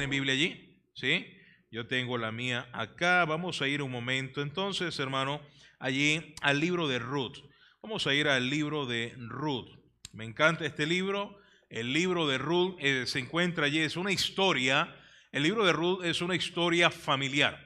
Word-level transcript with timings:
¿Tienen 0.00 0.16
Biblia 0.16 0.32
allí? 0.32 0.80
¿Sí? 0.94 1.26
Yo 1.70 1.86
tengo 1.86 2.16
la 2.16 2.32
mía 2.32 2.70
acá. 2.72 3.26
Vamos 3.26 3.60
a 3.60 3.68
ir 3.68 3.82
un 3.82 3.90
momento 3.90 4.40
entonces, 4.40 4.98
hermano, 4.98 5.42
allí 5.78 6.34
al 6.40 6.58
libro 6.58 6.88
de 6.88 6.98
Ruth. 6.98 7.36
Vamos 7.82 8.06
a 8.06 8.14
ir 8.14 8.26
al 8.26 8.48
libro 8.48 8.86
de 8.86 9.12
Ruth. 9.18 9.68
Me 10.14 10.24
encanta 10.24 10.64
este 10.64 10.86
libro. 10.86 11.38
El 11.68 11.92
libro 11.92 12.26
de 12.26 12.38
Ruth 12.38 12.78
eh, 12.80 13.04
se 13.06 13.18
encuentra 13.18 13.66
allí. 13.66 13.80
Es 13.80 13.98
una 13.98 14.10
historia. 14.10 14.96
El 15.32 15.42
libro 15.42 15.66
de 15.66 15.74
Ruth 15.74 16.02
es 16.02 16.22
una 16.22 16.34
historia 16.34 16.88
familiar. 16.88 17.62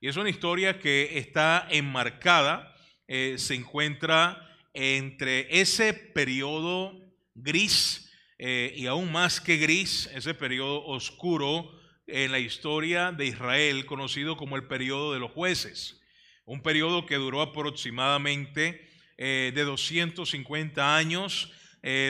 Y 0.00 0.08
es 0.08 0.16
una 0.16 0.28
historia 0.28 0.80
que 0.80 1.20
está 1.20 1.68
enmarcada, 1.70 2.74
eh, 3.06 3.36
se 3.38 3.54
encuentra 3.54 4.44
entre 4.74 5.60
ese 5.60 5.94
periodo 5.94 7.00
gris 7.36 8.06
eh, 8.38 8.74
y 8.76 8.86
aún 8.86 9.10
más 9.10 9.40
que 9.40 9.56
gris, 9.56 10.10
ese 10.12 10.34
periodo 10.34 10.84
oscuro 10.84 11.70
en 12.06 12.32
la 12.32 12.38
historia 12.38 13.12
de 13.12 13.26
Israel, 13.26 13.86
conocido 13.86 14.36
como 14.36 14.56
el 14.56 14.64
periodo 14.64 15.12
de 15.12 15.20
los 15.20 15.30
jueces. 15.30 16.00
Un 16.44 16.62
periodo 16.62 17.06
que 17.06 17.16
duró 17.16 17.42
aproximadamente 17.42 18.88
eh, 19.16 19.52
de 19.54 19.64
250 19.64 20.96
años, 20.96 21.52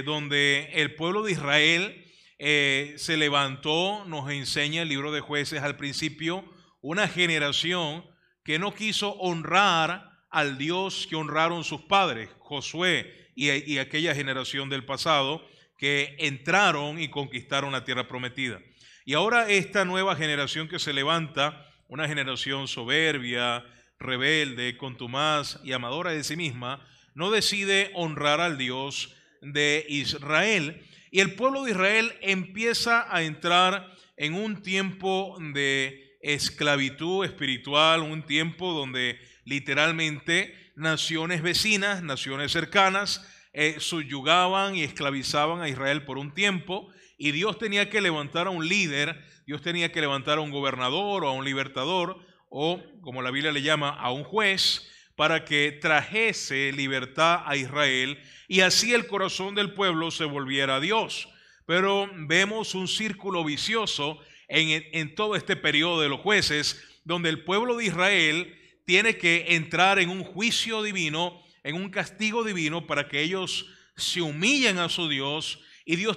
donde 0.07 0.71
el 0.73 0.95
pueblo 0.95 1.23
de 1.23 1.33
Israel 1.33 2.03
se 2.39 3.17
levantó, 3.19 4.07
nos 4.07 4.31
enseña 4.31 4.81
el 4.81 4.89
libro 4.89 5.13
de 5.13 5.21
jueces 5.21 5.61
al 5.61 5.77
principio, 5.77 6.51
una 6.81 7.09
generación 7.09 8.07
que 8.43 8.59
no 8.59 8.73
quiso 8.73 9.13
honrar 9.17 10.17
al 10.31 10.57
Dios 10.57 11.07
que 11.09 11.17
honraron 11.17 11.65
sus 11.65 11.81
padres, 11.83 12.29
Josué 12.39 13.31
y, 13.35 13.79
aquella 13.79 14.15
generación 14.15 14.69
del 14.69 14.85
pasado 14.85 15.45
que 15.79 16.15
entraron 16.19 17.01
y 17.01 17.09
conquistaron 17.09 17.73
la 17.73 17.85
tierra 17.85 18.07
prometida. 18.07 18.61
Y 19.09 19.15
ahora 19.15 19.49
esta 19.49 19.85
nueva 19.85 20.17
generación 20.17 20.67
que 20.67 20.81
se 20.81 20.93
levanta, 20.93 21.65
una 21.87 22.09
generación 22.09 22.67
soberbia, 22.67 23.65
rebelde, 24.01 24.77
contumaz 24.77 25.61
y 25.63 25.71
amadora 25.71 26.11
de 26.11 26.25
sí 26.25 26.35
misma, 26.35 26.85
no 27.15 27.31
decide 27.31 27.93
honrar 27.95 28.41
al 28.41 28.59
Dios 28.59 29.15
de 29.41 29.87
Israel. 29.89 30.85
Y 31.13 31.21
el 31.21 31.37
pueblo 31.37 31.63
de 31.63 31.71
Israel 31.71 32.15
empieza 32.21 33.07
a 33.09 33.23
entrar 33.23 33.95
en 34.17 34.35
un 34.35 34.61
tiempo 34.61 35.39
de 35.55 36.19
esclavitud 36.21 37.25
espiritual, 37.25 38.01
un 38.01 38.25
tiempo 38.25 38.73
donde 38.73 39.21
literalmente 39.45 40.73
naciones 40.75 41.43
vecinas, 41.43 42.03
naciones 42.03 42.51
cercanas, 42.51 43.25
eh, 43.59 43.77
subyugaban 43.81 44.77
y 44.77 44.83
esclavizaban 44.83 45.63
a 45.63 45.69
Israel 45.71 46.05
por 46.05 46.19
un 46.19 46.35
tiempo, 46.35 46.91
y 47.17 47.33
Dios 47.33 47.59
tenía 47.59 47.89
que 47.89 48.03
levantar 48.03 48.49
a 48.49 48.51
un 48.51 48.69
líder, 48.69 49.19
Dios 49.47 49.63
tenía 49.63 49.91
que 49.91 50.03
levantar 50.03 50.37
a 50.37 50.43
un 50.43 50.51
gobernador 50.51 51.25
o 51.25 51.29
a 51.29 51.33
un 51.33 51.47
libertador, 51.47 52.19
o 52.51 52.83
como 53.01 53.23
la 53.23 53.31
Biblia 53.31 53.53
le 53.53 53.63
llama, 53.63 53.89
a 53.89 54.13
un 54.13 54.25
juez, 54.25 54.91
para 55.17 55.47
que 55.47 55.73
trajese 55.73 56.71
libertad 56.73 57.45
a 57.47 57.57
Israel, 57.57 58.19
y 58.47 58.61
así 58.61 58.93
el 58.93 59.07
corazón 59.07 59.55
del 59.55 59.73
pueblo 59.73 60.11
se 60.11 60.27
volviera 60.27 60.77
a 60.77 60.81
Dios. 60.81 61.27
Pero 61.65 62.11
vemos 62.15 62.75
un 62.75 62.89
círculo 62.89 63.43
vicioso 63.43 64.21
en, 64.49 65.15
todo 65.15 65.35
este 65.35 65.57
periodo 65.57 66.03
de 66.03 66.11
los 66.11 66.21
jueces, 66.21 66.85
donde 67.05 67.31
el 67.31 67.43
pueblo 67.43 67.79
de 67.79 67.87
Israel 67.87 68.55
tiene 68.85 69.17
que 69.17 69.47
entrar 69.55 69.99
en 69.99 70.11
un 70.11 70.25
juicio 70.25 70.83
divino, 70.83 71.43
en 71.67 71.75
un 71.75 71.91
castigo 71.91 72.45
divino, 72.45 72.87
para 72.87 73.09
que 73.09 73.21
ellos 73.21 73.67
se 73.97 74.23
humillen 74.23 74.79
a 74.79 74.89
su 74.89 75.09
Dios 75.09 75.59
y 75.85 75.97
Dios 75.97 76.17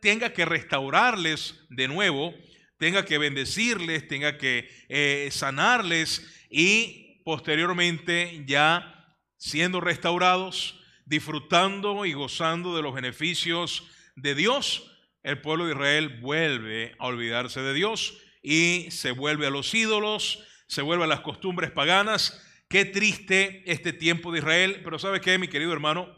tenga 0.00 0.32
que 0.34 0.44
restaurarles 0.44 1.58
de 1.70 1.88
nuevo, 1.88 2.34
tenga 2.76 3.06
que 3.06 3.16
bendecirles, 3.16 4.06
tenga 4.08 4.36
que 4.36 4.68
eh, 4.90 5.28
sanarles 5.32 6.46
y 6.50 7.22
posteriormente 7.24 8.44
ya 8.46 9.16
siendo 9.38 9.80
restaurados, 9.80 10.78
disfrutando 11.06 12.04
y 12.04 12.12
gozando 12.12 12.76
de 12.76 12.82
los 12.82 12.94
beneficios 12.94 13.84
de 14.16 14.34
Dios, 14.34 14.86
el 15.22 15.40
pueblo 15.40 15.64
de 15.64 15.72
Israel 15.72 16.20
vuelve 16.20 16.94
a 16.98 17.06
olvidarse 17.06 17.62
de 17.62 17.72
Dios 17.72 18.18
y 18.42 18.90
se 18.90 19.12
vuelve 19.12 19.46
a 19.46 19.50
los 19.50 19.74
ídolos, 19.74 20.44
se 20.66 20.82
vuelve 20.82 21.04
a 21.04 21.08
las 21.08 21.20
costumbres 21.20 21.70
paganas. 21.70 22.46
Qué 22.70 22.84
triste 22.84 23.64
este 23.66 23.92
tiempo 23.92 24.30
de 24.30 24.38
Israel, 24.38 24.80
pero 24.84 24.96
¿sabe 25.00 25.20
qué, 25.20 25.36
mi 25.38 25.48
querido 25.48 25.72
hermano 25.72 26.08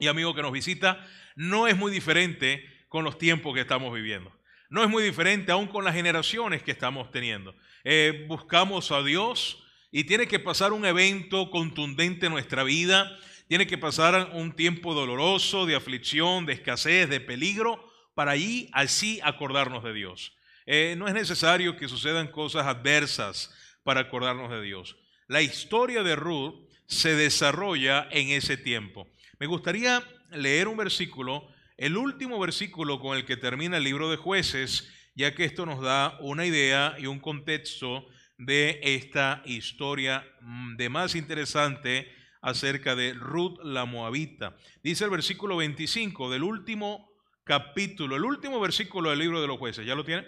y 0.00 0.08
amigo 0.08 0.34
que 0.34 0.42
nos 0.42 0.50
visita? 0.50 1.06
No 1.36 1.68
es 1.68 1.76
muy 1.76 1.92
diferente 1.92 2.64
con 2.88 3.04
los 3.04 3.18
tiempos 3.18 3.54
que 3.54 3.60
estamos 3.60 3.94
viviendo. 3.94 4.36
No 4.68 4.82
es 4.82 4.90
muy 4.90 5.04
diferente 5.04 5.52
aún 5.52 5.68
con 5.68 5.84
las 5.84 5.94
generaciones 5.94 6.64
que 6.64 6.72
estamos 6.72 7.12
teniendo. 7.12 7.54
Eh, 7.84 8.26
buscamos 8.26 8.90
a 8.90 9.00
Dios 9.04 9.62
y 9.92 10.02
tiene 10.02 10.26
que 10.26 10.40
pasar 10.40 10.72
un 10.72 10.84
evento 10.84 11.50
contundente 11.50 12.26
en 12.26 12.32
nuestra 12.32 12.64
vida, 12.64 13.16
tiene 13.46 13.68
que 13.68 13.78
pasar 13.78 14.32
un 14.32 14.56
tiempo 14.56 14.92
doloroso, 14.92 15.66
de 15.66 15.76
aflicción, 15.76 16.46
de 16.46 16.54
escasez, 16.54 17.08
de 17.08 17.20
peligro, 17.20 17.80
para 18.16 18.32
allí 18.32 18.70
así 18.72 19.20
acordarnos 19.22 19.84
de 19.84 19.92
Dios. 19.92 20.32
Eh, 20.66 20.96
no 20.98 21.06
es 21.06 21.14
necesario 21.14 21.76
que 21.76 21.86
sucedan 21.86 22.26
cosas 22.26 22.66
adversas 22.66 23.54
para 23.84 24.00
acordarnos 24.00 24.50
de 24.50 24.62
Dios. 24.62 24.96
La 25.28 25.42
historia 25.42 26.02
de 26.04 26.14
Ruth 26.14 26.54
se 26.86 27.16
desarrolla 27.16 28.08
en 28.12 28.28
ese 28.28 28.56
tiempo. 28.56 29.08
Me 29.40 29.46
gustaría 29.46 30.02
leer 30.30 30.68
un 30.68 30.76
versículo, 30.76 31.48
el 31.76 31.96
último 31.96 32.38
versículo 32.38 33.00
con 33.00 33.16
el 33.16 33.24
que 33.24 33.36
termina 33.36 33.78
el 33.78 33.84
libro 33.84 34.08
de 34.10 34.16
jueces, 34.16 34.88
ya 35.16 35.34
que 35.34 35.44
esto 35.44 35.66
nos 35.66 35.82
da 35.82 36.16
una 36.20 36.46
idea 36.46 36.94
y 36.98 37.06
un 37.06 37.18
contexto 37.18 38.06
de 38.38 38.78
esta 38.82 39.42
historia 39.46 40.24
mm, 40.42 40.76
de 40.76 40.88
más 40.90 41.14
interesante 41.16 42.12
acerca 42.40 42.94
de 42.94 43.12
Ruth 43.14 43.58
la 43.64 43.84
Moabita. 43.84 44.56
Dice 44.82 45.04
el 45.04 45.10
versículo 45.10 45.56
25 45.56 46.30
del 46.30 46.44
último 46.44 47.10
capítulo, 47.42 48.14
el 48.14 48.24
último 48.24 48.60
versículo 48.60 49.10
del 49.10 49.18
libro 49.18 49.40
de 49.40 49.48
los 49.48 49.58
jueces, 49.58 49.84
¿ya 49.84 49.96
lo 49.96 50.04
tiene? 50.04 50.24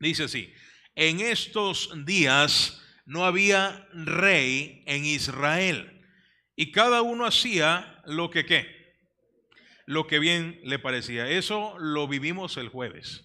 Dice 0.00 0.24
así, 0.24 0.52
en 0.94 1.20
estos 1.20 1.90
días 2.06 2.82
no 3.08 3.24
había 3.24 3.88
rey 3.94 4.82
en 4.84 5.06
Israel 5.06 5.98
y 6.54 6.72
cada 6.72 7.00
uno 7.00 7.24
hacía 7.24 8.02
lo 8.04 8.30
que 8.30 8.44
qué, 8.44 8.96
lo 9.86 10.06
que 10.06 10.18
bien 10.18 10.60
le 10.62 10.78
parecía. 10.78 11.26
Eso 11.26 11.74
lo 11.78 12.06
vivimos 12.06 12.58
el 12.58 12.68
jueves. 12.68 13.24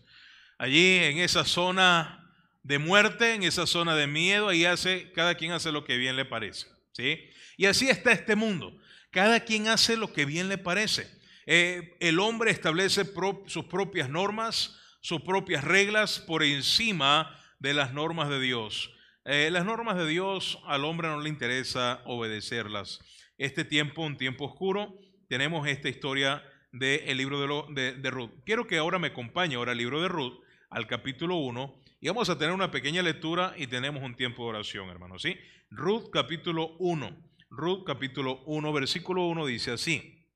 Allí 0.57 0.99
en 0.99 1.17
esa 1.17 1.43
zona 1.43 2.33
de 2.63 2.79
muerte, 2.79 3.33
en 3.33 3.43
esa 3.43 3.67
zona 3.67 3.93
de 3.97 4.07
miedo, 4.07 4.47
ahí 4.47 4.63
hace, 4.63 5.11
cada 5.11 5.35
quien 5.35 5.51
hace 5.51 5.73
lo 5.73 5.83
que 5.83 5.97
bien 5.97 6.15
le 6.15 6.23
parece. 6.23 6.67
¿sí? 6.93 7.19
Y 7.57 7.65
así 7.65 7.89
está 7.89 8.13
este 8.13 8.37
mundo. 8.37 8.79
Cada 9.11 9.41
quien 9.41 9.67
hace 9.67 9.97
lo 9.97 10.13
que 10.13 10.23
bien 10.23 10.47
le 10.47 10.57
parece. 10.57 11.11
Eh, 11.45 11.97
el 11.99 12.19
hombre 12.19 12.51
establece 12.51 13.03
sus 13.47 13.65
propias 13.65 14.09
normas, 14.09 14.79
sus 15.01 15.21
propias 15.23 15.65
reglas 15.65 16.19
por 16.21 16.41
encima 16.41 17.37
de 17.59 17.73
las 17.73 17.93
normas 17.93 18.29
de 18.29 18.39
Dios. 18.39 18.89
Eh, 19.25 19.49
las 19.51 19.63
normas 19.63 19.95
de 19.95 20.05
Dios 20.05 20.59
al 20.65 20.83
hombre 20.83 21.07
no 21.07 21.21
le 21.21 21.29
interesa 21.29 22.01
obedecerlas. 22.05 22.99
Este 23.37 23.63
tiempo, 23.63 24.01
un 24.01 24.17
tiempo 24.17 24.43
oscuro, 24.45 24.99
tenemos 25.29 25.65
esta 25.65 25.87
historia 25.87 26.43
del 26.73 27.17
libro 27.17 27.67
de, 27.73 27.93
de, 27.93 28.11
Ruth. 28.11 28.31
Quiero 28.45 28.67
que 28.67 28.77
ahora 28.77 28.99
me 28.99 29.07
acompañe 29.07 29.55
ahora 29.55 29.71
al 29.71 29.77
libro 29.77 30.01
de 30.01 30.09
Ruth, 30.09 30.41
al 30.69 30.87
capítulo 30.87 31.37
1, 31.37 31.73
y 32.01 32.07
vamos 32.09 32.29
a 32.29 32.37
tener 32.37 32.53
una 32.53 32.69
pequeña 32.69 33.01
lectura 33.01 33.53
y 33.55 33.67
tenemos 33.67 34.03
un 34.03 34.15
tiempo 34.15 34.43
de 34.43 34.49
oración, 34.49 34.89
hermanos. 34.89 35.21
¿sí? 35.21 35.37
Ruth 35.69 36.09
capítulo 36.11 36.75
1. 36.79 37.17
Ruth 37.49 37.85
capítulo 37.85 38.43
1, 38.45 38.73
versículo 38.73 39.27
1 39.27 39.45
dice 39.45 39.71
así. 39.71 40.27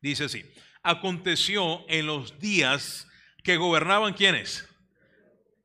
Dice 0.00 0.24
así, 0.24 0.44
aconteció 0.84 1.84
en 1.88 2.06
los 2.06 2.38
días 2.38 3.08
que 3.42 3.56
gobernaban 3.56 4.12
quienes. 4.12 4.68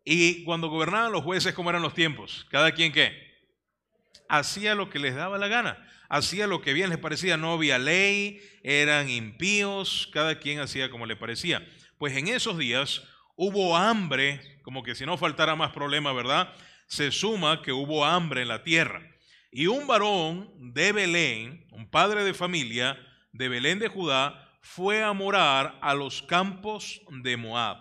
Y 0.03 0.43
cuando 0.43 0.69
gobernaban 0.69 1.11
los 1.11 1.23
jueces, 1.23 1.53
¿cómo 1.53 1.69
eran 1.69 1.81
los 1.81 1.93
tiempos? 1.93 2.45
Cada 2.49 2.71
quien 2.71 2.91
qué. 2.91 3.31
Hacía 4.27 4.75
lo 4.75 4.89
que 4.89 4.99
les 4.99 5.15
daba 5.15 5.37
la 5.37 5.47
gana. 5.47 5.77
Hacía 6.09 6.47
lo 6.47 6.61
que 6.61 6.73
bien 6.73 6.89
les 6.89 6.97
parecía. 6.97 7.37
No 7.37 7.53
había 7.53 7.77
ley, 7.77 8.41
eran 8.63 9.09
impíos, 9.09 10.09
cada 10.11 10.39
quien 10.39 10.59
hacía 10.59 10.89
como 10.89 11.05
le 11.05 11.15
parecía. 11.15 11.65
Pues 11.97 12.17
en 12.17 12.27
esos 12.27 12.57
días 12.57 13.03
hubo 13.35 13.77
hambre, 13.77 14.59
como 14.63 14.83
que 14.83 14.95
si 14.95 15.05
no 15.05 15.17
faltara 15.17 15.55
más 15.55 15.71
problema, 15.71 16.13
¿verdad? 16.13 16.53
Se 16.87 17.11
suma 17.11 17.61
que 17.61 17.71
hubo 17.71 18.03
hambre 18.03 18.41
en 18.41 18.47
la 18.47 18.63
tierra. 18.63 19.01
Y 19.51 19.67
un 19.67 19.85
varón 19.85 20.73
de 20.73 20.91
Belén, 20.93 21.67
un 21.71 21.89
padre 21.89 22.23
de 22.23 22.33
familia, 22.33 22.97
de 23.33 23.49
Belén 23.49 23.79
de 23.79 23.87
Judá 23.87 24.57
fue 24.61 25.03
a 25.03 25.13
morar 25.13 25.77
a 25.81 25.93
los 25.93 26.21
campos 26.21 27.01
de 27.09 27.37
Moab. 27.37 27.77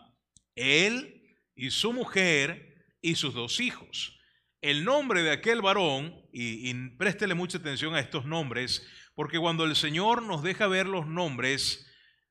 Él 0.56 1.19
y 1.60 1.70
su 1.70 1.92
mujer 1.92 2.74
y 3.02 3.16
sus 3.16 3.34
dos 3.34 3.60
hijos. 3.60 4.18
El 4.62 4.82
nombre 4.82 5.22
de 5.22 5.30
aquel 5.30 5.60
varón, 5.60 6.18
y, 6.32 6.72
préstele 6.96 7.34
mucha 7.34 7.58
atención 7.58 7.94
a 7.94 8.00
estos 8.00 8.24
nombres, 8.24 8.86
porque 9.14 9.38
cuando 9.38 9.64
el 9.64 9.76
Señor 9.76 10.22
nos 10.22 10.42
deja 10.42 10.66
ver 10.68 10.86
los 10.86 11.06
nombres 11.06 11.86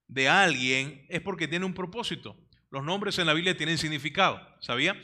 de 0.08 0.28
alguien 0.28 1.06
es 1.10 1.22
porque 1.22 1.48
tiene 1.48 1.66
un 1.66 1.76
propósito. 1.76 2.36
los 2.72 2.84
nombres 2.84 3.20
en 3.20 3.28
la 3.28 3.34
Biblia 3.36 3.56
tienen 3.56 3.78
significado, 3.78 4.42
¿sabía? 4.62 5.00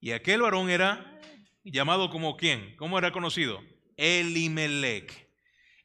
Y 0.00 0.12
aquel 0.12 0.42
varón 0.42 0.70
era 0.70 1.20
llamado 1.64 2.10
como 2.10 2.36
quién? 2.36 2.76
¿Cómo 2.76 2.96
era 2.96 3.10
conocido? 3.10 3.60
Elimelech. 3.96 5.28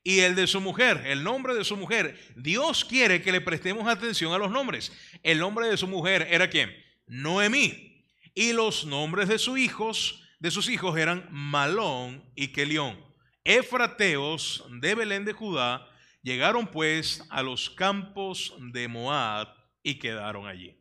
Y 0.04 0.20
el 0.20 0.36
de 0.36 0.46
su 0.46 0.62
mujer, 0.62 1.02
el 1.08 1.24
nombre 1.24 1.56
de 1.56 1.64
su 1.64 1.76
mujer. 1.76 2.20
Dios 2.36 2.86
quiere 2.86 3.24
que 3.24 3.32
le 3.32 3.42
prestemos 3.42 3.88
atención 3.88 4.32
a 4.34 4.38
los 4.38 4.52
nombres. 4.52 4.92
El 5.24 5.40
nombre 5.40 5.68
de 5.68 5.78
su 5.78 5.88
mujer 5.88 6.28
era 6.30 6.50
quién? 6.50 6.87
Noemí. 7.08 8.06
Y 8.34 8.54
los 8.54 8.86
nombres 8.86 9.28
de 9.28 9.40
sus 9.40 9.58
hijos, 9.58 10.24
de 10.40 10.52
sus 10.52 10.70
hijos 10.70 10.98
eran 10.98 11.28
Malón 11.32 12.24
y 12.36 12.50
Kelión. 12.50 13.04
Efrateos 13.44 14.66
de 14.70 14.94
Belén 14.94 15.26
de 15.26 15.34
Judá 15.34 15.90
llegaron 16.22 16.68
pues 16.68 17.24
a 17.30 17.42
los 17.42 17.70
campos 17.70 18.54
de 18.60 18.88
Moab 18.88 19.48
y 19.82 19.96
quedaron 19.96 20.46
allí. 20.46 20.78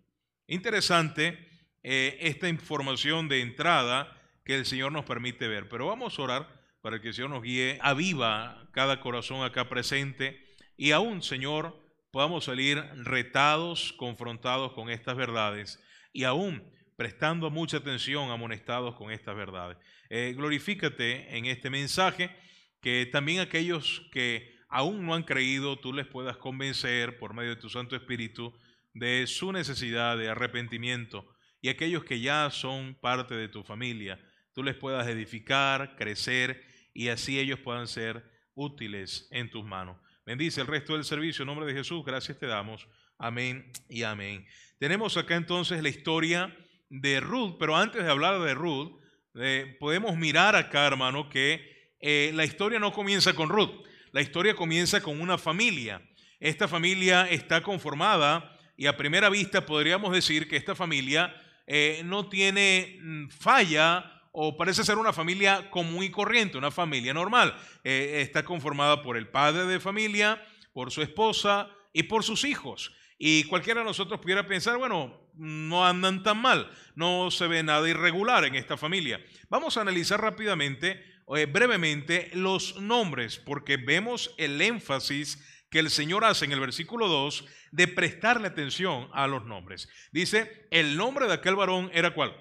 Interesante 0.49 1.49
eh, 1.82 2.19
esta 2.20 2.49
información 2.49 3.28
de 3.28 3.40
entrada 3.40 4.12
que 4.44 4.56
el 4.56 4.67
Señor 4.67 4.93
nos 4.93 5.05
permite 5.05 5.49
ver. 5.49 5.69
Pero 5.69 5.87
vamos 5.87 6.19
a 6.19 6.23
orar 6.23 6.62
para 6.81 7.00
que 7.00 7.08
el 7.08 7.14
Señor 7.14 7.31
nos 7.31 7.43
guíe, 7.43 7.78
aviva 7.81 8.69
cada 8.73 9.00
corazón 9.00 9.44
acá 9.44 9.69
presente 9.69 10.55
y 10.76 10.90
aún, 10.90 11.23
Señor, 11.23 11.81
podamos 12.11 12.44
salir 12.44 12.78
retados, 12.96 13.93
confrontados 13.94 14.73
con 14.73 14.90
estas 14.90 15.17
verdades 15.17 15.82
y 16.16 16.24
aún 16.24 16.62
prestando 16.96 17.50
mucha 17.50 17.76
atención, 17.76 18.30
amonestados 18.30 18.94
con 18.94 19.10
estas 19.10 19.36
verdades. 19.36 19.76
Eh, 20.08 20.32
glorifícate 20.34 21.36
en 21.36 21.44
este 21.44 21.68
mensaje, 21.68 22.34
que 22.80 23.04
también 23.12 23.40
aquellos 23.40 24.08
que 24.12 24.56
aún 24.70 25.04
no 25.04 25.14
han 25.14 25.24
creído, 25.24 25.78
tú 25.78 25.92
les 25.92 26.06
puedas 26.06 26.38
convencer 26.38 27.18
por 27.18 27.34
medio 27.34 27.50
de 27.50 27.60
tu 27.60 27.68
Santo 27.68 27.96
Espíritu 27.96 28.50
de 28.94 29.26
su 29.26 29.52
necesidad 29.52 30.16
de 30.16 30.30
arrepentimiento 30.30 31.28
y 31.60 31.68
aquellos 31.68 32.02
que 32.02 32.18
ya 32.18 32.48
son 32.50 32.94
parte 32.94 33.34
de 33.34 33.48
tu 33.48 33.62
familia, 33.62 34.18
tú 34.54 34.62
les 34.62 34.74
puedas 34.74 35.06
edificar, 35.06 35.96
crecer 35.96 36.64
y 36.94 37.08
así 37.08 37.38
ellos 37.38 37.60
puedan 37.60 37.88
ser 37.88 38.24
útiles 38.54 39.28
en 39.32 39.50
tus 39.50 39.66
manos. 39.66 39.98
Bendice 40.24 40.62
el 40.62 40.66
resto 40.66 40.94
del 40.94 41.04
servicio 41.04 41.42
en 41.42 41.48
nombre 41.48 41.66
de 41.66 41.74
Jesús. 41.74 42.02
Gracias 42.06 42.38
te 42.38 42.46
damos. 42.46 42.88
Amén 43.18 43.72
y 43.88 44.02
amén. 44.02 44.46
Tenemos 44.78 45.16
acá 45.16 45.36
entonces 45.36 45.82
la 45.82 45.88
historia 45.88 46.54
de 46.90 47.20
Ruth, 47.20 47.56
pero 47.58 47.74
antes 47.74 48.04
de 48.04 48.10
hablar 48.10 48.38
de 48.40 48.52
Ruth, 48.52 48.92
eh, 49.36 49.74
podemos 49.80 50.16
mirar 50.16 50.54
acá, 50.54 50.86
hermano, 50.86 51.30
que 51.30 51.94
eh, 52.00 52.30
la 52.34 52.44
historia 52.44 52.78
no 52.78 52.92
comienza 52.92 53.32
con 53.32 53.48
Ruth. 53.48 53.86
La 54.12 54.20
historia 54.20 54.54
comienza 54.54 55.00
con 55.00 55.18
una 55.20 55.38
familia. 55.38 56.02
Esta 56.40 56.68
familia 56.68 57.28
está 57.30 57.62
conformada 57.62 58.54
y 58.76 58.86
a 58.86 58.98
primera 58.98 59.30
vista 59.30 59.64
podríamos 59.64 60.12
decir 60.12 60.46
que 60.46 60.56
esta 60.56 60.74
familia 60.74 61.34
eh, 61.66 62.02
no 62.04 62.28
tiene 62.28 62.98
mm, 63.00 63.28
falla 63.28 64.12
o 64.32 64.58
parece 64.58 64.84
ser 64.84 64.98
una 64.98 65.14
familia 65.14 65.70
común 65.70 66.04
y 66.04 66.10
corriente, 66.10 66.58
una 66.58 66.70
familia 66.70 67.14
normal. 67.14 67.56
Está 67.82 68.44
conformada 68.44 69.00
por 69.00 69.16
el 69.16 69.28
padre 69.28 69.64
de 69.64 69.80
familia, 69.80 70.42
por 70.74 70.90
su 70.90 71.00
esposa 71.00 71.70
y 71.94 72.02
por 72.02 72.22
sus 72.22 72.44
hijos. 72.44 72.92
Y 73.18 73.44
cualquiera 73.44 73.80
de 73.80 73.86
nosotros 73.86 74.20
pudiera 74.20 74.46
pensar, 74.46 74.76
bueno, 74.76 75.30
no 75.34 75.86
andan 75.86 76.22
tan 76.22 76.40
mal, 76.40 76.70
no 76.94 77.30
se 77.30 77.46
ve 77.46 77.62
nada 77.62 77.88
irregular 77.88 78.44
en 78.44 78.54
esta 78.54 78.76
familia. 78.76 79.24
Vamos 79.48 79.76
a 79.76 79.82
analizar 79.82 80.20
rápidamente, 80.20 81.02
eh, 81.34 81.46
brevemente, 81.46 82.30
los 82.34 82.80
nombres, 82.80 83.38
porque 83.38 83.76
vemos 83.76 84.34
el 84.38 84.60
énfasis 84.60 85.42
que 85.70 85.78
el 85.78 85.90
Señor 85.90 86.24
hace 86.24 86.44
en 86.44 86.52
el 86.52 86.60
versículo 86.60 87.08
2 87.08 87.44
de 87.72 87.88
prestarle 87.88 88.48
atención 88.48 89.08
a 89.12 89.26
los 89.26 89.44
nombres. 89.44 89.88
Dice, 90.12 90.68
el 90.70 90.96
nombre 90.96 91.26
de 91.26 91.34
aquel 91.34 91.56
varón 91.56 91.90
era 91.92 92.14
cuál? 92.14 92.36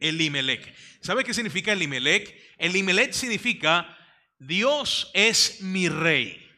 Elimelech. 0.00 0.74
¿Sabe 1.00 1.24
qué 1.24 1.34
significa 1.34 1.72
Elimelech? 1.72 2.34
Elimelech 2.58 3.12
significa 3.12 3.96
Dios 4.38 5.10
es 5.14 5.60
mi 5.60 5.88
rey. 5.88 6.50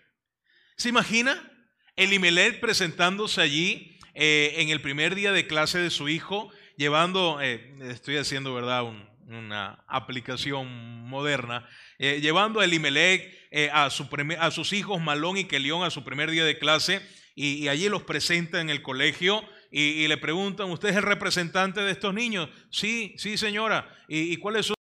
¿Se 0.77 0.89
imagina? 0.89 1.51
Elimelech 1.97 2.61
presentándose 2.61 3.41
allí 3.41 3.99
eh, 4.15 4.55
en 4.59 4.69
el 4.69 4.81
primer 4.81 5.15
día 5.15 5.33
de 5.33 5.47
clase 5.47 5.79
de 5.79 5.91
su 5.91 6.09
hijo, 6.09 6.51
llevando, 6.77 7.41
eh, 7.41 7.75
estoy 7.83 8.17
haciendo, 8.17 8.55
¿verdad?, 8.55 8.85
una 9.27 9.85
aplicación 9.89 11.09
moderna, 11.09 11.67
eh, 11.99 12.21
llevando 12.21 12.61
a 12.61 12.65
Elimelech 12.65 13.33
a, 13.73 13.87
a, 13.87 14.51
sus 14.51 14.73
hijos 14.73 15.01
Malón 15.01 15.39
y 15.39 15.45
Kelión 15.45 15.83
a 15.83 15.91
su 15.91 16.05
primer 16.05 16.31
día 16.31 16.45
de 16.45 16.59
clase 16.59 17.01
y, 17.35 17.55
y 17.55 17.69
allí 17.69 17.89
los 17.89 18.03
presenta 18.03 18.61
en 18.61 18.69
el 18.69 18.83
colegio 18.83 19.43
y, 19.77 20.07
le 20.07 20.17
preguntan, 20.19 20.71
¿usted 20.71 20.91
es 20.91 20.97
el 20.97 21.03
representante 21.03 21.81
de 21.81 21.91
estos 21.91 22.15
niños? 22.15 22.49
Sí, 22.71 23.13
sí, 23.19 23.37
señora. 23.37 23.93
¿Y, 24.07 24.37
cuál 24.37 24.55
es 24.55 24.67
su... 24.67 24.75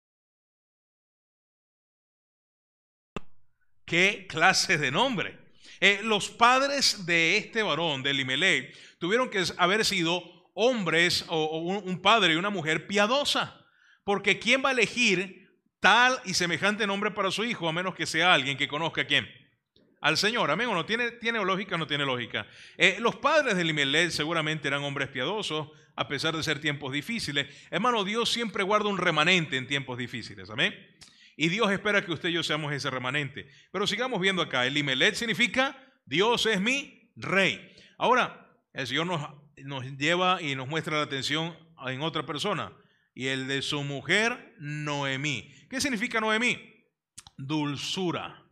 ¿Qué 3.86 4.26
clase 4.28 4.76
de 4.76 4.90
nombre? 4.90 5.41
Eh, 5.84 5.98
los 6.04 6.30
padres 6.30 7.06
de 7.06 7.36
este 7.36 7.60
varón, 7.64 8.04
de 8.04 8.14
Limelech, 8.14 8.72
tuvieron 9.00 9.28
que 9.28 9.42
haber 9.58 9.84
sido 9.84 10.22
hombres 10.54 11.24
o, 11.26 11.58
un 11.58 12.00
padre 12.00 12.34
y 12.34 12.36
una 12.36 12.50
mujer 12.50 12.86
piadosa. 12.86 13.66
Porque 14.04 14.38
¿quién 14.38 14.62
va 14.64 14.68
a 14.68 14.72
elegir 14.72 15.50
tal 15.80 16.20
y 16.24 16.34
semejante 16.34 16.86
nombre 16.86 17.10
para 17.10 17.32
su 17.32 17.42
hijo 17.42 17.68
a 17.68 17.72
menos 17.72 17.96
que 17.96 18.06
sea 18.06 18.32
alguien 18.32 18.56
que 18.56 18.68
conozca 18.68 19.00
a 19.00 19.06
quién? 19.06 19.28
al 20.00 20.16
Señor. 20.16 20.52
Amén. 20.52 20.68
¿O 20.68 20.74
no 20.74 20.86
tiene, 20.86 21.10
tiene 21.12 21.44
lógica 21.44 21.74
o 21.74 21.78
no 21.78 21.88
tiene 21.88 22.04
lógica? 22.04 22.46
Eh, 22.76 22.98
los 23.00 23.16
padres 23.16 23.56
de 23.56 23.64
Limelech 23.64 24.10
seguramente 24.10 24.68
eran 24.68 24.84
hombres 24.84 25.08
piadosos, 25.08 25.68
a 25.96 26.06
pesar 26.06 26.36
de 26.36 26.44
ser 26.44 26.60
tiempos 26.60 26.92
difíciles. 26.92 27.48
Hermano, 27.72 28.04
Dios 28.04 28.30
siempre 28.30 28.62
guarda 28.62 28.88
un 28.88 28.98
remanente 28.98 29.56
en 29.56 29.66
tiempos 29.66 29.98
difíciles. 29.98 30.48
Amén. 30.48 30.74
Y 31.36 31.48
Dios 31.48 31.70
espera 31.70 32.04
que 32.04 32.12
usted 32.12 32.28
y 32.28 32.32
yo 32.32 32.42
seamos 32.42 32.72
ese 32.72 32.90
remanente. 32.90 33.48
Pero 33.70 33.86
sigamos 33.86 34.20
viendo 34.20 34.42
acá. 34.42 34.66
El 34.66 34.74
Limelech 34.74 35.14
significa 35.14 35.76
Dios 36.04 36.46
es 36.46 36.60
mi 36.60 37.10
rey. 37.16 37.74
Ahora, 37.98 38.50
el 38.72 38.86
Señor 38.86 39.06
nos, 39.06 39.28
nos 39.56 39.84
lleva 39.96 40.42
y 40.42 40.54
nos 40.54 40.68
muestra 40.68 40.98
la 40.98 41.04
atención 41.04 41.56
en 41.86 42.02
otra 42.02 42.26
persona. 42.26 42.72
Y 43.14 43.26
el 43.26 43.46
de 43.46 43.62
su 43.62 43.82
mujer, 43.82 44.54
Noemí. 44.58 45.52
¿Qué 45.68 45.80
significa 45.80 46.20
Noemí? 46.20 46.86
Dulzura. 47.36 48.42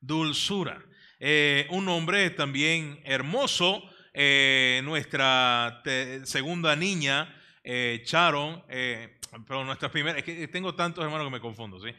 Dulzura. 0.00 0.84
Eh, 1.20 1.66
un 1.70 1.84
nombre 1.84 2.30
también 2.30 3.00
hermoso, 3.04 3.82
eh, 4.12 4.82
nuestra 4.84 5.82
segunda 6.24 6.76
niña, 6.76 7.34
eh, 7.64 8.02
Sharon, 8.04 8.62
pero 8.68 9.64
nuestra 9.64 9.90
primera, 9.90 10.18
es 10.18 10.24
que 10.24 10.46
tengo 10.46 10.74
tantos 10.74 11.02
hermanos 11.02 11.26
que 11.26 11.32
me 11.32 11.40
confundo, 11.40 11.80
¿sí? 11.80 11.92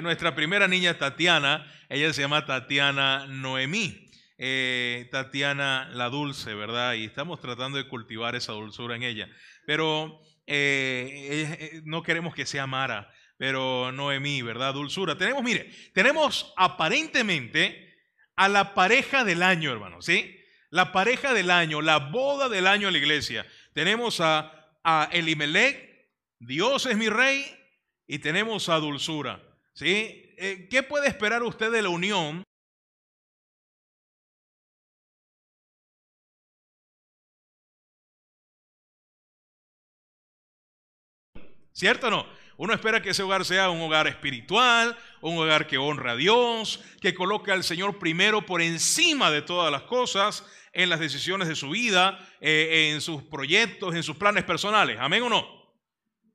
nuestra 0.00 0.34
primera 0.34 0.66
niña, 0.66 0.96
Tatiana, 0.96 1.70
ella 1.88 2.12
se 2.12 2.22
llama 2.22 2.46
Tatiana 2.46 3.26
Noemí. 3.26 4.06
Tatiana 5.10 5.90
la 5.92 6.08
dulce, 6.08 6.54
¿verdad? 6.54 6.94
Y 6.94 7.04
estamos 7.04 7.40
tratando 7.40 7.76
de 7.76 7.86
cultivar 7.86 8.34
esa 8.34 8.52
dulzura 8.52 8.96
en 8.96 9.02
ella. 9.02 9.28
Pero 9.66 10.20
no 11.84 12.02
queremos 12.02 12.34
que 12.34 12.46
sea 12.46 12.66
Mara, 12.66 13.12
pero 13.40 13.90
Noemí, 13.90 14.42
¿verdad? 14.42 14.74
Dulzura. 14.74 15.16
Tenemos, 15.16 15.42
mire, 15.42 15.70
tenemos 15.94 16.52
aparentemente 16.56 17.90
a 18.36 18.48
la 18.48 18.74
pareja 18.74 19.24
del 19.24 19.42
año, 19.42 19.72
hermano, 19.72 20.00
¿sí? 20.02 20.38
La 20.68 20.92
pareja 20.92 21.34
del 21.34 21.50
año, 21.50 21.80
la 21.80 21.98
boda 21.98 22.48
del 22.48 22.66
año 22.66 22.88
en 22.88 22.92
la 22.92 22.98
iglesia. 22.98 23.46
Tenemos 23.74 24.20
a, 24.20 24.59
a 24.84 25.08
Elimelech, 25.12 26.08
Dios 26.38 26.86
es 26.86 26.96
mi 26.96 27.08
rey, 27.08 27.44
y 28.06 28.18
tenemos 28.18 28.68
a 28.68 28.76
Dulzura, 28.76 29.40
¿sí? 29.72 30.34
Eh, 30.36 30.68
¿Qué 30.70 30.82
puede 30.82 31.06
esperar 31.06 31.42
usted 31.42 31.70
de 31.70 31.82
la 31.82 31.90
unión? 31.90 32.42
¿Cierto 41.72 42.08
o 42.08 42.10
no? 42.10 42.26
Uno 42.56 42.74
espera 42.74 43.00
que 43.00 43.10
ese 43.10 43.22
hogar 43.22 43.44
sea 43.46 43.70
un 43.70 43.80
hogar 43.80 44.06
espiritual, 44.06 44.98
un 45.22 45.38
hogar 45.38 45.66
que 45.66 45.78
honra 45.78 46.12
a 46.12 46.16
Dios, 46.16 46.82
que 47.00 47.14
coloque 47.14 47.52
al 47.52 47.64
Señor 47.64 47.98
primero 47.98 48.44
por 48.44 48.60
encima 48.60 49.30
de 49.30 49.40
todas 49.40 49.72
las 49.72 49.82
cosas 49.82 50.44
en 50.72 50.88
las 50.88 51.00
decisiones 51.00 51.48
de 51.48 51.56
su 51.56 51.70
vida, 51.70 52.18
eh, 52.40 52.90
en 52.92 53.00
sus 53.00 53.22
proyectos, 53.24 53.94
en 53.94 54.02
sus 54.02 54.16
planes 54.16 54.44
personales. 54.44 54.98
Amén 55.00 55.22
o 55.22 55.28
no. 55.28 55.46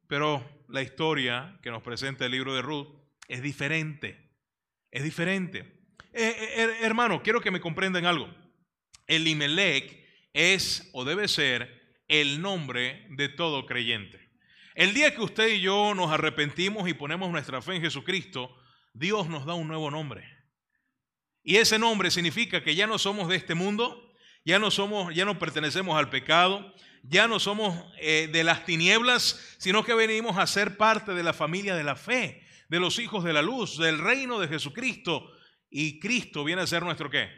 Pero 0.07 0.63
la 0.67 0.81
historia 0.81 1.57
que 1.61 1.71
nos 1.71 1.81
presenta 1.81 2.25
el 2.25 2.31
libro 2.31 2.53
de 2.53 2.61
Ruth 2.61 2.87
es 3.27 3.41
diferente. 3.41 4.31
Es 4.91 5.03
diferente. 5.03 5.59
Eh, 6.13 6.35
eh, 6.39 6.77
hermano, 6.81 7.21
quiero 7.21 7.41
que 7.41 7.51
me 7.51 7.61
comprendan 7.61 8.05
algo. 8.05 8.33
Elimelech 9.07 10.05
es 10.33 10.89
o 10.93 11.05
debe 11.05 11.27
ser 11.27 11.99
el 12.07 12.41
nombre 12.41 13.07
de 13.11 13.29
todo 13.29 13.65
creyente. 13.65 14.19
El 14.75 14.93
día 14.93 15.15
que 15.15 15.21
usted 15.21 15.47
y 15.47 15.61
yo 15.61 15.93
nos 15.95 16.11
arrepentimos 16.11 16.87
y 16.89 16.93
ponemos 16.93 17.31
nuestra 17.31 17.61
fe 17.61 17.75
en 17.75 17.81
Jesucristo, 17.81 18.53
Dios 18.93 19.27
nos 19.29 19.45
da 19.45 19.53
un 19.53 19.67
nuevo 19.67 19.89
nombre. 19.89 20.25
Y 21.43 21.57
ese 21.57 21.79
nombre 21.79 22.11
significa 22.11 22.63
que 22.63 22.75
ya 22.75 22.87
no 22.87 22.97
somos 22.97 23.29
de 23.29 23.35
este 23.35 23.55
mundo, 23.55 24.13
ya 24.45 24.59
no 24.59 24.69
somos, 24.69 25.13
ya 25.13 25.25
no 25.25 25.39
pertenecemos 25.39 25.97
al 25.97 26.09
pecado, 26.09 26.73
ya 27.01 27.27
no 27.27 27.39
somos 27.39 27.83
eh, 27.99 28.29
de 28.31 28.43
las 28.43 28.63
tinieblas, 28.65 29.55
sino 29.57 29.83
que 29.83 29.95
venimos 29.95 30.37
a 30.37 30.47
ser 30.47 30.77
parte 30.77 31.13
de 31.13 31.23
la 31.23 31.33
familia 31.33 31.75
de 31.75 31.83
la 31.83 31.95
fe, 31.95 32.43
de 32.69 32.79
los 32.79 32.99
hijos 32.99 33.23
de 33.23 33.33
la 33.33 33.41
luz, 33.41 33.77
del 33.77 33.99
reino 33.99 34.39
de 34.39 34.47
Jesucristo. 34.47 35.31
Y 35.69 35.99
Cristo 35.99 36.43
viene 36.43 36.61
a 36.61 36.67
ser 36.67 36.83
nuestro 36.83 37.09
qué? 37.09 37.29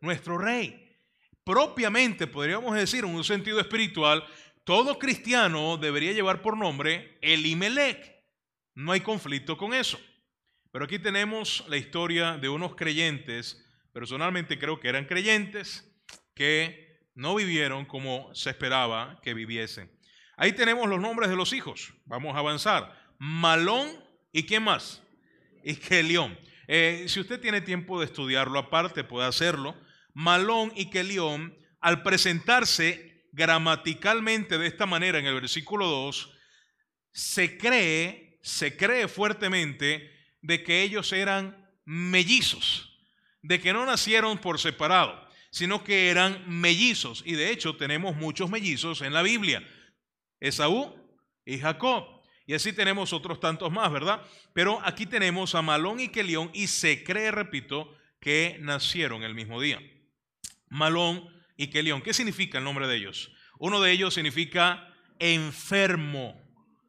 Nuestro 0.00 0.38
rey. 0.38 0.96
Propiamente, 1.44 2.28
podríamos 2.28 2.74
decir, 2.76 3.04
en 3.04 3.14
un 3.14 3.24
sentido 3.24 3.58
espiritual, 3.60 4.24
todo 4.64 4.98
cristiano 4.98 5.78
debería 5.78 6.12
llevar 6.12 6.42
por 6.42 6.56
nombre 6.56 7.18
Elimelech. 7.22 8.14
No 8.74 8.92
hay 8.92 9.00
conflicto 9.00 9.56
con 9.56 9.74
eso. 9.74 9.98
Pero 10.70 10.84
aquí 10.84 11.00
tenemos 11.00 11.64
la 11.68 11.76
historia 11.76 12.38
de 12.38 12.48
unos 12.48 12.76
creyentes, 12.76 13.66
personalmente 13.92 14.58
creo 14.58 14.78
que 14.78 14.88
eran 14.88 15.06
creyentes, 15.06 15.89
que 16.40 17.04
no 17.14 17.34
vivieron 17.34 17.84
como 17.84 18.34
se 18.34 18.48
esperaba 18.48 19.20
que 19.22 19.34
viviesen. 19.34 19.90
Ahí 20.38 20.54
tenemos 20.54 20.88
los 20.88 20.98
nombres 20.98 21.28
de 21.28 21.36
los 21.36 21.52
hijos. 21.52 21.92
Vamos 22.06 22.34
a 22.34 22.38
avanzar. 22.38 22.98
Malón 23.18 24.02
y 24.32 24.44
quién 24.44 24.62
más? 24.62 25.02
Y 25.62 25.74
Kelión. 25.74 26.38
Eh, 26.66 27.04
si 27.08 27.20
usted 27.20 27.42
tiene 27.42 27.60
tiempo 27.60 28.00
de 28.00 28.06
estudiarlo 28.06 28.58
aparte, 28.58 29.04
puede 29.04 29.28
hacerlo. 29.28 29.78
Malón 30.14 30.72
y 30.76 30.88
Kelión, 30.88 31.54
al 31.78 32.02
presentarse 32.02 33.26
gramaticalmente 33.32 34.56
de 34.56 34.66
esta 34.66 34.86
manera 34.86 35.18
en 35.18 35.26
el 35.26 35.34
versículo 35.34 35.88
2, 35.88 36.32
se 37.12 37.58
cree, 37.58 38.38
se 38.40 38.78
cree 38.78 39.08
fuertemente 39.08 40.10
de 40.40 40.62
que 40.62 40.80
ellos 40.80 41.12
eran 41.12 41.70
mellizos, 41.84 42.98
de 43.42 43.60
que 43.60 43.74
no 43.74 43.84
nacieron 43.84 44.38
por 44.38 44.58
separado, 44.58 45.28
sino 45.50 45.84
que 45.84 46.08
eran 46.08 46.44
mellizos. 46.46 47.22
Y 47.26 47.32
de 47.34 47.50
hecho 47.50 47.76
tenemos 47.76 48.16
muchos 48.16 48.50
mellizos 48.50 49.02
en 49.02 49.12
la 49.12 49.22
Biblia. 49.22 49.66
Esaú 50.38 50.94
y 51.44 51.58
Jacob. 51.58 52.20
Y 52.46 52.54
así 52.54 52.72
tenemos 52.72 53.12
otros 53.12 53.38
tantos 53.38 53.70
más, 53.70 53.92
¿verdad? 53.92 54.26
Pero 54.52 54.80
aquí 54.84 55.06
tenemos 55.06 55.54
a 55.54 55.62
Malón 55.62 56.00
y 56.00 56.08
Kelión 56.08 56.50
y 56.52 56.66
se 56.66 57.04
cree, 57.04 57.30
repito, 57.30 57.96
que 58.20 58.58
nacieron 58.60 59.22
el 59.22 59.34
mismo 59.34 59.60
día. 59.60 59.80
Malón 60.68 61.28
y 61.56 61.68
Kelión. 61.68 62.02
¿Qué 62.02 62.12
significa 62.12 62.58
el 62.58 62.64
nombre 62.64 62.86
de 62.86 62.96
ellos? 62.96 63.30
Uno 63.58 63.80
de 63.80 63.92
ellos 63.92 64.14
significa 64.14 64.92
enfermo 65.18 66.40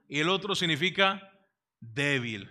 y 0.07 0.19
el 0.19 0.29
otro 0.29 0.55
significa 0.55 1.31
débil. 1.79 2.49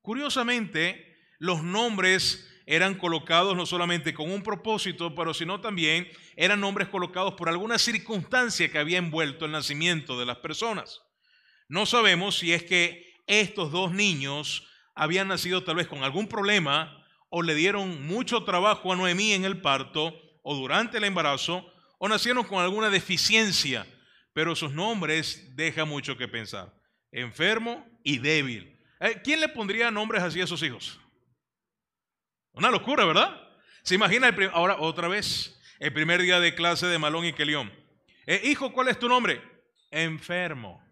Curiosamente, 0.00 1.18
los 1.38 1.62
nombres 1.62 2.47
eran 2.70 2.96
colocados 2.96 3.56
no 3.56 3.64
solamente 3.64 4.12
con 4.12 4.30
un 4.30 4.42
propósito, 4.42 5.14
pero 5.14 5.32
sino 5.32 5.58
también 5.58 6.06
eran 6.36 6.60
nombres 6.60 6.88
colocados 6.88 7.32
por 7.32 7.48
alguna 7.48 7.78
circunstancia 7.78 8.70
que 8.70 8.78
había 8.78 8.98
envuelto 8.98 9.46
el 9.46 9.52
nacimiento 9.52 10.20
de 10.20 10.26
las 10.26 10.36
personas. 10.36 11.00
No 11.70 11.86
sabemos 11.86 12.36
si 12.36 12.52
es 12.52 12.62
que 12.62 13.14
estos 13.26 13.72
dos 13.72 13.92
niños 13.92 14.68
habían 14.94 15.28
nacido 15.28 15.64
tal 15.64 15.76
vez 15.76 15.86
con 15.86 16.04
algún 16.04 16.28
problema 16.28 17.06
o 17.30 17.40
le 17.40 17.54
dieron 17.54 18.06
mucho 18.06 18.44
trabajo 18.44 18.92
a 18.92 18.96
Noemí 18.96 19.32
en 19.32 19.46
el 19.46 19.62
parto 19.62 20.14
o 20.42 20.54
durante 20.54 20.98
el 20.98 21.04
embarazo 21.04 21.66
o 21.98 22.06
nacieron 22.06 22.44
con 22.44 22.62
alguna 22.62 22.90
deficiencia, 22.90 23.86
pero 24.34 24.54
sus 24.54 24.72
nombres 24.72 25.56
dejan 25.56 25.88
mucho 25.88 26.18
que 26.18 26.28
pensar. 26.28 26.74
Enfermo 27.12 27.86
y 28.04 28.18
débil. 28.18 28.78
Eh, 29.00 29.22
¿Quién 29.24 29.40
le 29.40 29.48
pondría 29.48 29.90
nombres 29.90 30.22
así 30.22 30.42
a 30.42 30.46
sus 30.46 30.62
hijos? 30.62 31.00
Una 32.58 32.72
locura, 32.72 33.04
¿verdad? 33.04 33.40
Se 33.84 33.94
imagina 33.94 34.34
ahora 34.52 34.78
otra 34.80 35.06
vez, 35.06 35.60
el 35.78 35.92
primer 35.92 36.20
día 36.20 36.40
de 36.40 36.56
clase 36.56 36.88
de 36.88 36.98
Malón 36.98 37.24
y 37.24 37.32
Kelión. 37.32 37.72
Eh, 38.26 38.40
hijo, 38.46 38.72
¿cuál 38.72 38.88
es 38.88 38.98
tu 38.98 39.08
nombre? 39.08 39.40
Enfermo. 39.92 40.82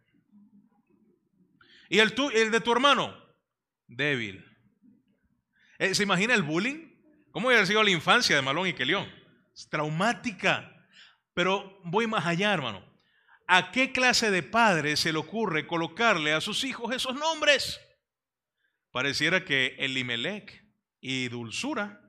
¿Y 1.89 1.99
el, 1.99 2.15
el 2.35 2.53
de 2.53 2.61
tu 2.61 2.71
hermano? 2.71 3.21
Débil. 3.89 4.47
Eh, 5.79 5.93
¿Se 5.93 6.05
imagina 6.05 6.35
el 6.35 6.45
bullying? 6.45 6.89
¿Cómo 7.33 7.49
hubiera 7.49 7.67
sido 7.67 7.83
la 7.83 7.91
infancia 7.91 8.37
de 8.37 8.43
Malón 8.43 8.69
y 8.69 8.73
Kelión? 8.73 9.13
Es 9.53 9.69
traumática. 9.69 10.73
Pero 11.35 11.81
voy 11.83 12.07
más 12.07 12.27
allá, 12.27 12.55
hermano. 12.55 12.81
¿A 13.49 13.73
qué 13.73 13.91
clase 13.91 14.31
de 14.31 14.45
padre 14.45 14.97
se 14.97 15.13
le 15.13 15.19
ocurre 15.19 15.67
colocarle 15.67 16.33
a 16.33 16.41
sus 16.41 16.63
hijos 16.63 16.95
esos 16.95 17.17
nombres? 17.17 17.81
Pareciera 18.93 19.45
que 19.45 19.75
Elimelech 19.81 20.66
y 21.01 21.29
Dulzura 21.29 22.01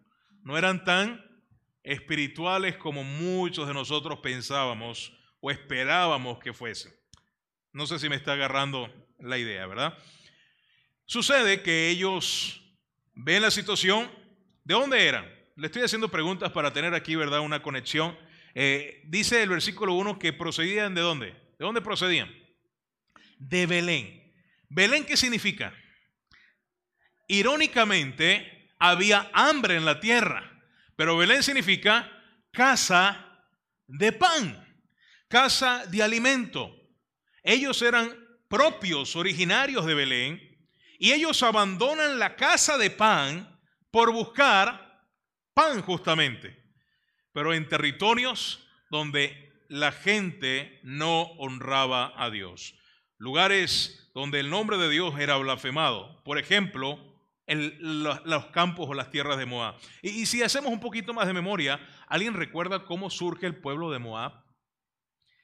no 0.43 0.57
eran 0.57 0.83
tan 0.83 1.23
espirituales 1.83 2.77
como 2.77 3.03
muchos 3.03 3.67
de 3.67 3.73
nosotros 3.73 4.19
pensábamos 4.19 5.13
o 5.39 5.51
esperábamos 5.51 6.39
que 6.39 6.53
fuesen. 6.53 6.93
No 7.71 7.85
sé 7.87 7.99
si 7.99 8.09
me 8.09 8.15
está 8.15 8.33
agarrando 8.33 8.91
la 9.19 9.37
idea, 9.37 9.65
¿verdad? 9.67 9.97
Sucede 11.05 11.61
que 11.61 11.89
ellos 11.89 12.61
ven 13.13 13.41
la 13.41 13.51
situación. 13.51 14.11
¿De 14.63 14.73
dónde 14.73 15.07
eran? 15.07 15.25
Le 15.55 15.67
estoy 15.67 15.83
haciendo 15.83 16.09
preguntas 16.09 16.51
para 16.51 16.73
tener 16.73 16.93
aquí, 16.93 17.15
¿verdad? 17.15 17.39
Una 17.39 17.61
conexión. 17.61 18.17
Eh, 18.53 19.01
dice 19.05 19.41
el 19.43 19.49
versículo 19.49 19.93
1 19.93 20.19
que 20.19 20.33
procedían 20.33 20.95
de 20.95 21.01
dónde? 21.01 21.27
¿De 21.27 21.65
dónde 21.65 21.81
procedían? 21.81 22.29
De 23.37 23.65
Belén. 23.65 24.33
¿Belén 24.69 25.05
qué 25.05 25.15
significa? 25.15 25.73
Irónicamente, 27.27 28.56
había 28.79 29.29
hambre 29.33 29.75
en 29.75 29.85
la 29.85 29.99
tierra, 29.99 30.43
pero 30.95 31.17
Belén 31.17 31.43
significa 31.43 32.11
casa 32.51 33.45
de 33.87 34.11
pan, 34.11 34.81
casa 35.27 35.85
de 35.87 36.03
alimento. 36.03 36.73
Ellos 37.43 37.81
eran 37.81 38.15
propios, 38.47 39.15
originarios 39.15 39.85
de 39.85 39.93
Belén, 39.93 40.41
y 40.99 41.11
ellos 41.11 41.43
abandonan 41.43 42.19
la 42.19 42.35
casa 42.35 42.77
de 42.77 42.89
pan 42.89 43.59
por 43.91 44.11
buscar 44.11 45.05
pan 45.53 45.81
justamente, 45.81 46.63
pero 47.31 47.53
en 47.53 47.67
territorios 47.67 48.67
donde 48.89 49.47
la 49.69 49.91
gente 49.91 50.79
no 50.83 51.23
honraba 51.37 52.13
a 52.15 52.29
Dios, 52.29 52.75
lugares 53.17 54.09
donde 54.13 54.39
el 54.39 54.49
nombre 54.49 54.77
de 54.77 54.89
Dios 54.89 55.19
era 55.19 55.37
blasfemado. 55.37 56.23
Por 56.23 56.37
ejemplo, 56.37 57.06
los, 57.47 58.45
campos 58.47 58.89
o 58.89 58.93
las 58.93 59.09
tierras 59.09 59.37
de 59.37 59.45
Moab. 59.45 59.75
Y, 60.01 60.25
si 60.25 60.43
hacemos 60.43 60.71
un 60.71 60.79
poquito 60.79 61.13
más 61.13 61.27
de 61.27 61.33
memoria, 61.33 61.79
¿alguien 62.07 62.33
recuerda 62.33 62.85
cómo 62.85 63.09
surge 63.09 63.45
el 63.45 63.55
pueblo 63.55 63.91
de 63.91 63.99
Moab? 63.99 64.43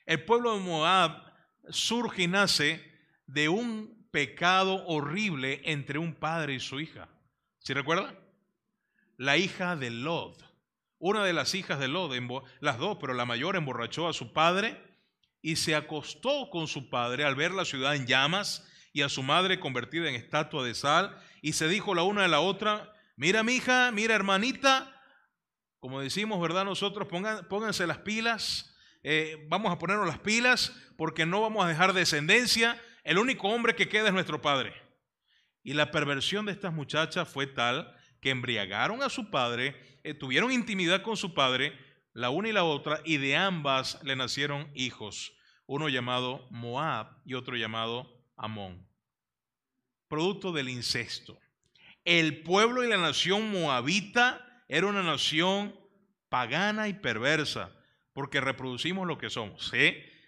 El 0.05 0.25
pueblo 0.25 0.53
de 0.53 0.60
Moab 0.60 1.24
surge 1.69 2.24
y 2.24 2.27
nace 2.27 2.83
de 3.25 3.48
un 3.48 4.07
pecado 4.12 4.86
horrible 4.86 5.62
entre 5.63 5.98
un 5.98 6.13
padre 6.13 6.55
y 6.55 6.60
su 6.60 6.79
hija. 6.79 7.07
¿Sí 7.60 7.74
recuerda? 7.74 8.19
La 9.17 9.38
hija 9.38 9.75
de 9.77 9.89
Lod. 9.89 10.36
Una 11.00 11.24
de 11.24 11.33
las 11.33 11.55
hijas 11.55 11.79
de 11.79 11.88
Lod, 11.88 12.13
las 12.60 12.77
dos, 12.77 12.98
pero 13.00 13.13
la 13.13 13.25
mayor 13.25 13.55
emborrachó 13.55 14.07
a 14.07 14.13
su 14.13 14.33
padre 14.33 14.81
y 15.41 15.55
se 15.55 15.75
acostó 15.75 16.50
con 16.50 16.67
su 16.67 16.89
padre 16.89 17.24
al 17.24 17.36
ver 17.36 17.51
la 17.51 17.65
ciudad 17.65 17.95
en 17.95 18.07
llamas 18.07 18.67
y 18.93 19.01
a 19.01 19.10
su 19.10 19.24
madre 19.24 19.60
convertida 19.60 20.10
en 20.10 20.15
estatua 20.15 20.63
de 20.63 20.75
sal 20.75 21.19
y 21.43 21.53
se 21.53 21.67
dijo 21.67 21.93
la 21.93 22.03
una 22.03 22.23
a 22.23 22.27
la 22.29 22.39
otra, 22.39 22.95
mira 23.17 23.43
mi 23.43 23.55
hija, 23.55 23.91
mira 23.91 24.15
hermanita, 24.15 24.97
como 25.81 26.00
decimos, 26.00 26.41
¿verdad? 26.41 26.63
Nosotros 26.63 27.05
pónganse 27.50 27.85
las 27.85 27.97
pilas, 27.97 28.73
eh, 29.03 29.45
vamos 29.50 29.69
a 29.69 29.77
ponernos 29.77 30.07
las 30.07 30.19
pilas 30.19 30.73
porque 30.97 31.25
no 31.25 31.41
vamos 31.41 31.65
a 31.65 31.67
dejar 31.67 31.91
descendencia, 31.91 32.81
el 33.03 33.17
único 33.17 33.50
hombre 33.50 33.75
que 33.75 33.89
queda 33.89 34.07
es 34.07 34.13
nuestro 34.13 34.41
padre. 34.41 34.73
Y 35.63 35.73
la 35.73 35.91
perversión 35.91 36.45
de 36.45 36.53
estas 36.53 36.73
muchachas 36.73 37.27
fue 37.27 37.45
tal 37.45 37.93
que 38.21 38.29
embriagaron 38.29 39.03
a 39.03 39.09
su 39.09 39.29
padre, 39.29 40.00
eh, 40.05 40.13
tuvieron 40.13 40.50
intimidad 40.50 41.01
con 41.01 41.17
su 41.17 41.33
padre, 41.33 41.77
la 42.13 42.29
una 42.29 42.47
y 42.47 42.53
la 42.53 42.63
otra, 42.63 43.01
y 43.03 43.17
de 43.17 43.35
ambas 43.35 44.01
le 44.01 44.15
nacieron 44.15 44.71
hijos, 44.75 45.33
uno 45.65 45.89
llamado 45.89 46.47
Moab 46.51 47.17
y 47.25 47.33
otro 47.33 47.57
llamado 47.57 48.23
Amón 48.38 48.92
producto 50.13 50.51
del 50.51 50.70
incesto. 50.70 51.39
El 52.05 52.43
pueblo 52.43 52.84
y 52.84 52.88
la 52.88 52.98
nación 52.98 53.50
moabita 53.50 54.63
era 54.67 54.86
una 54.86 55.01
nación 55.01 55.75
pagana 56.29 56.88
y 56.88 56.93
perversa, 56.93 57.75
porque 58.13 58.39
reproducimos 58.39 59.08
lo 59.08 59.17
que 59.17 59.32
somos, 59.32 59.72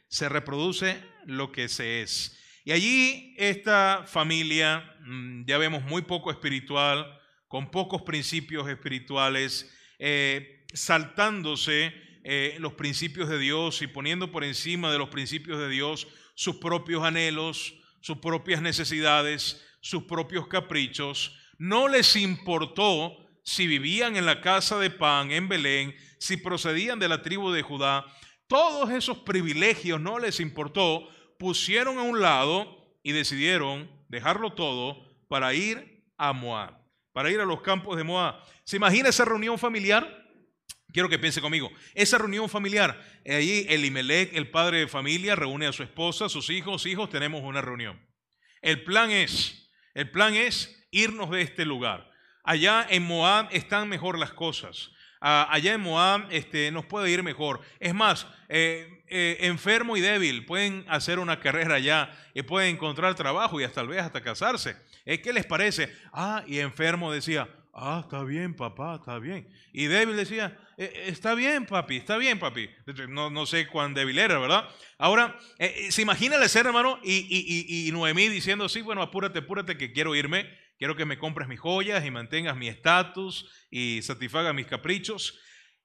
se 0.08 0.27
reproduce 0.27 1.00
lo 1.27 1.51
que 1.51 1.70
se 1.70 2.01
es. 2.01 2.36
Y 2.63 2.72
allí 2.72 3.36
esta 3.38 4.06
familia, 4.08 4.92
mm, 5.01 5.46
ya 5.46 5.60
vemos, 5.60 5.84
muy 5.84 6.01
poco 6.01 6.32
espiritual, 6.32 7.22
con 7.48 7.70
pocos 7.70 8.01
principios 8.01 8.68
espirituales, 8.68 9.72
eh, 10.00 10.65
saltándose 10.74 11.94
eh, 12.24 12.58
los 12.58 12.74
principios 12.74 13.30
de 13.30 13.38
Dios 13.38 13.84
y 13.84 13.88
poniendo 13.88 14.32
por 14.32 14.44
encima 14.44 14.92
de 14.92 14.98
los 14.98 15.10
principios 15.10 15.60
de 15.60 15.70
Dios 15.70 16.08
sus 16.34 16.56
propios 16.56 17.04
anhelos, 17.04 17.75
sus 18.06 18.18
propias 18.18 18.62
necesidades, 18.62 19.65
sus 19.86 20.06
propios 20.06 20.48
caprichos, 20.48 21.38
no 21.60 21.88
les 21.88 22.15
importó 22.15 23.15
si 23.44 23.68
vivían 23.68 24.15
en 24.15 24.25
la 24.25 24.42
casa 24.42 24.80
de 24.80 24.89
pan 24.89 25.32
en 25.32 25.48
Belén, 25.48 25.96
si 26.18 26.38
procedían 26.38 26.98
de 26.98 27.08
la 27.08 27.22
tribu 27.22 27.51
de 27.51 27.62
Judá, 27.62 28.04
todos 28.48 28.89
esos 28.89 29.20
privilegios 29.20 30.01
no 30.01 30.18
les 30.18 30.39
importó, 30.39 31.08
pusieron 31.38 32.00
a 32.00 32.01
un 32.01 32.20
lado 32.20 32.98
y 33.04 33.12
decidieron 33.12 33.88
dejarlo 34.08 34.54
todo 34.54 35.06
para 35.27 35.54
ir 35.54 36.04
a 36.18 36.34
Moab, 36.34 36.80
para 37.13 37.30
ir 37.30 37.39
a 37.39 37.46
los 37.46 37.62
campos 37.62 37.96
de 37.96 38.04
Moab. 38.04 38.44
¿Se 38.63 38.77
imagina 38.77 39.10
esa 39.10 39.24
reunión 39.24 39.60
familiar? 39.60 40.10
Quiero 40.92 41.10
que 41.10 41.20
piense 41.20 41.42
conmigo. 41.42 41.70
Esa 41.94 42.18
reunión 42.18 42.50
familiar, 42.50 43.00
allí 43.24 43.68
Elimelech, 43.70 44.34
el 44.34 44.50
padre 44.50 44.80
de 44.80 44.88
familia, 44.88 45.36
reúne 45.36 45.68
a 45.68 45.74
su 45.74 45.84
esposa, 45.84 46.27
sus 46.27 46.50
hijos, 46.50 46.88
hijos, 46.88 47.12
tenemos 47.12 47.44
una 47.44 47.62
reunión. 47.62 48.04
El 48.63 48.84
plan 48.84 49.12
es, 49.12 49.64
el 49.96 50.12
plan 50.12 50.36
es 50.36 50.86
irnos 50.92 51.32
de 51.32 51.42
este 51.42 51.66
lugar. 51.66 52.12
Allá 52.44 52.86
en 52.88 53.02
Moab 53.04 53.48
están 53.52 53.90
mejor 53.90 54.20
las 54.20 54.32
cosas. 54.32 54.92
Ah, 55.20 55.48
allá 55.50 55.74
en 55.74 55.82
Moab 55.82 56.28
este, 56.30 56.70
nos 56.72 56.86
puede 56.86 57.10
ir 57.10 57.24
mejor. 57.24 57.62
Es 57.80 57.96
más, 57.96 58.28
eh, 58.48 59.04
eh, 59.08 59.38
enfermo 59.42 59.98
y 59.98 60.02
débil 60.02 60.46
pueden 60.46 60.86
hacer 60.88 61.18
una 61.18 61.40
carrera 61.40 61.75
allá 61.75 62.12
y 62.36 62.44
pueden 62.44 62.75
encontrar 62.75 63.16
trabajo 63.16 63.60
y 63.60 63.64
hasta 63.64 63.82
tal 63.82 63.88
vez 63.88 64.02
hasta 64.02 64.22
casarse. 64.22 64.78
¿Qué 65.06 65.34
les 65.34 65.46
parece? 65.46 65.92
Ah, 66.12 66.44
y 66.46 66.60
enfermo 66.60 67.12
decía, 67.12 67.48
ah, 67.75 68.00
está 68.03 68.24
bien, 68.24 68.55
papá, 68.55 68.96
está 68.96 69.20
bien. 69.20 69.50
Y 69.74 69.86
débil 69.88 70.15
decía, 70.15 70.58
eh, 70.77 70.91
eh, 70.94 71.03
está 71.08 71.36
bien, 71.36 71.65
papi, 71.65 71.98
está 71.98 72.17
bien, 72.17 72.39
papi. 72.39 72.70
No, 73.10 73.29
no 73.29 73.46
sé 73.46 73.67
cuán 73.67 73.94
débil 73.94 74.17
era, 74.17 74.39
¿verdad? 74.39 74.67
Ahora, 74.98 75.38
eh, 75.60 75.91
se 75.91 76.01
imagina 76.01 76.38
el 76.38 76.50
ser 76.50 76.65
hermano, 76.65 77.00
y, 77.03 77.27
y, 77.29 77.88
y, 77.88 77.91
Noemí 77.91 78.29
diciendo, 78.29 78.70
sí, 78.70 78.82
bueno, 78.82 79.01
apúrate, 79.01 79.39
apúrate, 79.39 79.77
que 79.77 79.91
quiero 79.91 80.15
irme, 80.15 80.50
quiero 80.79 80.96
que 80.96 81.05
me 81.05 81.20
compres 81.20 81.50
mis 81.50 81.60
joyas 81.60 82.05
y 82.05 82.12
mantengas 82.12 82.55
mi 82.55 82.70
estatus 82.70 83.51
y 83.70 84.01
satisfaga 84.01 84.53
mis 84.53 84.67
caprichos. 84.67 85.38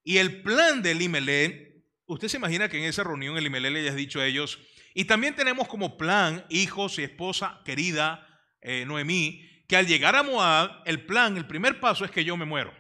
Y 0.05 0.19
el 0.19 0.43
plan 0.43 0.83
de 0.83 0.93
Elimelech, 0.93 1.85
usted 2.07 2.29
se 2.29 2.37
imagina 2.37 2.69
que 2.69 2.79
en 2.79 2.85
esa 2.85 3.03
reunión 3.03 3.37
Elimelech 3.37 3.73
le 3.73 3.81
haya 3.81 3.95
dicho 3.95 4.21
a 4.21 4.27
ellos, 4.27 4.61
y 4.95 5.05
también 5.07 5.35
tenemos 5.35 5.67
como 5.67 5.97
plan, 5.97 6.45
hijos 6.51 6.99
y 6.99 7.03
esposa 7.03 7.61
querida, 7.65 8.27
Noemí, 8.87 9.50
que 9.71 9.77
al 9.77 9.87
llegar 9.87 10.17
a 10.17 10.25
Moab, 10.25 10.83
el 10.85 11.07
plan, 11.07 11.37
el 11.37 11.47
primer 11.47 11.79
paso 11.79 12.05
es 12.05 12.11
que 12.11 12.25
yo 12.25 12.37
me 12.37 12.45
muero. 12.45 12.75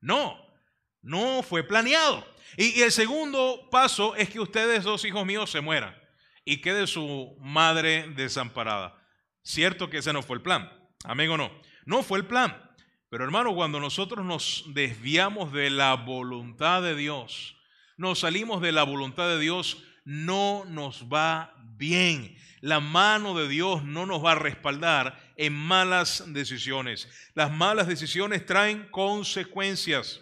No, 0.00 0.40
no 1.02 1.42
fue 1.42 1.64
planeado. 1.64 2.24
Y, 2.56 2.80
el 2.80 2.92
segundo 2.92 3.68
paso 3.72 4.14
es 4.14 4.30
que 4.30 4.38
ustedes, 4.38 4.84
dos 4.84 5.04
hijos 5.04 5.26
míos, 5.26 5.50
se 5.50 5.60
mueran 5.60 6.00
y 6.44 6.58
quede 6.58 6.86
su 6.86 7.36
madre 7.40 8.12
desamparada. 8.14 8.96
Cierto 9.42 9.90
que 9.90 9.98
ese 9.98 10.12
no 10.12 10.22
fue 10.22 10.36
el 10.36 10.42
plan. 10.42 10.70
Amén 11.02 11.28
o 11.30 11.36
no. 11.36 11.50
No 11.84 12.04
fue 12.04 12.20
el 12.20 12.26
plan. 12.26 12.56
Pero 13.08 13.24
hermano, 13.24 13.52
cuando 13.56 13.80
nosotros 13.80 14.24
nos 14.24 14.62
desviamos 14.68 15.52
de 15.52 15.70
la 15.70 15.94
voluntad 15.94 16.80
de 16.80 16.94
Dios, 16.94 17.56
nos 17.96 18.20
salimos 18.20 18.62
de 18.62 18.70
la 18.70 18.84
voluntad 18.84 19.26
de 19.30 19.40
Dios, 19.40 19.82
no 20.04 20.64
nos 20.64 21.08
va 21.12 21.56
bien. 21.76 22.36
La 22.60 22.80
mano 22.80 23.34
de 23.34 23.48
Dios 23.48 23.84
no 23.84 24.04
nos 24.04 24.24
va 24.24 24.32
a 24.32 24.36
respaldar 24.36 25.18
en 25.36 25.54
malas 25.54 26.24
decisiones. 26.26 27.08
Las 27.34 27.50
malas 27.50 27.86
decisiones 27.86 28.44
traen 28.44 28.88
consecuencias. 28.90 30.20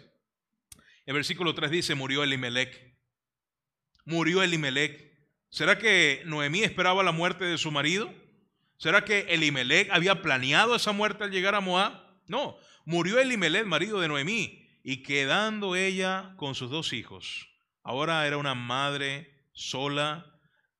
El 1.05 1.15
versículo 1.15 1.53
3 1.53 1.71
dice, 1.71 1.95
murió 1.95 2.23
Elimelech. 2.23 2.95
Murió 4.05 4.41
Elimelech. 4.41 5.09
¿Será 5.49 5.77
que 5.77 6.21
Noemí 6.25 6.63
esperaba 6.63 7.03
la 7.03 7.11
muerte 7.11 7.43
de 7.43 7.57
su 7.57 7.71
marido? 7.71 8.13
¿Será 8.77 9.03
que 9.03 9.25
Elimelech 9.29 9.89
había 9.91 10.21
planeado 10.21 10.75
esa 10.75 10.93
muerte 10.93 11.25
al 11.25 11.31
llegar 11.31 11.55
a 11.55 11.59
Moab? 11.59 11.93
No, 12.27 12.57
murió 12.85 13.19
Elimelech, 13.19 13.65
marido 13.65 13.99
de 13.99 14.07
Noemí, 14.07 14.69
y 14.83 15.03
quedando 15.03 15.75
ella 15.75 16.33
con 16.37 16.55
sus 16.55 16.69
dos 16.69 16.93
hijos. 16.93 17.49
Ahora 17.83 18.25
era 18.25 18.37
una 18.37 18.55
madre 18.55 19.49
sola, 19.51 20.38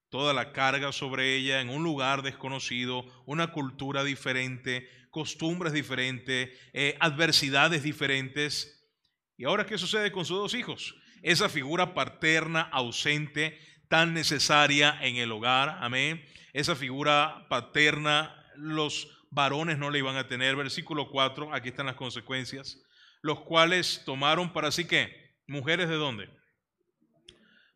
toda 0.10 0.34
la 0.34 0.52
carga 0.52 0.92
sobre 0.92 1.36
ella 1.36 1.62
en 1.62 1.70
un 1.70 1.84
lugar 1.84 2.24
desconocido, 2.24 3.06
una 3.26 3.52
cultura 3.52 4.04
diferente, 4.04 4.90
costumbres 5.12 5.74
diferentes, 5.74 6.50
eh, 6.74 6.98
adversidades 7.00 7.84
diferentes. 7.84 8.90
¿Y 9.38 9.46
ahora 9.46 9.66
qué 9.66 9.78
sucede 9.78 10.12
con 10.12 10.26
sus 10.26 10.38
dos 10.38 10.54
hijos? 10.54 10.96
Esa 11.22 11.50
figura 11.50 11.94
paterna 11.94 12.62
ausente 12.62 13.60
tan 13.88 14.14
necesaria 14.14 14.98
en 15.02 15.18
el 15.18 15.32
hogar, 15.32 15.78
amén. 15.82 16.24
Esa 16.54 16.76
figura 16.76 17.48
paterna 17.50 18.36
los 18.56 19.08
varones 19.30 19.78
no 19.78 19.90
la 19.90 19.98
iban 19.98 20.18
a 20.18 20.28
tener. 20.28 20.56
Versículo 20.56 21.10
4, 21.10 21.54
aquí 21.54 21.70
están 21.70 21.86
las 21.86 21.96
consecuencias. 21.96 22.82
Los 23.22 23.42
cuales 23.42 24.04
tomaron 24.06 24.54
para 24.54 24.72
sí 24.72 24.86
que, 24.86 25.36
mujeres 25.48 25.90
de 25.90 25.96
dónde? 25.96 26.30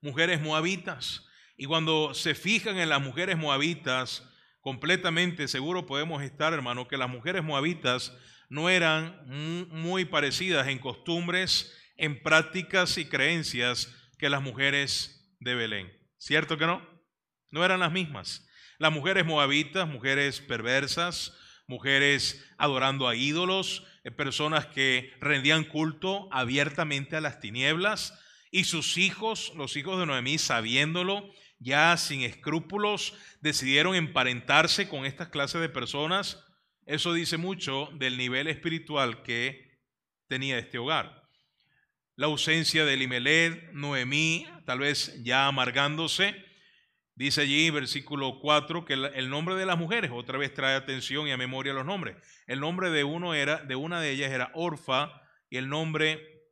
Mujeres 0.01 0.41
moabitas 0.41 1.25
y 1.55 1.65
cuando 1.65 2.13
se 2.13 2.35
fijan 2.35 2.77
en 2.77 2.89
las 2.89 3.01
mujeres 3.01 3.37
moabitas, 3.37 4.23
completamente 4.61 5.47
seguro 5.47 5.85
podemos 5.85 6.23
estar, 6.23 6.53
hermano, 6.53 6.87
que 6.87 6.97
las 6.97 7.09
mujeres 7.09 7.43
moabitas 7.43 8.13
no 8.49 8.69
eran 8.69 9.21
muy 9.69 10.05
parecidas 10.05 10.67
en 10.67 10.79
costumbres, 10.79 11.73
en 11.97 12.21
prácticas 12.21 12.97
y 12.97 13.05
creencias 13.05 13.93
que 14.17 14.29
las 14.29 14.41
mujeres 14.41 15.35
de 15.39 15.55
Belén. 15.55 15.91
¿Cierto 16.17 16.57
que 16.57 16.65
no? 16.65 16.87
No 17.51 17.63
eran 17.63 17.79
las 17.79 17.91
mismas. 17.91 18.47
Las 18.79 18.91
mujeres 18.91 19.25
moabitas, 19.25 19.87
mujeres 19.87 20.39
perversas, 20.39 21.37
mujeres 21.67 22.43
adorando 22.57 23.07
a 23.07 23.15
ídolos, 23.15 23.85
eh, 24.03 24.11
personas 24.11 24.65
que 24.67 25.13
rendían 25.19 25.63
culto 25.63 26.27
abiertamente 26.31 27.15
a 27.15 27.21
las 27.21 27.39
tinieblas, 27.39 28.19
y 28.51 28.65
sus 28.65 28.97
hijos, 28.97 29.51
los 29.55 29.75
hijos 29.77 29.99
de 29.99 30.05
Noemí, 30.05 30.37
sabiéndolo, 30.37 31.33
ya 31.63 31.97
sin 31.97 32.21
escrúpulos, 32.21 33.17
decidieron 33.41 33.95
emparentarse 33.95 34.87
con 34.87 35.05
estas 35.05 35.29
clases 35.29 35.61
de 35.61 35.69
personas. 35.69 36.45
Eso 36.85 37.13
dice 37.13 37.37
mucho 37.37 37.89
del 37.93 38.17
nivel 38.17 38.47
espiritual 38.47 39.23
que 39.23 39.79
tenía 40.27 40.57
este 40.57 40.77
hogar. 40.77 41.23
La 42.15 42.27
ausencia 42.27 42.85
de 42.85 42.93
Elimelech, 42.93 43.71
Noemí, 43.71 44.45
tal 44.65 44.79
vez 44.79 45.23
ya 45.23 45.47
amargándose. 45.47 46.35
Dice 47.15 47.41
allí, 47.41 47.69
versículo 47.69 48.39
4, 48.39 48.85
que 48.85 48.93
el 48.93 49.29
nombre 49.29 49.55
de 49.55 49.65
las 49.65 49.77
mujeres, 49.77 50.11
otra 50.13 50.37
vez 50.37 50.53
trae 50.53 50.75
atención 50.75 51.27
y 51.27 51.31
a 51.31 51.37
memoria 51.37 51.73
los 51.73 51.85
nombres. 51.85 52.17
El 52.47 52.59
nombre 52.59 52.91
de 52.91 53.03
uno 53.03 53.33
era, 53.33 53.57
de 53.57 53.75
una 53.75 54.01
de 54.01 54.11
ellas 54.11 54.31
era 54.31 54.51
Orfa, 54.53 55.21
y 55.49 55.57
el 55.57 55.69
nombre 55.69 56.43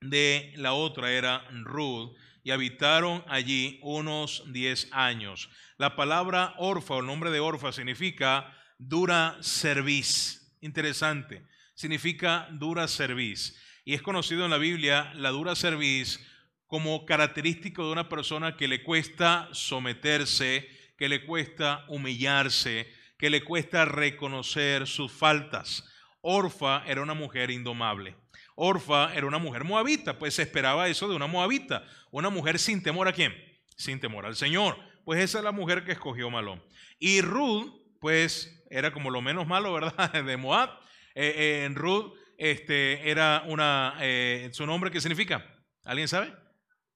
de 0.00 0.52
la 0.56 0.74
otra 0.74 1.10
era 1.10 1.46
Ruth 1.50 2.14
y 2.44 2.50
habitaron 2.50 3.24
allí 3.26 3.80
unos 3.82 4.44
10 4.52 4.88
años. 4.92 5.48
La 5.78 5.96
palabra 5.96 6.54
orfa 6.58 6.94
o 6.94 7.00
el 7.00 7.06
nombre 7.06 7.30
de 7.30 7.40
orfa 7.40 7.72
significa 7.72 8.54
dura 8.78 9.38
cerviz. 9.40 10.54
Interesante. 10.60 11.46
Significa 11.74 12.46
dura 12.52 12.86
cerviz. 12.86 13.58
Y 13.84 13.94
es 13.94 14.02
conocido 14.02 14.44
en 14.44 14.50
la 14.50 14.58
Biblia 14.58 15.10
la 15.14 15.30
dura 15.30 15.56
cerviz 15.56 16.20
como 16.66 17.06
característico 17.06 17.86
de 17.86 17.92
una 17.92 18.08
persona 18.08 18.56
que 18.56 18.68
le 18.68 18.82
cuesta 18.82 19.48
someterse, 19.52 20.68
que 20.98 21.08
le 21.08 21.24
cuesta 21.24 21.84
humillarse, 21.88 22.92
que 23.18 23.30
le 23.30 23.42
cuesta 23.42 23.86
reconocer 23.86 24.86
sus 24.86 25.10
faltas. 25.10 25.84
Orfa 26.20 26.84
era 26.86 27.02
una 27.02 27.14
mujer 27.14 27.50
indomable. 27.50 28.16
Orfa 28.54 29.14
era 29.14 29.26
una 29.26 29.38
mujer 29.38 29.64
moabita, 29.64 30.18
pues 30.18 30.34
se 30.34 30.42
esperaba 30.42 30.88
eso 30.88 31.08
de 31.08 31.16
una 31.16 31.26
moabita, 31.26 31.84
una 32.10 32.30
mujer 32.30 32.58
sin 32.58 32.82
temor 32.82 33.08
a 33.08 33.12
quién? 33.12 33.34
Sin 33.76 34.00
temor 34.00 34.26
al 34.26 34.36
Señor. 34.36 34.76
Pues 35.04 35.20
esa 35.20 35.38
es 35.38 35.44
la 35.44 35.52
mujer 35.52 35.84
que 35.84 35.92
escogió 35.92 36.30
Malón. 36.30 36.62
Y 36.98 37.20
Ruth, 37.20 37.72
pues 38.00 38.64
era 38.70 38.92
como 38.92 39.10
lo 39.10 39.20
menos 39.20 39.46
malo, 39.46 39.72
¿verdad? 39.72 40.12
De 40.24 40.36
Moab. 40.36 40.70
Eh, 41.14 41.66
eh 41.66 41.70
Ruth 41.74 42.14
este, 42.38 43.10
era 43.10 43.44
una, 43.46 43.96
eh, 44.00 44.50
su 44.52 44.66
nombre, 44.66 44.90
¿qué 44.90 45.00
significa? 45.00 45.44
¿Alguien 45.84 46.08
sabe? 46.08 46.32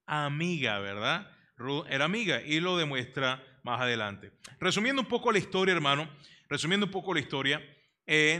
Amiga, 0.05 0.79
¿verdad? 0.79 1.29
Ruth 1.57 1.85
era 1.89 2.05
amiga 2.05 2.41
y 2.41 2.61
lo 2.61 2.77
demuestra 2.77 3.43
más 3.63 3.81
adelante. 3.81 4.31
Resumiendo 4.59 5.01
un 5.01 5.07
poco 5.07 5.31
la 5.31 5.37
historia, 5.39 5.73
hermano, 5.73 6.09
resumiendo 6.47 6.85
un 6.85 6.91
poco 6.91 7.13
la 7.13 7.19
historia, 7.19 7.61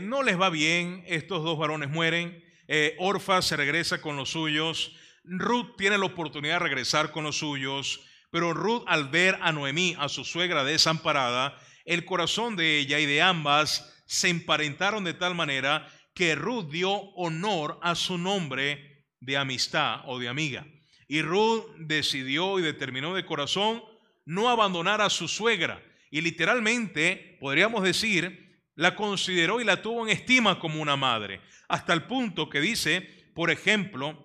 no 0.02 0.22
les 0.22 0.40
va 0.40 0.50
bien, 0.50 1.04
estos 1.06 1.44
dos 1.44 1.56
varones 1.56 1.90
mueren, 1.90 2.42
eh, 2.72 2.94
Orfa 3.00 3.42
se 3.42 3.56
regresa 3.56 4.00
con 4.00 4.16
los 4.16 4.30
suyos, 4.30 4.92
Ruth 5.24 5.74
tiene 5.76 5.98
la 5.98 6.04
oportunidad 6.04 6.54
de 6.54 6.68
regresar 6.68 7.10
con 7.10 7.24
los 7.24 7.38
suyos, 7.38 8.00
pero 8.30 8.54
Ruth 8.54 8.84
al 8.86 9.08
ver 9.08 9.36
a 9.42 9.50
Noemí, 9.50 9.96
a 9.98 10.08
su 10.08 10.24
suegra 10.24 10.62
desamparada, 10.62 11.60
el 11.84 12.04
corazón 12.04 12.54
de 12.54 12.78
ella 12.78 13.00
y 13.00 13.06
de 13.06 13.22
ambas 13.22 14.00
se 14.06 14.28
emparentaron 14.28 15.02
de 15.02 15.14
tal 15.14 15.34
manera 15.34 15.88
que 16.14 16.36
Ruth 16.36 16.70
dio 16.70 16.92
honor 16.92 17.80
a 17.82 17.96
su 17.96 18.18
nombre 18.18 19.04
de 19.18 19.36
amistad 19.36 20.02
o 20.06 20.20
de 20.20 20.28
amiga. 20.28 20.64
Y 21.08 21.22
Ruth 21.22 21.64
decidió 21.76 22.60
y 22.60 22.62
determinó 22.62 23.16
de 23.16 23.26
corazón 23.26 23.82
no 24.24 24.48
abandonar 24.48 25.00
a 25.00 25.10
su 25.10 25.26
suegra. 25.26 25.82
Y 26.12 26.20
literalmente 26.20 27.36
podríamos 27.40 27.82
decir 27.82 28.62
la 28.76 28.94
consideró 28.94 29.60
y 29.60 29.64
la 29.64 29.82
tuvo 29.82 30.06
en 30.06 30.16
estima 30.16 30.58
como 30.58 30.80
una 30.80 30.96
madre, 30.96 31.40
hasta 31.70 31.92
el 31.92 32.02
punto 32.02 32.50
que 32.50 32.60
dice, 32.60 33.00
por 33.32 33.50
ejemplo, 33.50 34.18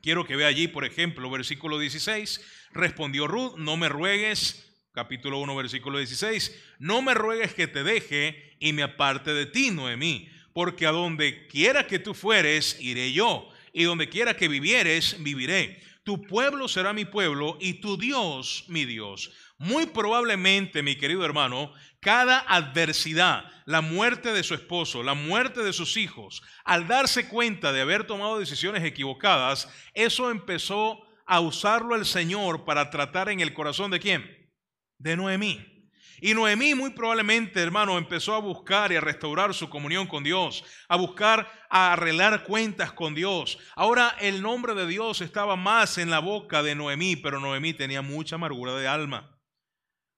quiero 0.00 0.24
que 0.24 0.36
vea 0.36 0.46
allí, 0.46 0.68
por 0.68 0.84
ejemplo, 0.84 1.28
versículo 1.28 1.76
16, 1.76 2.40
respondió 2.72 3.26
Ruth, 3.26 3.56
no 3.56 3.76
me 3.76 3.88
ruegues, 3.88 4.64
capítulo 4.92 5.40
1, 5.40 5.56
versículo 5.56 5.98
16, 5.98 6.56
no 6.78 7.02
me 7.02 7.14
ruegues 7.14 7.52
que 7.52 7.66
te 7.66 7.82
deje 7.82 8.56
y 8.60 8.72
me 8.72 8.84
aparte 8.84 9.34
de 9.34 9.46
ti, 9.46 9.72
Noemí, 9.72 10.28
porque 10.52 10.86
a 10.86 10.92
donde 10.92 11.48
quiera 11.48 11.88
que 11.88 11.98
tú 11.98 12.14
fueres, 12.14 12.76
iré 12.80 13.12
yo, 13.12 13.50
y 13.72 13.82
donde 13.82 14.08
quiera 14.08 14.36
que 14.36 14.46
vivieres, 14.46 15.16
viviré. 15.18 15.80
Tu 16.08 16.22
pueblo 16.22 16.68
será 16.68 16.94
mi 16.94 17.04
pueblo 17.04 17.58
y 17.60 17.82
tu 17.82 17.98
Dios 17.98 18.64
mi 18.68 18.86
Dios. 18.86 19.30
Muy 19.58 19.84
probablemente, 19.84 20.82
mi 20.82 20.96
querido 20.96 21.22
hermano, 21.22 21.70
cada 22.00 22.38
adversidad, 22.48 23.44
la 23.66 23.82
muerte 23.82 24.32
de 24.32 24.42
su 24.42 24.54
esposo, 24.54 25.02
la 25.02 25.12
muerte 25.12 25.62
de 25.62 25.74
sus 25.74 25.98
hijos, 25.98 26.42
al 26.64 26.88
darse 26.88 27.28
cuenta 27.28 27.74
de 27.74 27.82
haber 27.82 28.06
tomado 28.06 28.38
decisiones 28.38 28.84
equivocadas, 28.84 29.68
eso 29.92 30.30
empezó 30.30 30.98
a 31.26 31.40
usarlo 31.40 31.94
el 31.94 32.06
Señor 32.06 32.64
para 32.64 32.88
tratar 32.88 33.28
en 33.28 33.40
el 33.40 33.52
corazón 33.52 33.90
de 33.90 34.00
quién? 34.00 34.50
De 34.96 35.14
Noemí. 35.14 35.77
Y 36.20 36.34
Noemí 36.34 36.74
muy 36.74 36.90
probablemente, 36.90 37.60
hermano, 37.60 37.96
empezó 37.96 38.34
a 38.34 38.40
buscar 38.40 38.90
y 38.90 38.96
a 38.96 39.00
restaurar 39.00 39.54
su 39.54 39.68
comunión 39.68 40.06
con 40.06 40.24
Dios, 40.24 40.64
a 40.88 40.96
buscar 40.96 41.50
a 41.70 41.92
arreglar 41.92 42.44
cuentas 42.44 42.92
con 42.92 43.14
Dios. 43.14 43.58
Ahora 43.76 44.16
el 44.20 44.42
nombre 44.42 44.74
de 44.74 44.86
Dios 44.86 45.20
estaba 45.20 45.54
más 45.54 45.96
en 45.98 46.10
la 46.10 46.18
boca 46.18 46.62
de 46.62 46.74
Noemí, 46.74 47.16
pero 47.16 47.38
Noemí 47.38 47.72
tenía 47.72 48.02
mucha 48.02 48.34
amargura 48.34 48.74
de 48.74 48.88
alma. 48.88 49.38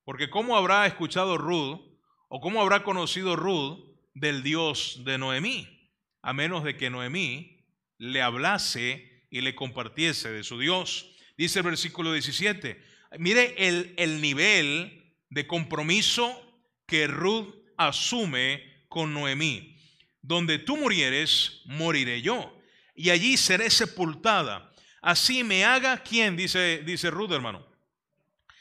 Porque 0.05 0.31
¿cómo 0.31 0.57
habrá 0.57 0.87
escuchado 0.87 1.37
Ruth 1.37 1.81
o 2.29 2.41
cómo 2.41 2.63
habrá 2.63 2.83
conocido 2.83 3.37
Ruth 3.37 3.79
del 4.15 4.43
Dios 4.43 5.03
de 5.05 5.19
Noemí? 5.19 5.91
A 6.23 6.33
menos 6.33 6.65
de 6.65 6.77
que 6.77 6.89
Noemí 6.89 7.65
le 7.99 8.23
hablase 8.23 9.27
y 9.31 9.43
le 9.43 9.55
compartiese 9.55 10.31
de 10.31 10.45
su 10.45 10.59
Dios. 10.59 11.15
Dice 11.37 11.59
el 11.59 11.67
versículo 11.67 12.13
17. 12.13 12.83
Mire 13.19 13.55
el, 13.69 13.95
el 13.99 14.21
nivel 14.21 15.00
de 15.31 15.47
compromiso 15.47 16.41
que 16.87 17.07
Ruth 17.07 17.55
asume 17.77 18.85
con 18.89 19.15
Noemí. 19.15 19.77
Donde 20.23 20.59
tú 20.59 20.77
murieres, 20.77 21.63
moriré 21.65 22.21
yo, 22.21 22.61
y 22.95 23.09
allí 23.11 23.37
seré 23.37 23.71
sepultada. 23.71 24.71
Así 25.01 25.43
me 25.43 25.65
haga 25.65 26.03
quien, 26.03 26.37
dice, 26.37 26.83
dice 26.85 27.11
Ruth, 27.11 27.33
hermano. 27.33 27.67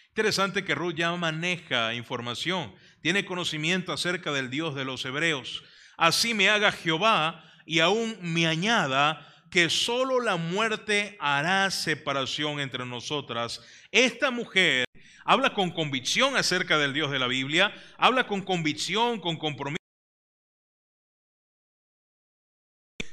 Interesante 0.09 0.63
que 0.63 0.75
Ruth 0.75 0.95
ya 0.95 1.11
maneja 1.15 1.93
información, 1.93 2.73
tiene 3.01 3.25
conocimiento 3.25 3.91
acerca 3.91 4.31
del 4.31 4.49
Dios 4.49 4.75
de 4.75 4.85
los 4.85 5.03
hebreos. 5.03 5.63
Así 5.97 6.33
me 6.33 6.49
haga 6.49 6.71
Jehová 6.71 7.43
y 7.65 7.79
aún 7.79 8.17
me 8.21 8.47
añada 8.47 9.25
que 9.49 9.69
solo 9.69 10.21
la 10.21 10.37
muerte 10.37 11.17
hará 11.19 11.71
separación 11.71 12.59
entre 12.59 12.85
nosotras. 12.85 13.61
Esta 13.91 14.31
mujer 14.31 14.85
habla 15.29 15.53
con 15.53 15.69
convicción 15.69 16.35
acerca 16.35 16.79
del 16.79 16.91
Dios 16.91 17.11
de 17.11 17.19
la 17.19 17.27
Biblia, 17.27 17.71
habla 17.99 18.25
con 18.25 18.41
convicción, 18.41 19.19
con 19.19 19.37
compromiso. 19.37 19.77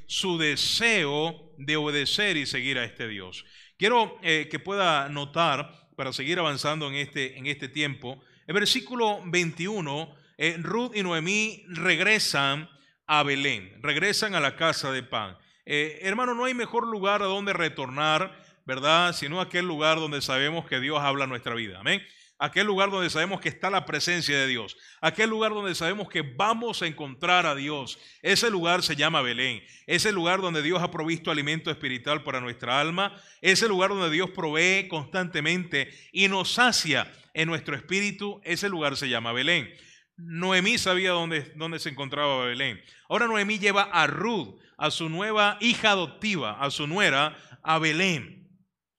su 0.09 0.39
deseo 0.39 1.53
de 1.59 1.77
obedecer 1.77 2.39
y 2.39 2.47
seguir 2.47 2.79
a 2.79 2.85
este 2.85 3.07
Dios. 3.07 3.45
Quiero 3.77 4.19
eh, 4.23 4.49
que 4.51 4.59
pueda 4.59 5.11
notar, 5.11 5.91
para 5.95 6.13
seguir 6.13 6.39
avanzando 6.39 6.89
en 6.89 6.95
este, 6.95 7.37
en 7.37 7.47
este 7.47 7.69
tiempo, 7.69 8.23
el 8.47 8.55
versículo 8.55 9.21
21, 9.27 10.15
eh, 10.39 10.57
Ruth 10.61 10.93
y 10.95 11.03
Noemí 11.03 11.65
regresan 11.69 12.71
a 13.07 13.25
Belén, 13.25 13.79
regresan 13.83 14.35
a 14.35 14.41
la 14.41 14.57
casa 14.57 14.91
de 14.91 15.03
pan. 15.03 15.37
Eh, 15.67 15.99
hermano, 16.03 16.35
no 16.35 16.45
hay 16.47 16.55
mejor 16.55 16.87
lugar 16.87 17.21
a 17.23 17.27
donde 17.27 17.53
retornar, 17.53 18.46
¿verdad? 18.67 19.15
Sino 19.15 19.41
aquel 19.41 19.67
lugar 19.67 19.99
donde 19.99 20.21
sabemos 20.21 20.67
que 20.67 20.81
Dios 20.81 20.99
habla 21.01 21.27
nuestra 21.27 21.55
vida. 21.55 21.79
Amén. 21.79 22.03
Aquel 22.39 22.67
lugar 22.67 22.91
donde 22.91 23.09
sabemos 23.09 23.41
que 23.41 23.49
está 23.49 23.71
la 23.71 23.87
presencia 23.87 24.37
de 24.39 24.47
Dios. 24.47 24.77
Aquel 25.01 25.31
lugar 25.31 25.53
donde 25.53 25.75
sabemos 25.75 26.11
que 26.11 26.21
vamos 26.21 26.83
a 26.83 26.87
encontrar 26.87 27.47
a 27.47 27.55
Dios. 27.55 27.99
Ese 28.21 28.51
lugar 28.51 28.83
se 28.83 28.95
llama 28.95 29.23
Belén. 29.23 29.63
Ese 29.87 30.13
lugar 30.13 30.43
donde 30.43 30.61
Dios 30.61 30.83
ha 30.83 30.91
provisto 30.91 31.31
alimento 31.31 31.71
espiritual 31.71 32.25
para 32.25 32.43
nuestra 32.43 32.79
alma. 32.79 33.19
Ese 33.41 33.69
lugar 33.69 33.89
donde 33.91 34.11
Dios 34.11 34.31
provee 34.31 34.87
constantemente 34.89 35.89
y 36.13 36.29
nos 36.29 36.53
sacia 36.53 37.11
en 37.33 37.49
nuestro 37.49 37.75
espíritu. 37.75 38.39
Ese 38.45 38.69
lugar 38.69 38.99
se 38.99 39.09
llama 39.09 39.33
Belén. 39.33 39.73
Noemí 40.19 40.77
sabía 40.77 41.13
dónde, 41.13 41.53
dónde 41.57 41.79
se 41.79 41.89
encontraba 41.89 42.45
Belén. 42.45 42.83
Ahora 43.09 43.29
Noemí 43.29 43.59
lleva 43.59 43.85
a 43.85 44.07
Ruth 44.07 44.59
a 44.77 44.91
su 44.91 45.09
nueva 45.09 45.57
hija 45.61 45.93
adoptiva, 45.93 46.61
a 46.61 46.71
su 46.71 46.87
nuera, 46.87 47.35
a 47.63 47.79
Belén. 47.79 48.46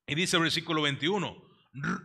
Y 0.08 0.16
dice 0.16 0.38
el 0.38 0.44
versículo 0.44 0.82
21, 0.84 1.44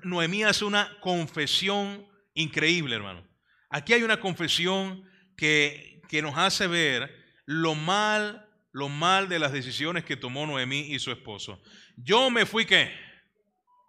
Noemí 0.03 0.43
hace 0.43 0.65
una 0.65 0.99
confesión 1.01 2.05
increíble, 2.35 2.97
hermano. 2.97 3.25
Aquí 3.71 3.93
hay 3.93 4.03
una 4.03 4.19
confesión 4.19 5.09
que, 5.37 6.03
que 6.09 6.21
nos 6.21 6.37
hace 6.37 6.67
ver 6.67 7.15
lo 7.47 7.77
mal, 7.77 8.49
lo 8.73 8.89
mal 8.89 9.29
de 9.29 9.39
las 9.39 9.53
decisiones 9.53 10.05
que 10.05 10.17
tomó 10.17 10.47
Noemí 10.47 10.81
y 10.81 10.99
su 10.99 11.13
esposo. 11.13 11.63
Yo 11.97 12.29
me 12.29 12.45
fui, 12.45 12.67
¿qué? 12.67 12.93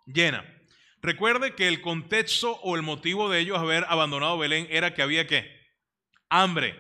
Llena. 0.06 0.46
Recuerde 1.02 1.56
que 1.56 1.68
el 1.68 1.82
contexto 1.82 2.54
o 2.62 2.76
el 2.76 2.84
motivo 2.84 3.30
de 3.30 3.40
ellos 3.40 3.58
haber 3.58 3.84
abandonado 3.90 4.38
Belén 4.38 4.68
era 4.70 4.94
que 4.94 5.02
había, 5.02 5.26
¿qué? 5.26 5.52
Hambre. 6.30 6.80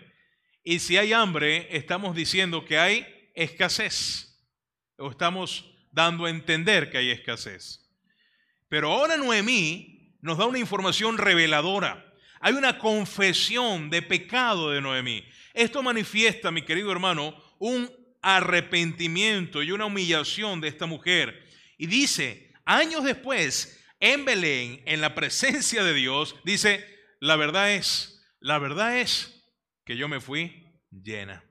Y 0.63 0.79
si 0.79 0.97
hay 0.97 1.13
hambre, 1.13 1.67
estamos 1.75 2.15
diciendo 2.15 2.63
que 2.63 2.77
hay 2.77 3.05
escasez. 3.33 4.29
O 4.97 5.09
estamos 5.09 5.72
dando 5.93 6.25
a 6.25 6.29
entender 6.29 6.89
que 6.89 6.97
hay 6.97 7.11
escasez. 7.11 7.89
Pero 8.67 8.91
ahora 8.91 9.15
Noemí 9.15 10.17
nos 10.21 10.37
da 10.37 10.45
una 10.45 10.59
información 10.59 11.17
reveladora. 11.17 12.13
Hay 12.41 12.53
una 12.53 12.77
confesión 12.77 13.89
de 13.89 14.01
pecado 14.01 14.71
de 14.71 14.81
Noemí. 14.81 15.23
Esto 15.53 15.81
manifiesta, 15.81 16.51
mi 16.51 16.63
querido 16.63 16.91
hermano, 16.91 17.35
un 17.59 17.89
arrepentimiento 18.21 19.61
y 19.61 19.71
una 19.71 19.85
humillación 19.85 20.59
de 20.59 20.67
esta 20.67 20.85
mujer. 20.85 21.47
Y 21.77 21.85
dice, 21.87 22.51
años 22.65 23.03
después, 23.03 23.81
en 23.99 24.25
Belén, 24.25 24.81
en 24.85 24.99
la 24.99 25.13
presencia 25.13 25.83
de 25.83 25.93
Dios, 25.93 26.35
dice, 26.43 26.85
la 27.19 27.35
verdad 27.35 27.73
es, 27.73 28.25
la 28.39 28.57
verdad 28.57 28.99
es 28.99 29.45
que 29.85 29.95
yo 29.95 30.07
me 30.07 30.19
fui 30.19 30.65
llena. 30.89 31.43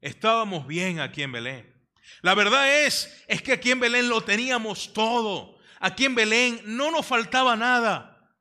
Estábamos 0.00 0.66
bien 0.66 1.00
aquí 1.00 1.22
en 1.22 1.32
Belén. 1.32 1.73
La 2.22 2.34
verdad 2.34 2.84
es, 2.84 3.24
es 3.28 3.42
que 3.42 3.52
aquí 3.52 3.70
en 3.70 3.80
Belén 3.80 4.08
lo 4.08 4.22
teníamos 4.22 4.92
todo. 4.92 5.58
Aquí 5.80 6.04
en 6.04 6.14
Belén 6.14 6.60
no 6.64 6.90
nos 6.90 7.06
faltaba 7.06 7.56
nada. 7.56 8.32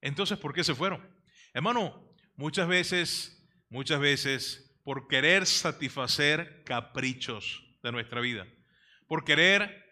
Entonces, 0.00 0.38
¿por 0.38 0.54
qué 0.54 0.64
se 0.64 0.74
fueron? 0.74 1.06
Hermano, 1.52 2.14
muchas 2.36 2.68
veces, 2.68 3.46
muchas 3.68 4.00
veces, 4.00 4.76
por 4.84 5.08
querer 5.08 5.46
satisfacer 5.46 6.62
caprichos 6.64 7.64
de 7.82 7.92
nuestra 7.92 8.20
vida, 8.20 8.46
por 9.06 9.24
querer 9.24 9.84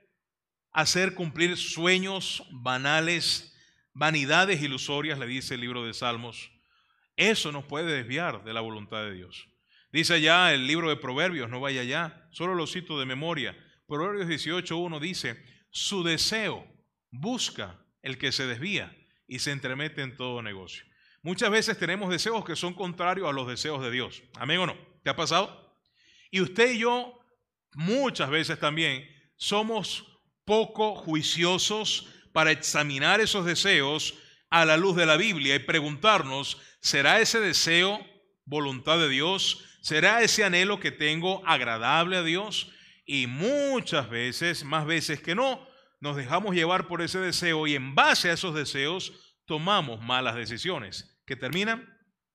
hacer 0.72 1.14
cumplir 1.14 1.56
sueños 1.56 2.44
banales, 2.50 3.56
vanidades 3.92 4.62
ilusorias, 4.62 5.18
le 5.18 5.26
dice 5.26 5.54
el 5.54 5.60
libro 5.60 5.84
de 5.84 5.94
Salmos, 5.94 6.50
eso 7.16 7.52
nos 7.52 7.64
puede 7.64 7.92
desviar 7.96 8.44
de 8.44 8.52
la 8.52 8.60
voluntad 8.60 9.02
de 9.04 9.14
Dios. 9.14 9.48
Dice 9.94 10.20
ya 10.20 10.52
el 10.52 10.66
libro 10.66 10.88
de 10.88 10.96
Proverbios, 10.96 11.48
no 11.48 11.61
vaya 11.61 11.83
allá, 11.83 12.26
solo 12.33 12.57
lo 12.57 12.66
cito 12.66 12.98
de 12.98 13.07
memoria. 13.07 13.57
Proverbios 13.87 14.26
18.1 14.26 14.98
dice, 14.98 15.40
su 15.70 16.02
deseo 16.02 16.66
busca 17.12 17.78
el 18.02 18.18
que 18.18 18.33
se 18.33 18.44
desvía 18.44 18.92
y 19.28 19.38
se 19.38 19.52
entremete 19.52 20.02
en 20.02 20.16
todo 20.16 20.42
negocio. 20.42 20.85
Muchas 21.22 21.48
veces 21.48 21.78
tenemos 21.78 22.11
deseos 22.11 22.44
que 22.44 22.57
son 22.57 22.74
contrarios 22.74 23.28
a 23.28 23.33
los 23.33 23.46
deseos 23.46 23.85
de 23.85 23.92
Dios. 23.92 24.24
Amén 24.35 24.59
o 24.59 24.66
no. 24.66 24.76
¿Te 25.04 25.11
ha 25.11 25.14
pasado? 25.14 25.78
Y 26.33 26.40
usted 26.40 26.72
y 26.72 26.78
yo 26.80 27.16
muchas 27.74 28.30
veces 28.30 28.59
también 28.59 29.09
somos 29.37 30.18
poco 30.44 30.96
juiciosos 30.96 32.09
para 32.33 32.50
examinar 32.50 33.20
esos 33.20 33.46
deseos 33.46 34.14
a 34.50 34.64
la 34.64 34.76
luz 34.76 34.96
de 34.96 35.07
la 35.07 35.16
Biblia 35.16 35.54
y 35.54 35.61
preguntarnos, 35.61 36.61
¿será 36.80 37.20
ese 37.20 37.38
deseo 37.38 38.04
voluntad 38.44 38.98
de 38.98 39.09
Dios? 39.09 39.64
¿Será 39.80 40.22
ese 40.22 40.44
anhelo 40.44 40.80
que 40.80 40.90
tengo 40.90 41.42
agradable 41.46 42.16
a 42.16 42.22
Dios? 42.22 42.70
Y 43.07 43.26
muchas 43.26 44.09
veces, 44.09 44.64
más 44.64 44.87
veces 44.87 45.20
que 45.20 45.35
no, 45.35 45.66
nos 46.00 46.16
dejamos 46.16 46.54
llevar 46.54 46.87
por 46.87 47.02
ese 47.02 47.18
deseo 47.18 47.66
y 47.66 47.74
en 47.74 47.94
base 47.94 48.30
a 48.30 48.35
esos 48.35 48.54
deseos 48.54 49.12
tomamos 49.46 50.00
malas 50.02 50.37
decisiones 50.37 51.18
que 51.26 51.37
terminan 51.37 51.88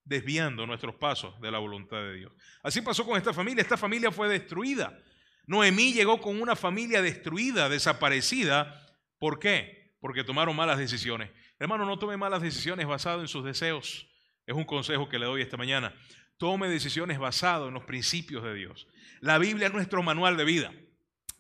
desviando 0.04 0.66
nuestros 0.66 0.96
pasos 0.96 1.40
de 1.40 1.52
la 1.52 1.60
voluntad 1.60 1.98
de 1.98 2.16
Dios. 2.16 2.32
Así 2.64 2.82
pasó 2.82 3.06
con 3.06 3.18
esta 3.18 3.34
familia. 3.34 3.62
Esta 3.62 3.78
familia 3.78 4.12
fue 4.12 4.28
destruida. 4.28 4.98
Noemí 5.46 5.94
llegó 5.94 6.20
con 6.20 6.42
una 6.42 6.56
familia 6.56 7.02
destruida, 7.02 7.70
desaparecida. 7.70 8.88
¿Por 9.20 9.40
qué? 9.40 9.96
Porque 10.02 10.24
tomaron 10.24 10.56
malas 10.56 10.80
decisiones. 10.80 11.30
Hermano, 11.60 11.86
no 11.86 12.00
tome 12.00 12.18
malas 12.18 12.42
decisiones 12.42 12.88
basadas 12.88 13.22
en 13.22 13.28
sus 13.28 13.46
deseos. 13.46 14.09
Es 14.50 14.56
un 14.56 14.64
consejo 14.64 15.08
que 15.08 15.20
le 15.20 15.28
doy 15.28 15.44
esta 15.44 15.58
mañana. 15.58 15.94
tome 16.40 16.70
decisiones 16.70 17.20
basadas 17.20 17.68
en 17.68 17.76
los 17.76 17.84
principios 17.84 18.44
de 18.44 18.56
Dios. 18.56 18.88
La 19.20 19.38
Biblia 19.38 19.68
es 19.68 19.74
nuestro 19.74 20.02
manual 20.02 20.38
de 20.38 20.44
vida. 20.44 20.74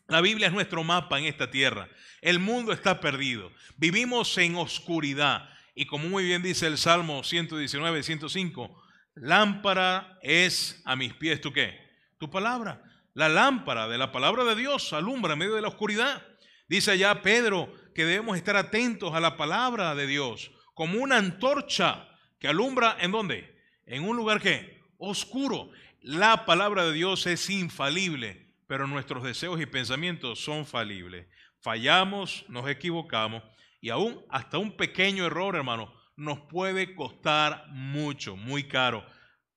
La 0.07 0.21
Biblia 0.21 0.45
es 0.45 0.53
nuestro 0.53 0.83
mapa 0.83 1.17
en 1.17 1.25
esta 1.25 1.49
tierra. 1.49 1.89
El 2.21 2.37
mundo 2.37 2.71
está 2.71 2.99
perdido. 2.99 3.51
Vivimos 3.77 4.37
en 4.37 4.57
oscuridad. 4.57 5.49
Y 5.73 5.87
como 5.87 6.07
muy 6.07 6.23
bien 6.23 6.43
dice 6.43 6.67
el 6.67 6.77
Salmo 6.77 7.23
119, 7.23 8.03
105, 8.03 8.79
lámpara 9.15 10.19
es 10.21 10.79
a 10.85 10.95
mis 10.95 11.15
pies, 11.15 11.41
¿tú 11.41 11.51
qué? 11.51 11.79
Tu 12.19 12.29
palabra. 12.29 12.83
La 13.15 13.27
lámpara 13.27 13.87
de 13.87 13.97
la 13.97 14.11
palabra 14.11 14.43
de 14.43 14.55
Dios 14.55 14.93
alumbra 14.93 15.33
en 15.33 15.39
medio 15.39 15.55
de 15.55 15.63
la 15.63 15.69
oscuridad. 15.69 16.21
Dice 16.67 16.91
allá 16.91 17.23
Pedro 17.23 17.73
que 17.95 18.05
debemos 18.05 18.37
estar 18.37 18.55
atentos 18.55 19.15
a 19.15 19.19
la 19.19 19.35
palabra 19.35 19.95
de 19.95 20.05
Dios 20.05 20.51
como 20.75 20.99
una 20.99 21.17
antorcha 21.17 22.08
que 22.39 22.47
alumbra 22.47 22.97
en 22.99 23.12
dónde? 23.12 23.56
En 23.86 24.04
un 24.04 24.15
lugar 24.15 24.41
que 24.41 24.82
oscuro. 24.97 25.69
La 26.02 26.45
palabra 26.45 26.86
de 26.86 26.93
Dios 26.93 27.28
es 27.28 27.49
infalible, 27.49 28.54
pero 28.67 28.88
nuestros 28.88 29.23
deseos 29.23 29.60
y 29.60 29.65
pensamientos 29.65 30.39
son 30.39 30.65
falibles. 30.65 31.28
Fallamos, 31.60 32.45
nos 32.47 32.69
equivocamos 32.69 33.43
y 33.82 33.89
aún 33.89 34.23
hasta 34.30 34.58
un 34.58 34.75
pequeño 34.75 35.25
error, 35.25 35.56
hermano, 35.56 35.93
nos 36.15 36.39
puede 36.41 36.95
costar 36.95 37.65
mucho, 37.69 38.36
muy 38.36 38.67
caro. 38.67 39.06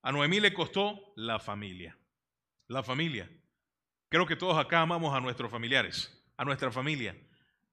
A 0.03 0.13
Noemí 0.13 0.41
le 0.41 0.53
costó 0.53 1.13
la 1.17 1.39
familia. 1.39 1.99
La 2.69 2.83
familia. 2.83 3.31
Creo 4.09 4.27
que 4.27 4.37
todos 4.37 4.59
acá 4.59 4.81
amamos 4.81 5.15
a 5.15 5.21
nuestros 5.21 5.51
familiares, 5.51 6.25
a 6.37 6.45
nuestra 6.45 6.71
familia. 6.71 7.17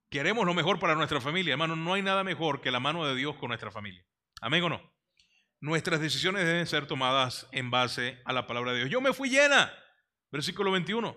Queremos 0.09 0.45
lo 0.45 0.53
mejor 0.53 0.79
para 0.79 0.95
nuestra 0.95 1.21
familia, 1.21 1.53
hermano. 1.53 1.75
No 1.75 1.93
hay 1.93 2.01
nada 2.01 2.23
mejor 2.23 2.61
que 2.61 2.71
la 2.71 2.79
mano 2.79 3.05
de 3.05 3.15
Dios 3.15 3.35
con 3.35 3.49
nuestra 3.49 3.71
familia. 3.71 4.03
Amén 4.41 4.63
o 4.63 4.69
no. 4.69 4.98
Nuestras 5.61 5.99
decisiones 5.99 6.45
deben 6.45 6.67
ser 6.67 6.87
tomadas 6.87 7.47
en 7.51 7.69
base 7.69 8.21
a 8.23 8.31
la 8.31 8.47
palabra 8.47 8.71
de 8.71 8.79
Dios. 8.79 8.89
Yo 8.89 9.01
me 9.01 9.13
fui 9.13 9.29
llena. 9.29 9.73
Versículo 10.31 10.71
21. 10.71 11.15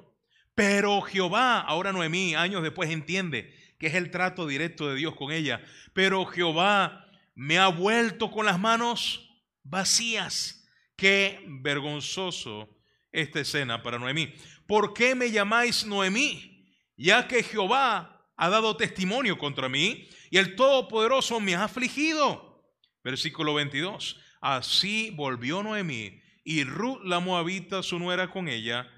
Pero 0.55 1.01
Jehová, 1.03 1.61
ahora 1.61 1.93
Noemí, 1.93 2.35
años 2.35 2.63
después, 2.63 2.91
entiende 2.91 3.55
que 3.79 3.87
es 3.87 3.95
el 3.95 4.11
trato 4.11 4.47
directo 4.47 4.89
de 4.89 4.97
Dios 4.97 5.15
con 5.15 5.33
ella. 5.33 5.65
Pero 5.93 6.27
Jehová 6.27 7.07
me 7.35 7.59
ha 7.59 7.69
vuelto 7.69 8.31
con 8.31 8.47
las 8.47 8.59
manos 8.59 9.29
vacías. 9.63 10.69
Qué 10.97 11.41
vergonzoso 11.47 12.69
esta 13.13 13.41
escena 13.41 13.83
para 13.83 13.99
Noemí. 13.99 14.35
¿Por 14.67 14.93
qué 14.93 15.15
me 15.15 15.31
llamáis 15.31 15.87
Noemí? 15.87 16.67
Ya 16.97 17.29
que 17.29 17.43
Jehová 17.43 18.29
ha 18.37 18.49
dado 18.49 18.77
testimonio 18.77 19.39
contra 19.39 19.69
mí 19.69 20.09
y 20.31 20.39
el 20.39 20.57
Todopoderoso 20.57 21.41
me 21.41 21.55
ha 21.55 21.65
afligido. 21.65 22.75
Versículo 23.05 23.55
22. 23.55 24.22
Así 24.43 25.11
volvió 25.11 25.63
Noemí 25.63 26.21
y 26.45 26.65
Ruth 26.65 27.03
la 27.05 27.21
Moabita, 27.21 27.83
su 27.83 28.01
nuera 28.01 28.29
con 28.31 28.49
ella, 28.49 28.91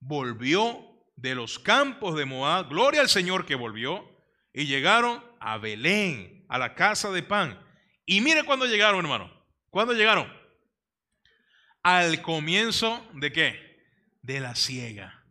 volvió 0.00 0.80
de 1.14 1.34
los 1.34 1.58
campos 1.58 2.16
de 2.16 2.24
Moab, 2.24 2.70
gloria 2.70 3.02
al 3.02 3.10
Señor 3.10 3.44
que 3.44 3.54
volvió, 3.54 4.08
y 4.54 4.64
llegaron 4.64 5.22
a 5.40 5.58
Belén, 5.58 6.46
a 6.48 6.58
la 6.58 6.74
casa 6.74 7.10
de 7.10 7.22
pan. 7.22 7.60
Y 8.06 8.22
mire 8.22 8.44
cuando 8.44 8.64
llegaron, 8.64 9.00
hermano. 9.00 9.30
¿Cuándo 9.68 9.92
llegaron? 9.92 10.32
Al 11.82 12.22
comienzo 12.22 13.06
de 13.12 13.30
qué? 13.30 13.84
De 14.22 14.40
la 14.40 14.54
ciega. 14.54 15.22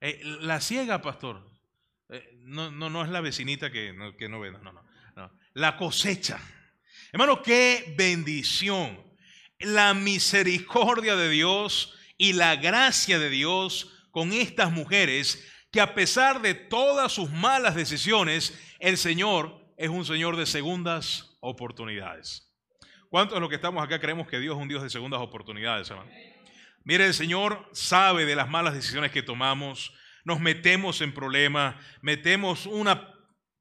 Eh, 0.00 0.20
la 0.40 0.60
ciega, 0.60 1.00
pastor. 1.00 1.48
Eh, 2.08 2.36
no, 2.40 2.72
no, 2.72 2.90
no 2.90 3.04
es 3.04 3.10
la 3.10 3.20
vecinita 3.20 3.70
que 3.70 3.92
no, 3.92 4.16
que 4.16 4.28
no 4.28 4.40
ve, 4.40 4.50
no, 4.50 4.58
no, 4.58 4.72
no. 5.14 5.32
La 5.54 5.76
cosecha. 5.76 6.40
Hermano, 7.12 7.42
qué 7.42 7.92
bendición. 7.94 8.98
La 9.58 9.92
misericordia 9.92 11.14
de 11.14 11.28
Dios 11.28 11.94
y 12.16 12.32
la 12.32 12.56
gracia 12.56 13.18
de 13.18 13.28
Dios 13.28 13.92
con 14.10 14.32
estas 14.32 14.72
mujeres 14.72 15.46
que 15.70 15.82
a 15.82 15.94
pesar 15.94 16.40
de 16.40 16.54
todas 16.54 17.12
sus 17.12 17.30
malas 17.30 17.74
decisiones, 17.74 18.58
el 18.78 18.96
Señor 18.96 19.60
es 19.76 19.90
un 19.90 20.06
Señor 20.06 20.36
de 20.36 20.46
segundas 20.46 21.36
oportunidades. 21.40 22.50
¿Cuántos 23.10 23.36
de 23.36 23.40
los 23.40 23.50
que 23.50 23.56
estamos 23.56 23.84
acá 23.84 24.00
creemos 24.00 24.26
que 24.26 24.40
Dios 24.40 24.56
es 24.56 24.62
un 24.62 24.68
Dios 24.68 24.82
de 24.82 24.88
segundas 24.88 25.20
oportunidades, 25.20 25.90
hermano? 25.90 26.10
Mire, 26.82 27.04
el 27.04 27.14
Señor 27.14 27.68
sabe 27.72 28.24
de 28.24 28.36
las 28.36 28.48
malas 28.48 28.72
decisiones 28.72 29.12
que 29.12 29.22
tomamos, 29.22 29.92
nos 30.24 30.40
metemos 30.40 31.02
en 31.02 31.12
problemas, 31.12 31.76
metemos 32.00 32.64
una, 32.64 33.12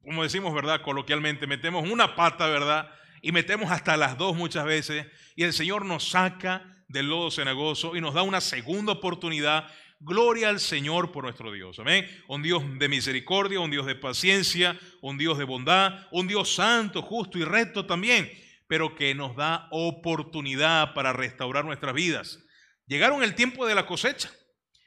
como 0.01 0.23
decimos, 0.23 0.53
¿verdad? 0.53 0.81
Coloquialmente, 0.81 1.47
metemos 1.47 1.89
una 1.89 2.15
pata, 2.15 2.47
¿verdad? 2.47 2.89
Y 3.21 3.31
metemos 3.31 3.71
hasta 3.71 3.97
las 3.97 4.17
dos 4.17 4.35
muchas 4.35 4.65
veces. 4.65 5.05
Y 5.35 5.43
el 5.43 5.53
Señor 5.53 5.85
nos 5.85 6.09
saca 6.09 6.83
del 6.87 7.07
lodo 7.07 7.31
cenagoso 7.31 7.95
y 7.95 8.01
nos 8.01 8.13
da 8.13 8.21
una 8.21 8.41
segunda 8.41 8.93
oportunidad. 8.93 9.67
Gloria 9.99 10.49
al 10.49 10.59
Señor 10.59 11.11
por 11.11 11.23
nuestro 11.23 11.51
Dios. 11.51 11.77
Amén. 11.79 12.07
Un 12.27 12.41
Dios 12.41 12.63
de 12.79 12.89
misericordia, 12.89 13.59
un 13.59 13.71
Dios 13.71 13.85
de 13.85 13.95
paciencia, 13.95 14.79
un 15.01 15.17
Dios 15.17 15.37
de 15.37 15.43
bondad, 15.43 16.07
un 16.11 16.27
Dios 16.27 16.53
santo, 16.55 17.01
justo 17.01 17.37
y 17.37 17.43
recto 17.43 17.85
también, 17.85 18.31
pero 18.67 18.95
que 18.95 19.13
nos 19.13 19.35
da 19.35 19.67
oportunidad 19.71 20.93
para 20.93 21.13
restaurar 21.13 21.63
nuestras 21.63 21.93
vidas. 21.93 22.39
Llegaron 22.87 23.23
el 23.23 23.35
tiempo 23.35 23.67
de 23.67 23.75
la 23.75 23.85
cosecha. 23.85 24.31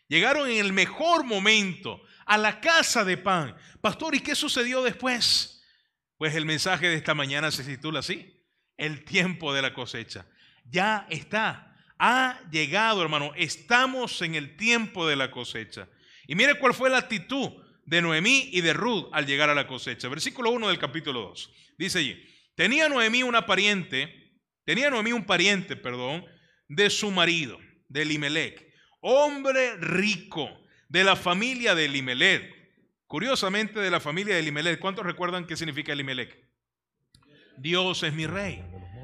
Llegaron 0.09 0.51
en 0.51 0.59
el 0.59 0.73
mejor 0.73 1.25
momento 1.25 2.03
a 2.27 2.37
la 2.37 2.61
casa 2.61 3.05
de 3.05 3.17
pan. 3.17 3.57
Pastor, 3.81 4.15
¿y 4.15 4.21
qué 4.21 4.35
sucedió 4.35 4.83
después? 4.83 5.54
Pues 6.25 6.37
el 6.37 6.47
mensaje 6.47 6.89
de 6.89 6.95
esta 6.95 7.13
mañana 7.13 7.51
se 7.51 7.63
titula 7.63 7.99
así, 7.99 8.35
el 8.79 9.05
tiempo 9.05 9.53
de 9.53 9.61
la 9.61 9.75
cosecha. 9.75 10.25
Ya 10.65 11.07
está, 11.11 11.77
ha 11.99 12.41
llegado, 12.51 13.03
hermano, 13.03 13.33
estamos 13.37 14.23
en 14.23 14.35
el 14.35 14.57
tiempo 14.57 15.07
de 15.07 15.17
la 15.17 15.31
cosecha. 15.31 15.87
Y 16.27 16.35
mire 16.35 16.59
cuál 16.59 16.73
fue 16.73 16.89
la 16.89 16.97
actitud 16.97 17.51
de 17.85 18.01
Noemí 18.01 18.49
y 18.53 18.63
de 18.63 18.73
Ruth 18.73 19.11
al 19.13 19.27
llegar 19.27 19.51
a 19.51 19.55
la 19.55 19.67
cosecha. 19.67 20.09
Versículo 20.09 20.51
1 20.53 20.69
del 20.69 20.79
capítulo 20.79 21.21
2. 21.21 21.51
Dice 21.77 21.99
allí, 21.99 22.27
tenía 22.55 22.89
Noemí 22.89 23.23
una 23.23 23.45
pariente, 23.45 24.41
tenía 24.65 24.89
Noemí 24.89 25.13
un 25.13 25.27
pariente, 25.27 25.77
perdón, 25.77 26.25
de 26.69 26.89
su 26.89 27.11
marido, 27.11 27.61
de 27.89 28.01
Elimelech 28.01 28.65
hombre 29.07 29.77
rico 29.77 30.49
de 30.89 31.05
la 31.05 31.17
familia 31.17 31.75
de 31.75 31.85
Elimelech. 31.85 32.64
Curiosamente, 33.15 33.79
de 33.79 33.93
la 33.93 34.01
familia 34.01 34.35
de 34.35 34.41
Elimelech. 34.41 34.81
¿Cuántos 34.81 35.07
recuerdan 35.07 35.47
qué 35.47 35.55
significa 35.55 35.93
Elimelech? 35.93 36.37
Dios 37.57 38.03
es 38.03 38.13
mi 38.13 38.27
rey. 38.27 38.61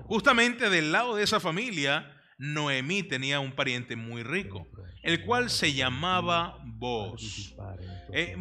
Justamente 0.07 0.69
del 0.69 0.91
lado 0.91 1.15
de 1.15 1.23
esa 1.23 1.39
familia, 1.39 2.21
Noemí 2.37 3.05
tenía 3.05 3.39
un 3.39 3.53
pariente 3.53 3.95
muy 3.95 4.25
rico, 4.25 4.67
el 5.05 5.25
cual 5.25 5.49
se 5.49 5.75
llamaba 5.75 6.59
Boz. 6.65 7.55
Eh, 8.13 8.37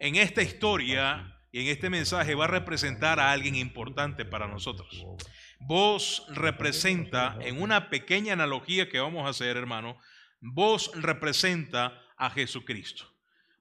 en 0.00 0.16
esta 0.16 0.42
historia 0.42 1.34
y 1.50 1.62
en 1.62 1.68
este 1.68 1.88
mensaje 1.88 2.34
va 2.34 2.44
a 2.44 2.48
representar 2.48 3.20
a 3.20 3.32
alguien 3.32 3.54
importante 3.54 4.26
para 4.26 4.48
nosotros. 4.48 5.02
Vos 5.60 6.26
representa, 6.28 7.38
en 7.40 7.62
una 7.62 7.88
pequeña 7.88 8.34
analogía 8.34 8.90
que 8.90 9.00
vamos 9.00 9.24
a 9.24 9.30
hacer, 9.30 9.56
hermano, 9.56 9.96
Vos 10.42 10.90
representa 10.94 12.02
a 12.18 12.28
Jesucristo. 12.28 13.11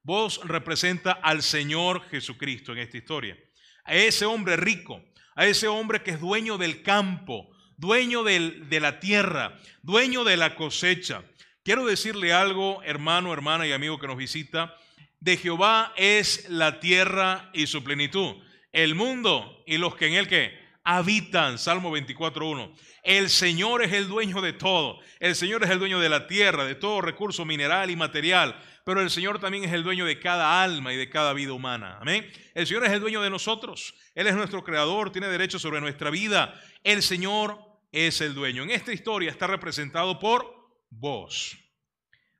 Vos 0.03 0.41
representa 0.43 1.11
al 1.11 1.43
Señor 1.43 2.07
Jesucristo 2.09 2.71
en 2.71 2.79
esta 2.79 2.97
historia. 2.97 3.37
A 3.83 3.95
ese 3.95 4.25
hombre 4.25 4.57
rico, 4.57 5.03
a 5.35 5.45
ese 5.45 5.67
hombre 5.67 6.01
que 6.01 6.11
es 6.11 6.19
dueño 6.19 6.57
del 6.57 6.81
campo, 6.81 7.49
dueño 7.77 8.23
de 8.23 8.79
la 8.79 8.99
tierra, 8.99 9.59
dueño 9.81 10.23
de 10.23 10.37
la 10.37 10.55
cosecha. 10.55 11.23
Quiero 11.63 11.85
decirle 11.85 12.33
algo, 12.33 12.81
hermano, 12.83 13.33
hermana 13.33 13.67
y 13.67 13.71
amigo 13.71 13.99
que 13.99 14.07
nos 14.07 14.17
visita. 14.17 14.75
De 15.19 15.37
Jehová 15.37 15.93
es 15.95 16.49
la 16.49 16.79
tierra 16.79 17.51
y 17.53 17.67
su 17.67 17.83
plenitud. 17.83 18.35
El 18.71 18.95
mundo 18.95 19.63
y 19.67 19.77
los 19.77 19.95
que 19.95 20.07
en 20.07 20.13
él 20.13 20.27
que 20.27 20.60
habitan. 20.83 21.57
Salmo 21.57 21.95
24.1. 21.95 22.73
El 23.03 23.29
Señor 23.29 23.83
es 23.83 23.93
el 23.93 24.07
dueño 24.07 24.41
de 24.41 24.53
todo. 24.53 24.99
El 25.19 25.35
Señor 25.35 25.63
es 25.63 25.69
el 25.69 25.79
dueño 25.79 25.99
de 25.99 26.09
la 26.09 26.27
tierra, 26.27 26.65
de 26.65 26.75
todo 26.75 27.01
recurso 27.01 27.45
mineral 27.45 27.89
y 27.89 27.95
material. 27.95 28.55
Pero 28.83 29.01
el 29.01 29.09
Señor 29.09 29.39
también 29.39 29.63
es 29.63 29.73
el 29.73 29.83
dueño 29.83 30.05
de 30.05 30.19
cada 30.19 30.63
alma 30.63 30.93
y 30.93 30.97
de 30.97 31.09
cada 31.09 31.33
vida 31.33 31.53
humana. 31.53 31.97
Amén. 32.01 32.29
El 32.53 32.65
Señor 32.65 32.85
es 32.85 32.91
el 32.91 32.99
dueño 32.99 33.21
de 33.21 33.29
nosotros. 33.29 33.93
Él 34.15 34.27
es 34.27 34.35
nuestro 34.35 34.63
creador, 34.63 35.11
tiene 35.11 35.27
derecho 35.27 35.59
sobre 35.59 35.81
nuestra 35.81 36.09
vida. 36.09 36.59
El 36.83 37.03
Señor 37.03 37.59
es 37.91 38.21
el 38.21 38.33
dueño. 38.33 38.63
En 38.63 38.71
esta 38.71 38.93
historia 38.93 39.29
está 39.29 39.47
representado 39.47 40.19
por 40.19 40.45
vos. 40.89 41.57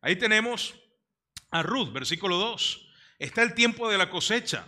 Ahí 0.01 0.15
tenemos 0.15 0.73
a 1.51 1.62
Ruth, 1.62 1.91
versículo 1.91 2.38
2. 2.38 2.88
Está 3.19 3.43
el 3.43 3.54
tiempo 3.54 3.89
de 3.89 3.97
la 3.97 4.10
cosecha. 4.10 4.65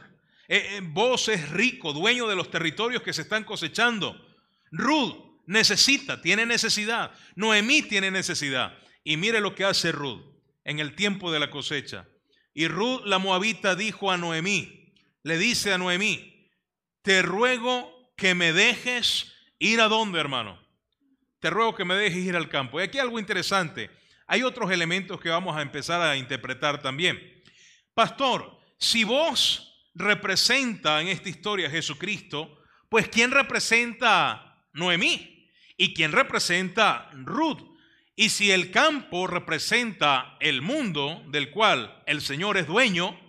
Eh, 0.48 0.78
eh, 0.78 0.82
vos 0.84 1.30
es 1.30 1.50
rico, 1.50 1.94
dueño 1.94 2.28
de 2.28 2.36
los 2.36 2.52
territorios 2.52 3.02
que 3.02 3.14
se 3.14 3.22
están 3.22 3.44
cosechando. 3.44 4.20
Ruth 4.72 5.42
necesita, 5.46 6.22
tiene 6.22 6.46
necesidad. 6.46 7.12
Noemí 7.36 7.84
tiene 7.84 8.12
necesidad. 8.12 8.78
Y 9.04 9.18
mire 9.18 9.42
lo 9.42 9.56
que 9.56 9.66
hace 9.66 9.92
Ruth 9.92 10.24
en 10.64 10.80
el 10.80 10.96
tiempo 10.96 11.32
de 11.32 11.40
la 11.40 11.50
cosecha. 11.50 12.08
Y 12.54 12.68
Ruth 12.68 13.02
la 13.06 13.18
moabita 13.18 13.76
dijo 13.76 14.12
a 14.12 14.18
Noemí, 14.18 14.94
le 15.24 15.38
dice 15.38 15.74
a 15.74 15.78
Noemí, 15.78 16.50
te 17.02 17.22
ruego 17.22 18.14
que 18.16 18.36
me 18.36 18.54
dejes 18.54 19.34
ir 19.60 19.82
a 19.82 19.88
dónde, 19.88 20.20
hermano. 20.20 20.62
te 21.40 21.50
ruego 21.50 21.76
que 21.76 21.84
me 21.84 21.96
dejes 21.96 22.24
ir 22.24 22.38
al 22.38 22.48
campo. 22.48 22.80
Y 22.80 22.84
aquí 22.84 23.00
algo 23.00 23.20
interesante. 23.20 23.90
Hay 24.28 24.44
otros 24.44 24.72
elementos 24.72 25.20
que 25.20 25.30
vamos 25.30 25.58
a 25.58 25.62
empezar 25.62 26.02
a 26.02 26.16
interpretar 26.16 26.82
también. 26.82 27.44
Pastor, 27.94 28.58
si 28.78 29.04
vos 29.04 29.73
representa 29.96 31.02
en 31.02 31.08
esta 31.08 31.30
historia 31.30 31.68
a 31.68 31.72
Jesucristo, 31.72 32.64
pues 32.90 33.08
¿quién 33.10 33.32
representa 33.32 34.32
a 34.32 34.68
Noemí? 34.74 35.50
¿Y 35.78 35.94
quién 35.94 36.12
representa 36.12 37.10
Ruth? 37.14 37.62
Y 38.16 38.30
si 38.30 38.52
el 38.52 38.70
campo 38.70 39.26
representa 39.26 40.38
el 40.40 40.62
mundo 40.62 41.24
del 41.30 41.50
cual 41.50 42.04
el 42.06 42.22
Señor 42.22 42.58
es 42.58 42.68
dueño, 42.68 43.20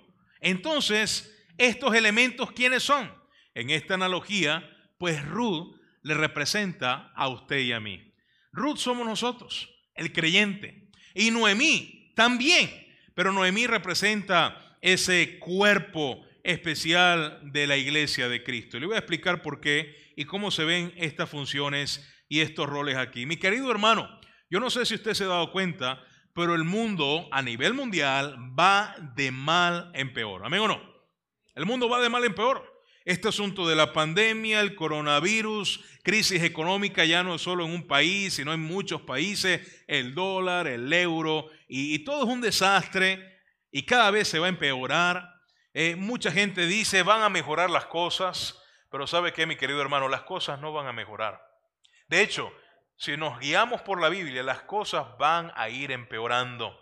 entonces 0.40 1.34
estos 1.56 1.94
elementos 1.94 2.52
¿quiénes 2.52 2.82
son? 2.82 3.10
En 3.54 3.70
esta 3.70 3.94
analogía, 3.94 4.68
pues 4.98 5.24
Ruth 5.24 5.76
le 6.02 6.14
representa 6.14 7.12
a 7.14 7.28
usted 7.28 7.58
y 7.60 7.72
a 7.72 7.80
mí. 7.80 8.12
Ruth 8.52 8.76
somos 8.76 9.06
nosotros, 9.06 9.70
el 9.94 10.12
creyente. 10.12 10.90
Y 11.14 11.30
Noemí 11.30 12.12
también, 12.14 12.70
pero 13.14 13.32
Noemí 13.32 13.66
representa 13.66 14.76
ese 14.82 15.38
cuerpo 15.38 16.26
especial 16.44 17.40
de 17.52 17.66
la 17.66 17.76
iglesia 17.76 18.28
de 18.28 18.44
Cristo. 18.44 18.78
Le 18.78 18.86
voy 18.86 18.94
a 18.94 19.00
explicar 19.00 19.42
por 19.42 19.60
qué 19.60 20.12
y 20.16 20.24
cómo 20.26 20.50
se 20.50 20.64
ven 20.64 20.92
estas 20.96 21.28
funciones 21.28 22.08
y 22.28 22.40
estos 22.40 22.68
roles 22.68 22.96
aquí. 22.96 23.26
Mi 23.26 23.36
querido 23.36 23.70
hermano, 23.70 24.20
yo 24.50 24.60
no 24.60 24.70
sé 24.70 24.86
si 24.86 24.94
usted 24.94 25.14
se 25.14 25.24
ha 25.24 25.28
dado 25.28 25.50
cuenta, 25.50 26.04
pero 26.34 26.54
el 26.54 26.64
mundo 26.64 27.28
a 27.32 27.42
nivel 27.42 27.74
mundial 27.74 28.36
va 28.58 28.94
de 29.16 29.30
mal 29.30 29.90
en 29.94 30.12
peor. 30.12 30.44
¿Amén 30.44 30.60
o 30.60 30.68
no? 30.68 30.94
El 31.54 31.66
mundo 31.66 31.88
va 31.88 32.00
de 32.00 32.08
mal 32.08 32.24
en 32.24 32.34
peor. 32.34 32.72
Este 33.04 33.28
asunto 33.28 33.68
de 33.68 33.76
la 33.76 33.92
pandemia, 33.92 34.60
el 34.60 34.74
coronavirus, 34.74 35.84
crisis 36.02 36.42
económica 36.42 37.04
ya 37.04 37.22
no 37.22 37.34
es 37.34 37.42
solo 37.42 37.66
en 37.66 37.72
un 37.72 37.86
país, 37.86 38.34
sino 38.34 38.54
en 38.54 38.60
muchos 38.60 39.02
países, 39.02 39.84
el 39.86 40.14
dólar, 40.14 40.66
el 40.66 40.90
euro, 40.92 41.50
y, 41.68 41.98
todo 42.00 42.24
es 42.24 42.30
un 42.30 42.40
desastre 42.40 43.42
y 43.70 43.84
cada 43.84 44.10
vez 44.10 44.28
se 44.28 44.38
va 44.38 44.46
a 44.46 44.50
empeorar. 44.50 45.33
Eh, 45.76 45.96
mucha 45.96 46.30
gente 46.30 46.66
dice, 46.66 47.02
van 47.02 47.22
a 47.22 47.28
mejorar 47.28 47.68
las 47.68 47.86
cosas, 47.86 48.62
pero 48.90 49.08
¿sabe 49.08 49.32
qué, 49.32 49.44
mi 49.44 49.56
querido 49.56 49.82
hermano? 49.82 50.08
Las 50.08 50.22
cosas 50.22 50.60
no 50.60 50.72
van 50.72 50.86
a 50.86 50.92
mejorar. 50.92 51.44
De 52.06 52.22
hecho, 52.22 52.52
si 52.96 53.16
nos 53.16 53.40
guiamos 53.40 53.82
por 53.82 54.00
la 54.00 54.08
Biblia, 54.08 54.44
las 54.44 54.62
cosas 54.62 55.04
van 55.18 55.52
a 55.56 55.68
ir 55.68 55.90
empeorando. 55.90 56.80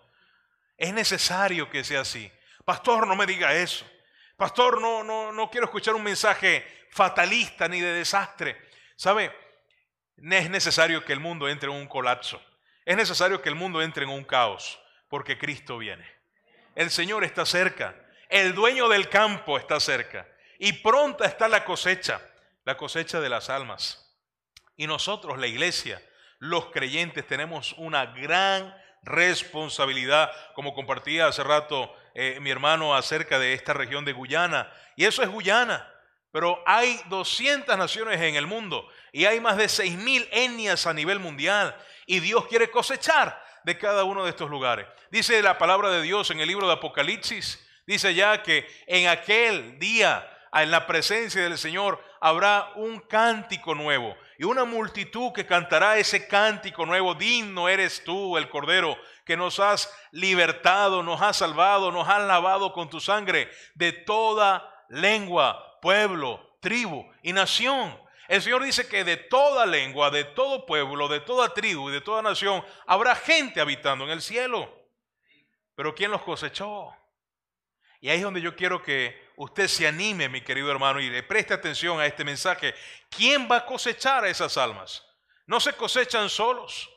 Es 0.76 0.92
necesario 0.92 1.70
que 1.70 1.84
sea 1.84 2.02
así. 2.02 2.30
Pastor, 2.66 3.06
no 3.06 3.16
me 3.16 3.24
diga 3.24 3.54
eso. 3.54 3.86
Pastor, 4.36 4.78
no, 4.78 5.02
no, 5.02 5.32
no 5.32 5.50
quiero 5.50 5.66
escuchar 5.66 5.94
un 5.94 6.02
mensaje 6.02 6.66
fatalista 6.90 7.68
ni 7.68 7.80
de 7.80 7.94
desastre. 7.94 8.60
¿Sabe? 8.94 9.34
Es 10.18 10.50
necesario 10.50 11.02
que 11.04 11.14
el 11.14 11.20
mundo 11.20 11.48
entre 11.48 11.70
en 11.70 11.76
un 11.76 11.86
colapso. 11.86 12.42
Es 12.84 12.96
necesario 12.96 13.40
que 13.40 13.48
el 13.48 13.54
mundo 13.54 13.80
entre 13.80 14.04
en 14.04 14.10
un 14.10 14.24
caos, 14.24 14.78
porque 15.08 15.38
Cristo 15.38 15.78
viene. 15.78 16.06
El 16.74 16.90
Señor 16.90 17.24
está 17.24 17.46
cerca. 17.46 17.96
El 18.32 18.54
dueño 18.54 18.88
del 18.88 19.10
campo 19.10 19.58
está 19.58 19.78
cerca 19.78 20.26
y 20.58 20.72
pronta 20.72 21.26
está 21.26 21.48
la 21.48 21.66
cosecha, 21.66 22.18
la 22.64 22.78
cosecha 22.78 23.20
de 23.20 23.28
las 23.28 23.50
almas. 23.50 24.10
Y 24.74 24.86
nosotros, 24.86 25.38
la 25.38 25.46
iglesia, 25.46 26.02
los 26.38 26.70
creyentes, 26.70 27.26
tenemos 27.26 27.74
una 27.76 28.06
gran 28.06 28.74
responsabilidad, 29.02 30.30
como 30.54 30.72
compartía 30.72 31.26
hace 31.26 31.44
rato 31.44 31.94
eh, 32.14 32.38
mi 32.40 32.48
hermano 32.48 32.94
acerca 32.94 33.38
de 33.38 33.52
esta 33.52 33.74
región 33.74 34.06
de 34.06 34.14
Guyana. 34.14 34.72
Y 34.96 35.04
eso 35.04 35.22
es 35.22 35.28
Guyana. 35.28 35.86
Pero 36.30 36.58
hay 36.64 36.98
200 37.10 37.76
naciones 37.76 38.18
en 38.18 38.36
el 38.36 38.46
mundo 38.46 38.88
y 39.12 39.26
hay 39.26 39.40
más 39.40 39.58
de 39.58 39.66
6.000 39.66 40.28
etnias 40.32 40.86
a 40.86 40.94
nivel 40.94 41.18
mundial. 41.18 41.76
Y 42.06 42.20
Dios 42.20 42.46
quiere 42.46 42.70
cosechar 42.70 43.44
de 43.64 43.76
cada 43.76 44.04
uno 44.04 44.24
de 44.24 44.30
estos 44.30 44.48
lugares. 44.48 44.86
Dice 45.10 45.42
la 45.42 45.58
palabra 45.58 45.90
de 45.90 46.00
Dios 46.00 46.30
en 46.30 46.40
el 46.40 46.48
libro 46.48 46.66
de 46.66 46.72
Apocalipsis 46.72 47.68
Dice 47.86 48.14
ya 48.14 48.42
que 48.42 48.66
en 48.86 49.08
aquel 49.08 49.78
día, 49.78 50.28
en 50.52 50.70
la 50.70 50.86
presencia 50.86 51.42
del 51.42 51.58
Señor, 51.58 52.02
habrá 52.20 52.72
un 52.76 53.00
cántico 53.00 53.74
nuevo 53.74 54.16
y 54.38 54.44
una 54.44 54.64
multitud 54.64 55.32
que 55.32 55.46
cantará 55.46 55.98
ese 55.98 56.28
cántico 56.28 56.86
nuevo. 56.86 57.14
Digno 57.14 57.68
eres 57.68 58.04
tú, 58.04 58.36
el 58.36 58.48
Cordero, 58.48 58.96
que 59.24 59.36
nos 59.36 59.58
has 59.58 59.92
libertado, 60.12 61.02
nos 61.02 61.20
has 61.20 61.38
salvado, 61.38 61.90
nos 61.90 62.08
has 62.08 62.22
lavado 62.22 62.72
con 62.72 62.88
tu 62.88 63.00
sangre 63.00 63.50
de 63.74 63.92
toda 63.92 64.68
lengua, 64.88 65.80
pueblo, 65.80 66.56
tribu 66.60 67.04
y 67.22 67.32
nación. 67.32 67.98
El 68.28 68.40
Señor 68.40 68.62
dice 68.62 68.88
que 68.88 69.04
de 69.04 69.16
toda 69.16 69.66
lengua, 69.66 70.10
de 70.10 70.24
todo 70.24 70.64
pueblo, 70.64 71.08
de 71.08 71.20
toda 71.20 71.52
tribu 71.52 71.90
y 71.90 71.92
de 71.92 72.00
toda 72.00 72.22
nación 72.22 72.64
habrá 72.86 73.16
gente 73.16 73.60
habitando 73.60 74.04
en 74.04 74.10
el 74.10 74.22
cielo. 74.22 74.72
Pero 75.74 75.94
¿quién 75.94 76.10
los 76.10 76.22
cosechó? 76.22 76.94
Y 78.02 78.10
ahí 78.10 78.16
es 78.16 78.24
donde 78.24 78.40
yo 78.40 78.56
quiero 78.56 78.82
que 78.82 79.30
usted 79.36 79.68
se 79.68 79.86
anime, 79.86 80.28
mi 80.28 80.40
querido 80.40 80.72
hermano, 80.72 80.98
y 80.98 81.08
le 81.08 81.22
preste 81.22 81.54
atención 81.54 82.00
a 82.00 82.06
este 82.06 82.24
mensaje. 82.24 82.74
¿Quién 83.08 83.48
va 83.48 83.58
a 83.58 83.64
cosechar 83.64 84.24
a 84.24 84.28
esas 84.28 84.58
almas? 84.58 85.04
No 85.46 85.60
se 85.60 85.72
cosechan 85.74 86.28
solos. 86.28 86.90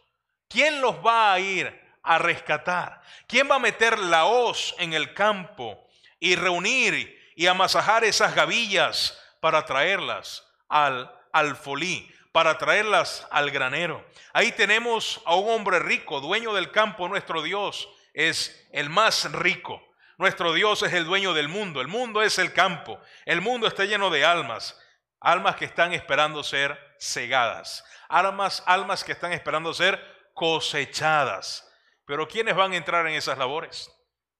¿Quién 0.49 0.81
los 0.81 0.95
va 1.05 1.31
a 1.31 1.39
ir 1.39 1.79
a 2.01 2.17
rescatar? 2.17 3.03
¿Quién 3.27 3.47
va 3.47 3.57
a 3.57 3.59
meter 3.59 3.99
la 3.99 4.25
hoz 4.25 4.73
en 4.79 4.93
el 4.93 5.13
campo 5.13 5.87
y 6.19 6.35
reunir 6.35 7.31
y 7.35 7.45
amasajar 7.45 8.03
esas 8.03 8.33
gavillas 8.33 9.15
para 9.41 9.63
traerlas 9.63 10.43
al 10.69 11.13
alfolí, 11.31 12.11
para 12.31 12.57
traerlas 12.57 13.27
al 13.29 13.51
granero? 13.51 14.03
Ahí 14.33 14.51
tenemos 14.53 15.21
a 15.25 15.35
un 15.35 15.51
hombre 15.51 15.77
rico, 15.77 16.19
dueño 16.19 16.51
del 16.55 16.71
campo, 16.71 17.07
nuestro 17.07 17.43
Dios 17.43 17.87
es 18.15 18.67
el 18.71 18.89
más 18.89 19.31
rico. 19.33 19.83
Nuestro 20.17 20.53
Dios 20.53 20.81
es 20.83 20.93
el 20.93 21.05
dueño 21.05 21.33
del 21.33 21.49
mundo. 21.49 21.81
El 21.81 21.87
mundo 21.87 22.21
es 22.21 22.39
el 22.39 22.53
campo. 22.53 22.99
El 23.25 23.41
mundo 23.41 23.67
está 23.67 23.85
lleno 23.85 24.09
de 24.09 24.23
almas. 24.23 24.79
Almas 25.19 25.55
que 25.55 25.65
están 25.65 25.93
esperando 25.93 26.43
ser 26.43 26.77
cegadas. 26.99 27.83
Almas, 28.07 28.63
almas 28.65 29.03
que 29.03 29.11
están 29.11 29.33
esperando 29.33 29.73
ser 29.73 30.01
cosechadas. 30.33 31.69
Pero 32.05 32.27
¿quiénes 32.27 32.55
van 32.55 32.71
a 32.71 32.77
entrar 32.77 33.07
en 33.07 33.15
esas 33.15 33.37
labores? 33.37 33.91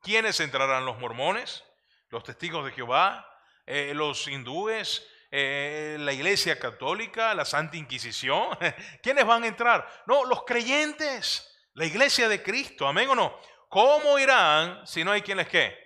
¿Quiénes 0.02 0.40
entrarán? 0.40 0.86
¿Los 0.86 1.00
mormones? 1.00 1.64
¿Los 2.10 2.24
testigos 2.24 2.66
de 2.66 2.72
Jehová? 2.72 3.28
Eh, 3.66 3.94
¿Los 3.96 4.28
hindúes? 4.28 5.06
Eh, 5.32 5.98
¿La 6.00 6.14
iglesia 6.14 6.60
católica? 6.60 7.34
¿La 7.34 7.44
Santa 7.44 7.76
Inquisición? 7.76 8.58
¿Quiénes 9.04 9.26
van 9.26 9.44
a 9.44 9.48
entrar? 9.48 10.04
No, 10.06 10.24
los 10.26 10.44
creyentes. 10.46 11.52
La 11.74 11.86
iglesia 11.86 12.30
de 12.30 12.42
Cristo. 12.42 12.88
Amén 12.88 13.10
o 13.10 13.16
no. 13.16 13.38
¿Cómo 13.76 14.18
irán 14.18 14.88
si 14.88 15.04
no 15.04 15.12
hay 15.12 15.22
quien 15.22 15.36
les 15.36 15.50
qué? 15.50 15.78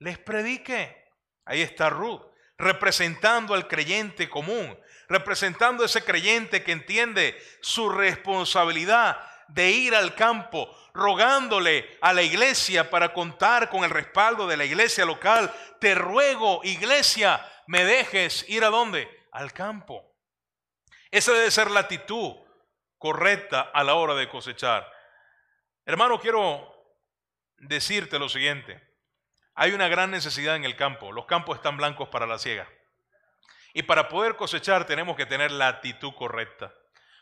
Les 0.00 0.18
predique. 0.18 1.04
Ahí 1.44 1.62
está 1.62 1.88
Ruth, 1.88 2.22
representando 2.58 3.54
al 3.54 3.68
creyente 3.68 4.28
común, 4.28 4.76
representando 5.08 5.84
a 5.84 5.86
ese 5.86 6.02
creyente 6.02 6.64
que 6.64 6.72
entiende 6.72 7.40
su 7.62 7.88
responsabilidad 7.88 9.24
de 9.46 9.70
ir 9.70 9.94
al 9.94 10.16
campo, 10.16 10.76
rogándole 10.92 11.96
a 12.00 12.12
la 12.12 12.22
iglesia 12.22 12.90
para 12.90 13.12
contar 13.12 13.70
con 13.70 13.84
el 13.84 13.90
respaldo 13.90 14.48
de 14.48 14.56
la 14.56 14.64
iglesia 14.64 15.04
local. 15.04 15.54
Te 15.78 15.94
ruego, 15.94 16.62
iglesia, 16.64 17.48
me 17.68 17.84
dejes 17.84 18.44
ir 18.48 18.64
a 18.64 18.70
dónde? 18.70 19.08
Al 19.30 19.52
campo. 19.52 20.16
Esa 21.12 21.32
debe 21.32 21.52
ser 21.52 21.70
la 21.70 21.78
actitud 21.78 22.34
correcta 22.98 23.70
a 23.72 23.84
la 23.84 23.94
hora 23.94 24.16
de 24.16 24.28
cosechar. 24.28 24.84
Hermano, 25.84 26.18
quiero 26.18 26.75
decirte 27.58 28.18
lo 28.18 28.28
siguiente. 28.28 28.80
Hay 29.54 29.72
una 29.72 29.88
gran 29.88 30.10
necesidad 30.10 30.56
en 30.56 30.64
el 30.64 30.76
campo. 30.76 31.12
Los 31.12 31.26
campos 31.26 31.56
están 31.56 31.76
blancos 31.76 32.08
para 32.08 32.26
la 32.26 32.38
siega. 32.38 32.68
Y 33.72 33.82
para 33.82 34.08
poder 34.08 34.36
cosechar 34.36 34.86
tenemos 34.86 35.16
que 35.16 35.26
tener 35.26 35.50
la 35.50 35.68
actitud 35.68 36.12
correcta. 36.14 36.72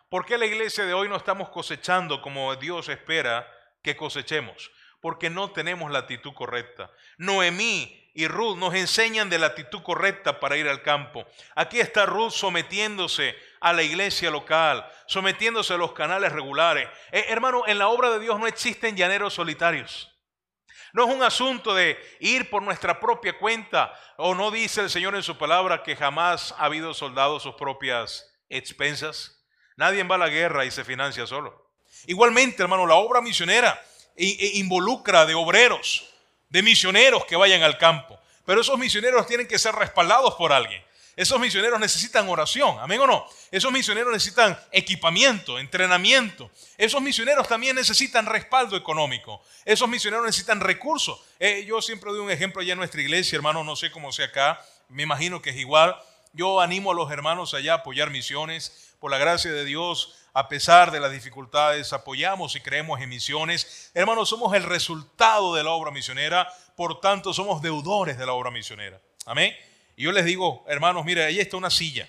¿Por 0.09 0.25
qué 0.25 0.39
la 0.39 0.47
iglesia 0.47 0.85
de 0.85 0.95
hoy 0.95 1.09
no 1.09 1.17
estamos 1.17 1.49
cosechando 1.49 2.23
como 2.23 2.55
Dios 2.57 2.89
espera 2.89 3.53
que 3.83 3.97
cosechemos? 3.97 4.71
Porque 5.01 5.31
no 5.31 5.51
tenemos 5.51 5.91
la 5.91 6.01
actitud 6.01 6.33
correcta. 6.33 6.91
Noemí 7.19 8.11
y 8.15 8.29
Ruth 8.29 8.57
nos 8.57 8.75
enseñan 8.75 9.29
de 9.29 9.39
la 9.39 9.49
actitud 9.49 9.83
correcta 9.83 10.39
para 10.39 10.57
ir 10.57 10.69
al 10.69 10.83
campo. 10.83 11.27
Aquí 11.57 11.81
está 11.81 12.07
Ruth 12.07 12.31
sometiéndose 12.31 13.37
a 13.61 13.73
la 13.73 13.83
iglesia 13.83 14.31
local, 14.31 14.89
sometiéndose 15.07 15.75
a 15.75 15.79
los 15.79 15.93
canales 15.93 16.33
regulares. 16.33 16.89
Eh, 17.11 17.27
hermano, 17.29 17.65
en 17.67 17.79
la 17.79 17.89
obra 17.89 18.11
de 18.11 18.21
Dios 18.21 18.39
no 18.39 18.47
existen 18.47 18.97
llaneros 18.97 19.35
solitarios. 19.35 20.14
No 20.95 21.09
es 21.09 21.15
un 21.15 21.25
asunto 21.25 21.75
de 21.75 21.99
ir 22.21 22.49
por 22.49 22.63
nuestra 22.63 23.01
propia 23.01 23.37
cuenta. 23.37 23.93
O 24.17 24.33
no 24.33 24.53
dice 24.53 24.81
el 24.81 24.89
Señor 24.89 25.17
en 25.17 25.25
su 25.25 25.37
palabra 25.37 25.83
que 25.83 25.97
jamás 25.97 26.55
ha 26.57 26.67
habido 26.67 26.95
soldados 26.95 27.43
sus 27.43 27.57
propias 27.57 28.33
expensas. 28.49 29.45
Nadie 29.77 30.05
va 30.05 30.15
a 30.15 30.19
la 30.19 30.29
guerra 30.29 30.65
y 30.65 30.71
se 30.71 30.85
financia 30.85 31.27
solo. 31.27 31.73
Igualmente, 32.07 32.63
hermano, 32.63 32.87
la 32.87 32.95
obra 32.95 33.21
misionera 33.21 33.83
involucra 34.17 35.27
de 35.27 35.35
obreros, 35.35 36.15
de 36.49 36.63
misioneros 36.63 37.25
que 37.25 37.35
vayan 37.35 37.65
al 37.65 37.77
campo. 37.77 38.17
Pero 38.47 38.61
esos 38.61 38.79
misioneros 38.79 39.27
tienen 39.27 39.49
que 39.49 39.59
ser 39.59 39.75
respaldados 39.75 40.37
por 40.37 40.53
alguien. 40.53 40.81
Esos 41.17 41.39
misioneros 41.39 41.79
necesitan 41.79 42.29
oración, 42.29 42.77
amén 42.81 43.01
o 43.01 43.07
no. 43.07 43.27
Esos 43.51 43.71
misioneros 43.71 44.13
necesitan 44.13 44.59
equipamiento, 44.73 45.59
entrenamiento. 45.59 46.51
Esos 46.77 47.01
misioneros 47.01 47.47
también 47.47 47.77
necesitan 47.77 48.27
respaldo 48.27 48.77
económico. 48.77 49.43
Esos 49.65 49.89
misioneros 49.89 50.27
necesitan 50.27 50.61
recursos. 50.61 51.21
Eh, 51.39 51.65
yo 51.67 51.81
siempre 51.81 52.11
doy 52.11 52.21
un 52.21 52.31
ejemplo 52.31 52.61
allá 52.61 52.73
en 52.73 52.79
nuestra 52.79 53.01
iglesia, 53.01 53.37
hermano, 53.37 53.63
no 53.63 53.77
sé 53.77 53.91
cómo 53.91 54.11
sea 54.13 54.27
acá, 54.27 54.61
me 54.89 55.05
imagino 55.05 55.41
que 55.41 55.51
es 55.51 55.57
igual. 55.57 55.97
Yo 56.33 56.61
animo 56.61 56.91
a 56.91 56.95
los 56.95 57.11
hermanos 57.13 57.55
allá 57.55 57.75
a 57.75 57.77
apoyar 57.77 58.11
misiones. 58.11 58.91
Por 58.99 59.11
la 59.11 59.19
gracia 59.19 59.53
de 59.53 59.65
Dios, 59.65 60.15
a 60.33 60.49
pesar 60.49 60.91
de 60.91 60.99
las 60.99 61.13
dificultades, 61.13 61.93
apoyamos 61.93 62.57
y 62.57 62.61
creemos 62.61 63.01
en 63.01 63.09
misiones. 63.09 63.91
Hermanos, 63.95 64.31
somos 64.31 64.55
el 64.55 64.65
resultado 64.65 65.55
de 65.55 65.63
la 65.63 65.71
obra 65.71 65.91
misionera, 65.91 66.49
por 66.75 67.01
tanto 67.01 67.33
somos 67.33 67.63
deudores 67.63 68.19
de 68.19 68.27
la 68.27 68.33
obra 68.33 68.51
misionera. 68.51 69.01
Amén. 69.27 69.55
Y 69.97 70.05
yo 70.05 70.13
les 70.13 70.25
digo, 70.25 70.65
hermanos, 70.69 71.05
mire, 71.05 71.25
ahí 71.25 71.41
está 71.41 71.57
una 71.57 71.71
silla, 71.71 72.09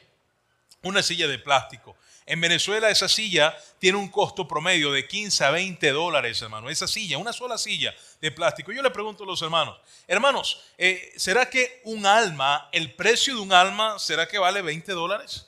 una 0.82 1.04
silla 1.04 1.28
de 1.28 1.40
plástico. 1.40 1.96
En 2.28 2.42
Venezuela 2.42 2.90
esa 2.90 3.08
silla 3.08 3.56
tiene 3.78 4.00
un 4.00 4.08
costo 4.10 4.48
promedio 4.48 4.92
de 4.92 5.08
15 5.08 5.44
a 5.44 5.52
20 5.52 5.92
dólares, 5.92 6.42
hermano. 6.42 6.72
Esa 6.72 6.88
silla, 6.88 7.20
una 7.20 7.34
sola 7.34 7.58
silla 7.58 7.94
de 8.20 8.32
plástico. 8.32 8.72
Yo 8.72 8.82
le 8.82 8.90
pregunto 8.90 9.24
a 9.24 9.28
los 9.28 9.42
hermanos, 9.44 9.80
hermanos, 10.08 10.64
eh, 10.78 11.14
¿será 11.18 11.50
que 11.50 11.82
un 11.84 12.08
alma, 12.08 12.68
el 12.72 12.96
precio 12.96 13.36
de 13.36 13.42
un 13.42 13.54
alma, 13.54 14.00
será 14.00 14.28
que 14.28 14.40
vale 14.40 14.64
20 14.64 14.92
dólares? 14.94 15.48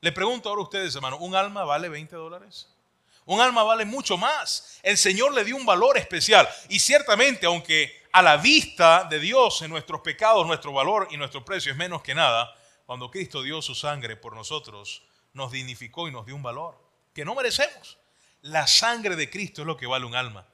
Le 0.00 0.10
pregunto 0.10 0.48
ahora 0.48 0.62
a 0.62 0.64
ustedes, 0.64 0.94
hermano, 0.96 1.18
¿un 1.18 1.36
alma 1.36 1.62
vale 1.64 1.88
20 1.88 2.16
dólares? 2.16 2.73
Un 3.26 3.40
alma 3.40 3.62
vale 3.62 3.84
mucho 3.84 4.16
más. 4.16 4.78
El 4.82 4.98
Señor 4.98 5.32
le 5.32 5.44
dio 5.44 5.56
un 5.56 5.64
valor 5.64 5.96
especial. 5.96 6.48
Y 6.68 6.78
ciertamente, 6.78 7.46
aunque 7.46 8.04
a 8.12 8.22
la 8.22 8.36
vista 8.36 9.04
de 9.04 9.18
Dios 9.18 9.62
en 9.62 9.70
nuestros 9.70 10.00
pecados, 10.02 10.46
nuestro 10.46 10.72
valor 10.72 11.08
y 11.10 11.16
nuestro 11.16 11.44
precio 11.44 11.72
es 11.72 11.78
menos 11.78 12.02
que 12.02 12.14
nada, 12.14 12.54
cuando 12.86 13.10
Cristo 13.10 13.42
dio 13.42 13.62
su 13.62 13.74
sangre 13.74 14.16
por 14.16 14.34
nosotros, 14.34 15.02
nos 15.32 15.50
dignificó 15.52 16.06
y 16.06 16.12
nos 16.12 16.26
dio 16.26 16.36
un 16.36 16.42
valor 16.42 16.78
que 17.14 17.24
no 17.24 17.34
merecemos. 17.34 17.98
La 18.42 18.66
sangre 18.66 19.16
de 19.16 19.30
Cristo 19.30 19.62
es 19.62 19.66
lo 19.66 19.76
que 19.76 19.86
vale 19.86 20.04
un 20.04 20.14
alma. 20.14 20.46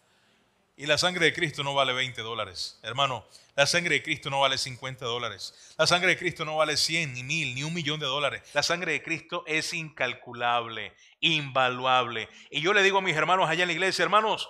Y 0.76 0.86
la 0.86 0.96
sangre 0.96 1.26
de 1.26 1.34
Cristo 1.34 1.62
no 1.62 1.74
vale 1.74 1.92
20 1.92 2.22
dólares. 2.22 2.78
Hermano, 2.82 3.26
la 3.56 3.66
sangre 3.66 3.96
de 3.96 4.02
Cristo 4.02 4.30
no 4.30 4.40
vale 4.40 4.58
50 4.58 5.04
dólares. 5.04 5.74
La 5.76 5.86
sangre 5.86 6.10
de 6.10 6.18
Cristo 6.18 6.44
no 6.44 6.56
vale 6.56 6.76
100, 6.76 7.12
ni 7.12 7.22
mil, 7.22 7.54
ni 7.54 7.62
un 7.62 7.74
millón 7.74 8.00
de 8.00 8.06
dólares. 8.06 8.42
La 8.54 8.62
sangre 8.62 8.92
de 8.92 9.02
Cristo 9.02 9.44
es 9.46 9.72
incalculable, 9.74 10.94
invaluable. 11.20 12.28
Y 12.50 12.60
yo 12.60 12.72
le 12.72 12.82
digo 12.82 12.98
a 12.98 13.02
mis 13.02 13.16
hermanos 13.16 13.48
allá 13.48 13.62
en 13.62 13.68
la 13.68 13.74
iglesia, 13.74 14.02
hermanos, 14.02 14.48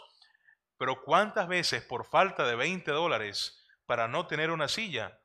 pero 0.76 1.02
¿cuántas 1.02 1.48
veces 1.48 1.82
por 1.82 2.04
falta 2.06 2.46
de 2.46 2.56
20 2.56 2.90
dólares 2.90 3.66
para 3.86 4.08
no 4.08 4.26
tener 4.26 4.50
una 4.50 4.68
silla, 4.68 5.18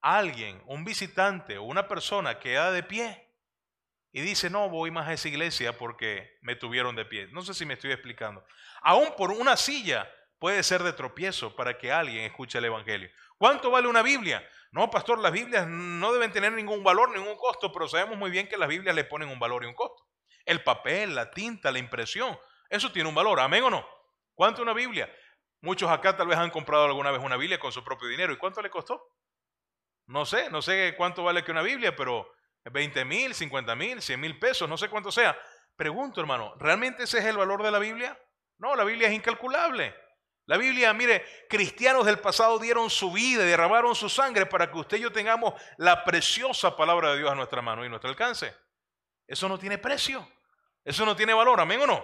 alguien, 0.00 0.62
un 0.66 0.84
visitante 0.84 1.58
o 1.58 1.64
una 1.64 1.88
persona 1.88 2.38
queda 2.38 2.72
de 2.72 2.82
pie 2.82 3.28
y 4.12 4.20
dice, 4.22 4.50
no 4.50 4.68
voy 4.68 4.90
más 4.90 5.08
a 5.08 5.12
esa 5.12 5.28
iglesia 5.28 5.76
porque 5.76 6.38
me 6.40 6.56
tuvieron 6.56 6.96
de 6.96 7.04
pie? 7.04 7.28
No 7.28 7.42
sé 7.42 7.54
si 7.54 7.64
me 7.64 7.74
estoy 7.74 7.92
explicando. 7.92 8.44
Aún 8.80 9.14
por 9.16 9.30
una 9.30 9.56
silla 9.56 10.10
puede 10.38 10.62
ser 10.62 10.82
de 10.82 10.92
tropiezo 10.92 11.54
para 11.54 11.78
que 11.78 11.92
alguien 11.92 12.24
escuche 12.24 12.58
el 12.58 12.64
Evangelio. 12.64 13.10
¿Cuánto 13.36 13.70
vale 13.70 13.88
una 13.88 14.02
Biblia? 14.02 14.46
No, 14.70 14.90
pastor, 14.90 15.18
las 15.18 15.32
Biblias 15.32 15.66
no 15.66 16.12
deben 16.12 16.32
tener 16.32 16.52
ningún 16.52 16.84
valor, 16.84 17.10
ningún 17.10 17.36
costo, 17.36 17.72
pero 17.72 17.88
sabemos 17.88 18.18
muy 18.18 18.30
bien 18.30 18.48
que 18.48 18.56
las 18.56 18.68
Biblias 18.68 18.94
le 18.94 19.04
ponen 19.04 19.28
un 19.28 19.38
valor 19.38 19.64
y 19.64 19.66
un 19.66 19.74
costo. 19.74 20.06
El 20.44 20.62
papel, 20.62 21.14
la 21.14 21.30
tinta, 21.30 21.70
la 21.70 21.78
impresión, 21.78 22.38
eso 22.68 22.92
tiene 22.92 23.08
un 23.08 23.14
valor, 23.14 23.40
amén 23.40 23.64
o 23.64 23.70
no. 23.70 23.86
¿Cuánto 24.34 24.62
una 24.62 24.72
Biblia? 24.72 25.12
Muchos 25.60 25.90
acá 25.90 26.16
tal 26.16 26.28
vez 26.28 26.38
han 26.38 26.50
comprado 26.50 26.84
alguna 26.84 27.10
vez 27.10 27.20
una 27.20 27.36
Biblia 27.36 27.58
con 27.58 27.72
su 27.72 27.82
propio 27.82 28.08
dinero. 28.08 28.32
¿Y 28.32 28.36
cuánto 28.36 28.62
le 28.62 28.70
costó? 28.70 29.14
No 30.06 30.24
sé, 30.24 30.48
no 30.50 30.62
sé 30.62 30.94
cuánto 30.96 31.24
vale 31.24 31.42
que 31.42 31.50
una 31.50 31.62
Biblia, 31.62 31.96
pero 31.96 32.30
20 32.64 33.04
mil, 33.04 33.34
50 33.34 33.74
mil, 33.74 34.00
100 34.00 34.20
mil 34.20 34.38
pesos, 34.38 34.68
no 34.68 34.76
sé 34.76 34.88
cuánto 34.88 35.10
sea. 35.10 35.38
Pregunto, 35.76 36.20
hermano, 36.20 36.54
¿realmente 36.58 37.04
ese 37.04 37.18
es 37.18 37.24
el 37.24 37.36
valor 37.36 37.62
de 37.62 37.70
la 37.70 37.78
Biblia? 37.78 38.18
No, 38.58 38.74
la 38.74 38.84
Biblia 38.84 39.08
es 39.08 39.14
incalculable. 39.14 39.94
La 40.48 40.56
Biblia, 40.56 40.94
mire, 40.94 41.26
cristianos 41.46 42.06
del 42.06 42.20
pasado 42.20 42.58
dieron 42.58 42.88
su 42.88 43.12
vida 43.12 43.42
y 43.42 43.48
derramaron 43.48 43.94
su 43.94 44.08
sangre 44.08 44.46
para 44.46 44.70
que 44.72 44.78
usted 44.78 44.96
y 44.96 45.02
yo 45.02 45.12
tengamos 45.12 45.52
la 45.76 46.04
preciosa 46.04 46.74
palabra 46.74 47.10
de 47.10 47.18
Dios 47.18 47.30
a 47.30 47.34
nuestra 47.34 47.60
mano 47.60 47.82
y 47.82 47.86
a 47.86 47.90
nuestro 47.90 48.08
alcance. 48.08 48.54
Eso 49.26 49.46
no 49.46 49.58
tiene 49.58 49.76
precio. 49.76 50.26
Eso 50.82 51.04
no 51.04 51.14
tiene 51.14 51.34
valor, 51.34 51.60
amén 51.60 51.82
o 51.82 51.86
no. 51.86 52.02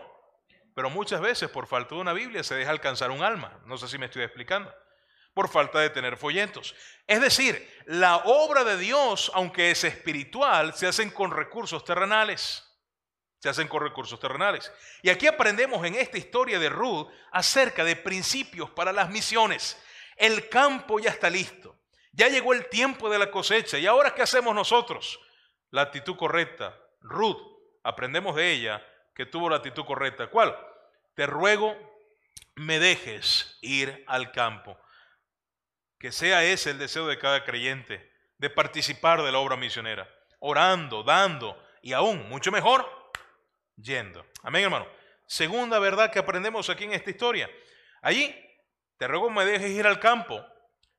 Pero 0.74 0.90
muchas 0.90 1.22
veces 1.22 1.48
por 1.48 1.66
falta 1.66 1.94
de 1.94 2.02
una 2.02 2.12
Biblia 2.12 2.44
se 2.44 2.54
deja 2.54 2.70
alcanzar 2.70 3.10
un 3.10 3.22
alma. 3.22 3.62
No 3.64 3.78
sé 3.78 3.88
si 3.88 3.96
me 3.96 4.06
estoy 4.06 4.24
explicando. 4.24 4.70
Por 5.32 5.48
falta 5.48 5.78
de 5.78 5.88
tener 5.88 6.18
folletos. 6.18 6.74
Es 7.06 7.22
decir, 7.22 7.66
la 7.86 8.18
obra 8.26 8.62
de 8.62 8.76
Dios, 8.76 9.32
aunque 9.32 9.70
es 9.70 9.84
espiritual, 9.84 10.74
se 10.74 10.86
hacen 10.86 11.10
con 11.10 11.30
recursos 11.30 11.82
terrenales. 11.82 12.62
Se 13.44 13.50
hacen 13.50 13.68
con 13.68 13.82
recursos 13.82 14.18
terrenales. 14.18 14.72
Y 15.02 15.10
aquí 15.10 15.26
aprendemos 15.26 15.84
en 15.84 15.96
esta 15.96 16.16
historia 16.16 16.58
de 16.58 16.70
Ruth 16.70 17.08
acerca 17.30 17.84
de 17.84 17.94
principios 17.94 18.70
para 18.70 18.90
las 18.90 19.10
misiones. 19.10 19.78
El 20.16 20.48
campo 20.48 20.98
ya 20.98 21.10
está 21.10 21.28
listo. 21.28 21.76
Ya 22.12 22.28
llegó 22.28 22.54
el 22.54 22.70
tiempo 22.70 23.10
de 23.10 23.18
la 23.18 23.30
cosecha. 23.30 23.76
¿Y 23.76 23.84
ahora 23.84 24.14
qué 24.14 24.22
hacemos 24.22 24.54
nosotros? 24.54 25.20
La 25.68 25.82
actitud 25.82 26.16
correcta. 26.16 26.74
Ruth, 27.02 27.36
aprendemos 27.82 28.34
de 28.34 28.50
ella 28.50 28.82
que 29.14 29.26
tuvo 29.26 29.50
la 29.50 29.56
actitud 29.56 29.84
correcta. 29.84 30.28
¿Cuál? 30.28 30.56
Te 31.14 31.26
ruego 31.26 31.76
me 32.54 32.78
dejes 32.78 33.58
ir 33.60 34.06
al 34.06 34.32
campo. 34.32 34.80
Que 35.98 36.12
sea 36.12 36.44
ese 36.44 36.70
el 36.70 36.78
deseo 36.78 37.06
de 37.06 37.18
cada 37.18 37.44
creyente, 37.44 38.10
de 38.38 38.48
participar 38.48 39.22
de 39.22 39.32
la 39.32 39.38
obra 39.38 39.58
misionera, 39.58 40.08
orando, 40.40 41.02
dando 41.02 41.62
y 41.82 41.92
aún, 41.92 42.26
mucho 42.30 42.50
mejor, 42.50 43.03
yendo. 43.76 44.24
Amén, 44.42 44.64
hermano. 44.64 44.86
Segunda 45.26 45.78
verdad 45.78 46.12
que 46.12 46.18
aprendemos 46.18 46.68
aquí 46.70 46.84
en 46.84 46.92
esta 46.92 47.10
historia. 47.10 47.50
Allí, 48.02 48.34
te 48.98 49.06
ruego 49.06 49.30
me 49.30 49.44
dejes 49.44 49.70
ir 49.70 49.86
al 49.86 50.00
campo. 50.00 50.44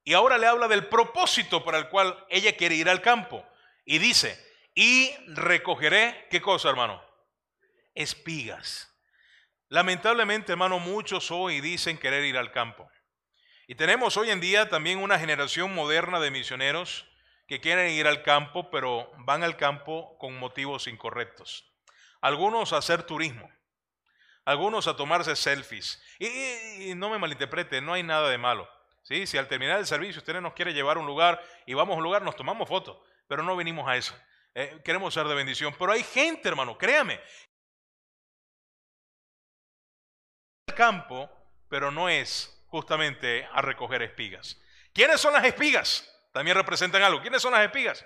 Y 0.03 0.13
ahora 0.13 0.37
le 0.37 0.47
habla 0.47 0.67
del 0.67 0.87
propósito 0.87 1.63
para 1.63 1.77
el 1.77 1.89
cual 1.89 2.25
ella 2.29 2.55
quiere 2.55 2.75
ir 2.75 2.89
al 2.89 3.01
campo. 3.01 3.45
Y 3.85 3.97
dice, 3.97 4.39
y 4.73 5.11
recogeré, 5.27 6.27
¿qué 6.29 6.41
cosa, 6.41 6.69
hermano? 6.69 7.05
espigas. 7.95 8.93
Lamentablemente, 9.69 10.51
hermano, 10.51 10.77
muchos 10.79 11.31
hoy 11.31 11.61
dicen 11.61 11.97
querer 11.97 12.23
ir 12.25 12.37
al 12.37 12.51
campo. 12.51 12.87
Y 13.67 13.75
tenemos 13.75 14.15
hoy 14.17 14.29
en 14.29 14.41
día 14.41 14.69
también 14.69 14.99
una 14.99 15.17
generación 15.17 15.73
moderna 15.73 16.19
de 16.19 16.29
misioneros 16.29 17.07
que 17.47 17.61
quieren 17.61 17.91
ir 17.91 18.05
al 18.05 18.21
campo, 18.21 18.69
pero 18.69 19.11
van 19.19 19.43
al 19.43 19.57
campo 19.57 20.17
con 20.19 20.37
motivos 20.37 20.87
incorrectos. 20.87 21.71
Algunos 22.25 22.73
a 22.73 22.77
hacer 22.77 23.03
turismo, 23.03 23.47
algunos 24.45 24.87
a 24.87 24.95
tomarse 24.95 25.35
selfies. 25.35 26.01
Y, 26.17 26.95
no 26.95 27.11
me 27.11 27.19
malinterprete, 27.19 27.81
no 27.81 27.93
hay 27.93 28.01
nada 28.01 28.29
de 28.29 28.39
malo. 28.39 28.67
¿sí? 29.03 29.27
Si 29.27 29.37
al 29.37 29.47
terminar 29.47 29.77
el 29.77 29.85
servicio 29.85 30.17
usted 30.21 30.41
nos 30.41 30.53
quiere 30.53 30.73
llevar 30.73 30.97
a 30.97 31.01
un 31.01 31.05
lugar 31.05 31.39
y 31.67 31.75
vamos 31.75 31.93
a 31.93 31.97
un 31.97 32.03
lugar, 32.03 32.23
nos 32.23 32.35
tomamos 32.35 32.67
fotos, 32.67 32.97
pero 33.27 33.43
no 33.43 33.55
venimos 33.55 33.87
a 33.87 33.95
eso. 33.95 34.17
Eh, 34.55 34.81
queremos 34.83 35.13
ser 35.13 35.27
de 35.27 35.35
bendición. 35.35 35.75
Pero 35.77 35.91
hay 35.91 36.01
gente, 36.01 36.49
hermano, 36.49 36.75
créame, 36.79 37.21
campo, 40.75 41.29
pero 41.69 41.91
no 41.91 42.09
es 42.09 42.65
justamente 42.69 43.47
a 43.53 43.61
recoger 43.61 44.01
espigas. 44.01 44.59
¿Quiénes 44.93 45.21
son 45.21 45.33
las 45.33 45.45
espigas? 45.45 46.11
También 46.33 46.57
representan 46.57 47.03
algo. 47.03 47.21
¿Quiénes 47.21 47.43
son 47.43 47.51
las 47.51 47.63
espigas? 47.63 48.03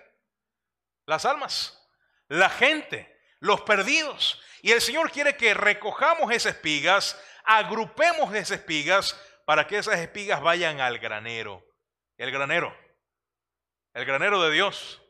Las 1.06 1.24
almas, 1.24 1.82
la 2.28 2.50
gente, 2.50 3.18
los 3.40 3.62
perdidos. 3.62 4.42
Y 4.62 4.72
el 4.72 4.82
Señor 4.82 5.12
quiere 5.12 5.38
que 5.38 5.54
recojamos 5.54 6.32
esas 6.32 6.56
espigas, 6.56 7.20
agrupemos 7.44 8.34
esas 8.34 8.60
espigas 8.60 9.20
para 9.46 9.68
que 9.68 9.78
esas 9.78 10.00
espigas 10.00 10.42
vayan 10.42 10.82
al 10.82 11.00
granero. 11.00 11.66
El 12.18 12.32
granero, 12.32 12.76
el 13.94 14.06
granero 14.06 14.42
de 14.44 14.52
Dios, 14.52 15.02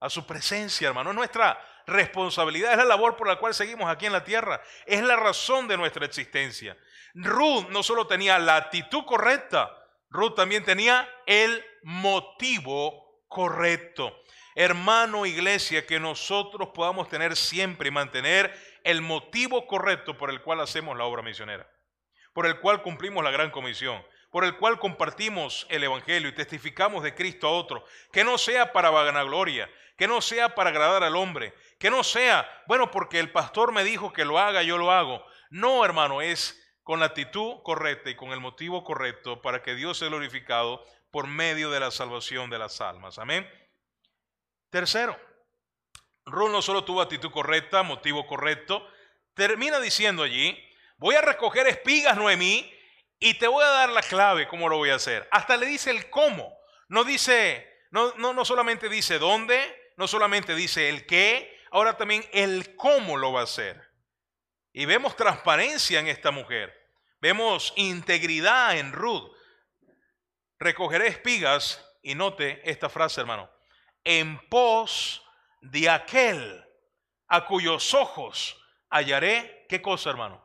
a 0.00 0.10
su 0.10 0.26
presencia, 0.26 0.88
hermano. 0.88 1.10
Es 1.10 1.16
nuestra 1.16 1.60
responsabilidad, 1.86 2.72
es 2.72 2.78
la 2.78 2.84
labor 2.84 3.16
por 3.16 3.26
la 3.26 3.36
cual 3.36 3.54
seguimos 3.54 3.88
aquí 3.88 4.06
en 4.06 4.12
la 4.12 4.24
tierra, 4.24 4.60
es 4.86 5.02
la 5.02 5.16
razón 5.16 5.68
de 5.68 5.76
nuestra 5.76 6.04
existencia. 6.04 6.76
Ruth 7.14 7.68
no 7.70 7.82
solo 7.82 8.06
tenía 8.06 8.38
la 8.38 8.56
actitud 8.56 9.04
correcta, 9.04 9.74
Ruth 10.10 10.34
también 10.34 10.64
tenía 10.64 11.08
el 11.26 11.64
motivo 11.82 13.22
correcto. 13.28 14.22
Hermano 14.60 15.24
iglesia, 15.24 15.86
que 15.86 16.00
nosotros 16.00 16.70
podamos 16.74 17.08
tener 17.08 17.36
siempre 17.36 17.90
y 17.90 17.92
mantener 17.92 18.52
el 18.82 19.02
motivo 19.02 19.68
correcto 19.68 20.18
por 20.18 20.30
el 20.30 20.42
cual 20.42 20.58
hacemos 20.58 20.98
la 20.98 21.04
obra 21.04 21.22
misionera, 21.22 21.70
por 22.32 22.44
el 22.44 22.58
cual 22.58 22.82
cumplimos 22.82 23.22
la 23.22 23.30
gran 23.30 23.52
comisión, 23.52 24.04
por 24.32 24.44
el 24.44 24.56
cual 24.56 24.80
compartimos 24.80 25.64
el 25.70 25.84
Evangelio 25.84 26.28
y 26.28 26.34
testificamos 26.34 27.04
de 27.04 27.14
Cristo 27.14 27.46
a 27.46 27.52
otro, 27.52 27.84
que 28.12 28.24
no 28.24 28.36
sea 28.36 28.72
para 28.72 28.90
vanagloria, 28.90 29.70
que 29.96 30.08
no 30.08 30.20
sea 30.20 30.56
para 30.56 30.70
agradar 30.70 31.04
al 31.04 31.14
hombre, 31.14 31.54
que 31.78 31.88
no 31.88 32.02
sea, 32.02 32.44
bueno, 32.66 32.90
porque 32.90 33.20
el 33.20 33.30
pastor 33.30 33.70
me 33.70 33.84
dijo 33.84 34.12
que 34.12 34.24
lo 34.24 34.40
haga, 34.40 34.64
yo 34.64 34.76
lo 34.76 34.90
hago. 34.90 35.24
No, 35.50 35.84
hermano, 35.84 36.20
es 36.20 36.60
con 36.82 36.98
la 36.98 37.06
actitud 37.06 37.62
correcta 37.62 38.10
y 38.10 38.16
con 38.16 38.32
el 38.32 38.40
motivo 38.40 38.82
correcto 38.82 39.40
para 39.40 39.62
que 39.62 39.76
Dios 39.76 39.98
sea 39.98 40.08
glorificado 40.08 40.84
por 41.12 41.28
medio 41.28 41.70
de 41.70 41.78
la 41.78 41.92
salvación 41.92 42.50
de 42.50 42.58
las 42.58 42.80
almas. 42.80 43.20
Amén. 43.20 43.48
Tercero, 44.70 45.18
Ruth 46.26 46.50
no 46.50 46.62
solo 46.62 46.84
tuvo 46.84 47.00
actitud 47.00 47.30
correcta, 47.30 47.82
motivo 47.82 48.26
correcto, 48.26 48.86
termina 49.34 49.80
diciendo 49.80 50.22
allí, 50.22 50.58
voy 50.98 51.14
a 51.14 51.22
recoger 51.22 51.66
espigas, 51.66 52.16
Noemí, 52.16 52.70
y 53.18 53.34
te 53.34 53.48
voy 53.48 53.64
a 53.64 53.68
dar 53.68 53.88
la 53.90 54.02
clave, 54.02 54.46
cómo 54.46 54.68
lo 54.68 54.76
voy 54.76 54.90
a 54.90 54.96
hacer. 54.96 55.26
Hasta 55.30 55.56
le 55.56 55.66
dice 55.66 55.90
el 55.90 56.08
cómo. 56.10 56.56
No 56.88 57.04
dice, 57.04 57.66
no, 57.90 58.14
no, 58.16 58.32
no 58.32 58.44
solamente 58.44 58.88
dice 58.88 59.18
dónde, 59.18 59.92
no 59.96 60.06
solamente 60.06 60.54
dice 60.54 60.88
el 60.88 61.06
qué, 61.06 61.58
ahora 61.70 61.96
también 61.96 62.24
el 62.32 62.76
cómo 62.76 63.16
lo 63.16 63.32
va 63.32 63.40
a 63.40 63.44
hacer. 63.44 63.82
Y 64.72 64.84
vemos 64.84 65.16
transparencia 65.16 65.98
en 65.98 66.06
esta 66.06 66.30
mujer. 66.30 66.74
Vemos 67.20 67.72
integridad 67.76 68.78
en 68.78 68.92
Ruth. 68.92 69.32
Recogeré 70.58 71.08
espigas, 71.08 71.84
y 72.02 72.14
note 72.14 72.60
esta 72.64 72.88
frase, 72.88 73.20
hermano, 73.20 73.50
en 74.08 74.38
pos 74.48 75.22
de 75.60 75.90
aquel 75.90 76.64
a 77.26 77.44
cuyos 77.44 77.92
ojos 77.92 78.58
hallaré, 78.88 79.66
¿qué 79.68 79.82
cosa, 79.82 80.08
hermano? 80.08 80.42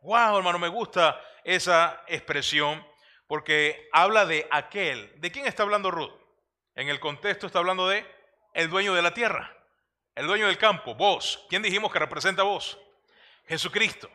Wow, 0.00 0.38
hermano, 0.38 0.58
me 0.58 0.66
gusta 0.66 1.22
esa 1.44 2.02
expresión 2.08 2.84
porque 3.28 3.88
habla 3.92 4.26
de 4.26 4.44
aquel. 4.50 5.12
¿De 5.20 5.30
quién 5.30 5.46
está 5.46 5.62
hablando 5.62 5.92
Ruth? 5.92 6.10
En 6.74 6.88
el 6.88 6.98
contexto 6.98 7.46
está 7.46 7.60
hablando 7.60 7.88
de 7.88 8.04
el 8.54 8.68
dueño 8.68 8.92
de 8.92 9.02
la 9.02 9.14
tierra, 9.14 9.56
el 10.16 10.26
dueño 10.26 10.48
del 10.48 10.58
campo, 10.58 10.96
vos. 10.96 11.46
¿Quién 11.48 11.62
dijimos 11.62 11.92
que 11.92 12.00
representa 12.00 12.42
vos? 12.42 12.76
Jesucristo. 13.46 14.10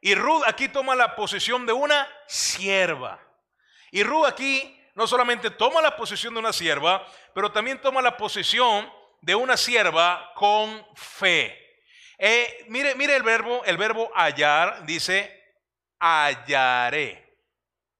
Y 0.00 0.14
Ruth 0.14 0.44
aquí 0.46 0.70
toma 0.70 0.94
la 0.94 1.14
posición 1.16 1.66
de 1.66 1.74
una 1.74 2.08
sierva. 2.26 3.20
Y 3.90 4.04
Ruth 4.04 4.24
aquí 4.24 4.79
no 4.94 5.06
solamente 5.06 5.50
toma 5.50 5.80
la 5.80 5.96
posición 5.96 6.34
de 6.34 6.40
una 6.40 6.52
sierva, 6.52 7.06
pero 7.34 7.52
también 7.52 7.80
toma 7.80 8.02
la 8.02 8.16
posición 8.16 8.90
de 9.20 9.34
una 9.34 9.56
sierva 9.56 10.32
con 10.34 10.86
fe. 10.94 11.56
Eh, 12.18 12.64
mire, 12.68 12.94
mire 12.94 13.16
el 13.16 13.22
verbo, 13.22 13.64
el 13.64 13.76
verbo 13.76 14.10
hallar 14.14 14.84
dice 14.84 15.40
hallaré. 15.98 17.30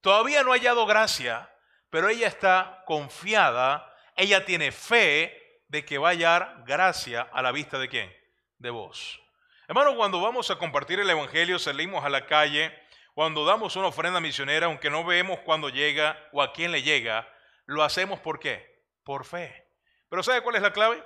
Todavía 0.01 0.43
no 0.43 0.51
ha 0.51 0.55
hallado 0.55 0.85
gracia, 0.85 1.49
pero 1.89 2.09
ella 2.09 2.27
está 2.27 2.83
confiada, 2.85 3.93
ella 4.15 4.45
tiene 4.45 4.71
fe 4.71 5.61
de 5.67 5.85
que 5.85 5.97
va 5.97 6.09
a 6.09 6.11
hallar 6.11 6.63
gracia 6.65 7.29
a 7.31 7.41
la 7.41 7.51
vista 7.51 7.77
de 7.79 7.87
quién? 7.87 8.13
De 8.57 8.69
vos. 8.69 9.21
Hermano, 9.67 9.95
cuando 9.95 10.19
vamos 10.19 10.51
a 10.51 10.57
compartir 10.57 10.99
el 10.99 11.09
Evangelio, 11.09 11.57
salimos 11.57 12.03
a 12.03 12.09
la 12.09 12.25
calle, 12.25 12.77
cuando 13.13 13.45
damos 13.45 13.75
una 13.75 13.87
ofrenda 13.87 14.19
misionera, 14.19 14.67
aunque 14.67 14.89
no 14.89 15.03
vemos 15.03 15.39
cuándo 15.39 15.69
llega 15.69 16.17
o 16.31 16.41
a 16.41 16.53
quién 16.53 16.71
le 16.71 16.81
llega, 16.81 17.27
lo 17.65 17.83
hacemos 17.83 18.19
por 18.19 18.39
qué? 18.39 18.85
Por 19.03 19.25
fe. 19.25 19.67
Pero 20.09 20.23
¿sabe 20.23 20.41
cuál 20.41 20.55
es 20.55 20.61
la 20.61 20.73
clave? 20.73 21.03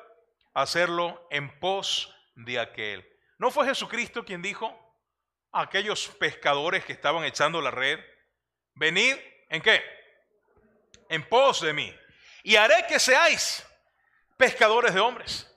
Hacerlo 0.53 1.27
en 1.31 1.59
pos 1.59 2.15
de 2.35 2.59
aquel. 2.59 3.07
¿No 3.37 3.51
fue 3.51 3.65
Jesucristo 3.65 4.23
quien 4.23 4.41
dijo 4.41 4.73
a 5.51 5.61
aquellos 5.61 6.07
pescadores 6.07 6.85
que 6.85 6.93
estaban 6.93 7.23
echando 7.23 7.61
la 7.61 7.71
red, 7.71 7.99
venid 8.73 9.15
en 9.49 9.61
qué? 9.61 9.83
En 11.09 11.27
pos 11.27 11.61
de 11.61 11.73
mí. 11.73 11.95
Y 12.43 12.55
haré 12.55 12.85
que 12.87 12.99
seáis 12.99 13.65
pescadores 14.37 14.93
de 14.93 14.99
hombres. 14.99 15.51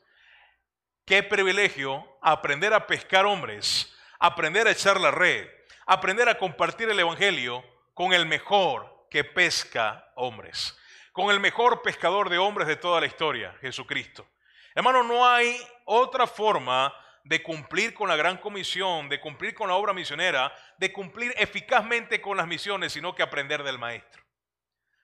Qué 1.04 1.22
privilegio 1.22 2.18
aprender 2.22 2.72
a 2.72 2.86
pescar 2.86 3.26
hombres, 3.26 3.94
aprender 4.18 4.66
a 4.66 4.72
echar 4.72 5.00
la 5.00 5.10
red, 5.10 5.48
aprender 5.88 6.28
a 6.28 6.38
compartir 6.38 6.88
el 6.88 7.00
Evangelio 7.00 7.64
con 7.94 8.12
el 8.12 8.26
mejor 8.26 9.06
que 9.10 9.24
pesca 9.24 10.12
hombres, 10.14 10.78
con 11.12 11.30
el 11.30 11.40
mejor 11.40 11.82
pescador 11.82 12.28
de 12.28 12.38
hombres 12.38 12.68
de 12.68 12.76
toda 12.76 13.00
la 13.00 13.06
historia, 13.06 13.56
Jesucristo. 13.60 14.28
Hermano, 14.74 15.02
no 15.02 15.26
hay 15.26 15.58
otra 15.86 16.26
forma 16.26 16.94
de 17.24 17.42
cumplir 17.42 17.94
con 17.94 18.08
la 18.08 18.16
gran 18.16 18.36
comisión, 18.36 19.08
de 19.08 19.18
cumplir 19.20 19.54
con 19.54 19.68
la 19.68 19.74
obra 19.74 19.92
misionera, 19.92 20.54
de 20.76 20.92
cumplir 20.92 21.34
eficazmente 21.36 22.20
con 22.20 22.36
las 22.36 22.46
misiones, 22.46 22.92
sino 22.92 23.14
que 23.14 23.22
aprender 23.22 23.64
del 23.64 23.78
Maestro, 23.78 24.22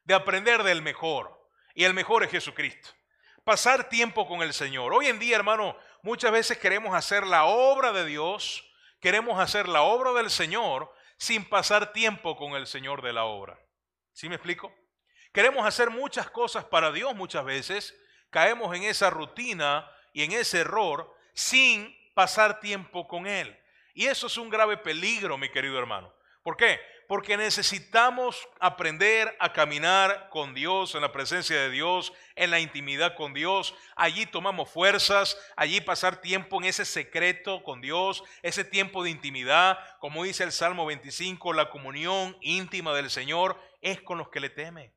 de 0.05 0.15
aprender 0.15 0.63
del 0.63 0.83
mejor. 0.83 1.43
Y 1.75 1.83
el 1.83 1.95
mejor 1.95 2.23
es 2.23 2.31
Jesucristo. 2.31 2.91
Pasar 3.43 3.89
tiempo 3.89 4.29
con 4.29 4.43
el 4.43 4.53
Señor. 4.53 4.95
Hoy 4.95 5.07
en 5.07 5.19
día, 5.19 5.37
hermano, 5.37 5.77
Muchas 6.05 6.33
veces 6.33 6.59
queremos 6.59 6.95
hacer 6.95 7.27
la 7.27 7.47
obra 7.47 7.91
de 7.91 8.05
Dios, 8.05 8.63
queremos 9.05 9.39
hacer 9.39 9.69
la 9.69 9.83
obra 9.83 10.15
del 10.15 10.31
Señor 10.31 10.91
sin 11.19 11.45
pasar 11.45 11.93
tiempo 11.93 12.39
con 12.39 12.55
el 12.55 12.67
Señor 12.67 13.03
de 13.03 13.13
la 13.13 13.25
obra. 13.25 13.61
¿Sí 14.15 14.31
me 14.31 14.37
explico? 14.37 14.75
Queremos 15.31 15.67
hacer 15.67 15.91
muchas 15.91 16.31
cosas 16.31 16.65
para 16.65 16.91
Dios 16.91 17.15
muchas 17.15 17.45
veces, 17.45 17.95
caemos 18.31 18.75
en 18.75 18.85
esa 18.85 19.11
rutina 19.11 19.87
y 20.15 20.23
en 20.23 20.33
ese 20.33 20.61
error 20.61 21.15
sin 21.35 21.95
pasar 22.15 22.61
tiempo 22.61 23.07
con 23.07 23.27
Él. 23.27 23.55
Y 23.93 24.07
eso 24.07 24.27
es 24.27 24.39
un 24.39 24.49
grave 24.49 24.79
peligro, 24.79 25.37
mi 25.37 25.51
querido 25.51 25.79
hermano. 25.79 26.11
¿Por 26.43 26.57
qué? 26.57 26.81
Porque 27.07 27.37
necesitamos 27.37 28.49
aprender 28.61 29.37
a 29.39 29.53
caminar 29.53 30.29
con 30.31 30.55
Dios, 30.55 30.95
en 30.95 31.03
la 31.03 31.13
presencia 31.13 31.57
de 31.61 31.71
Dios, 31.71 32.13
en 32.37 32.51
la 32.51 32.61
intimidad 32.61 33.15
con 33.15 33.35
Dios. 33.35 33.75
Allí 33.97 34.27
tomamos 34.27 34.71
fuerzas, 34.71 35.37
allí 35.57 35.81
pasar 35.81 36.21
tiempo 36.21 36.59
en 36.59 36.65
ese 36.65 36.85
secreto 36.85 37.63
con 37.63 37.81
Dios, 37.81 38.23
ese 38.43 38.65
tiempo 38.65 39.03
de 39.03 39.11
intimidad. 39.11 39.79
Como 39.99 40.25
dice 40.25 40.45
el 40.45 40.53
Salmo 40.53 40.87
25, 40.87 41.53
la 41.53 41.71
comunión 41.71 42.37
íntima 42.41 42.95
del 42.95 43.11
Señor 43.11 43.61
es 43.81 44.01
con 44.01 44.19
los 44.19 44.31
que 44.31 44.41
le 44.41 44.51
temen. 44.51 44.93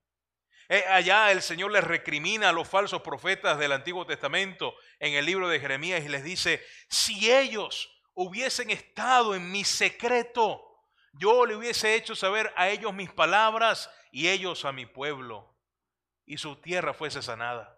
Eh, 0.70 0.84
allá 0.90 1.32
el 1.32 1.42
Señor 1.42 1.72
les 1.72 1.84
recrimina 1.84 2.50
a 2.50 2.54
los 2.54 2.68
falsos 2.68 3.02
profetas 3.02 3.58
del 3.58 3.72
Antiguo 3.72 4.06
Testamento 4.06 4.76
en 5.00 5.14
el 5.14 5.26
libro 5.26 5.48
de 5.48 5.60
Jeremías 5.60 6.04
y 6.04 6.10
les 6.10 6.24
dice, 6.24 6.62
si 6.90 7.32
ellos 7.32 8.02
hubiesen 8.14 8.70
estado 8.70 9.34
en 9.34 9.50
mi 9.50 9.64
secreto, 9.64 10.67
yo 11.18 11.46
le 11.46 11.56
hubiese 11.56 11.96
hecho 11.96 12.16
saber 12.16 12.54
a 12.56 12.70
ellos 12.70 12.94
mis 12.94 13.12
palabras 13.12 13.90
y 14.12 14.30
ellos 14.30 14.66
a 14.66 14.72
mi 14.72 14.86
pueblo, 14.86 15.56
y 16.26 16.38
su 16.38 16.56
tierra 16.58 16.94
fuese 16.94 17.22
sanada. 17.22 17.78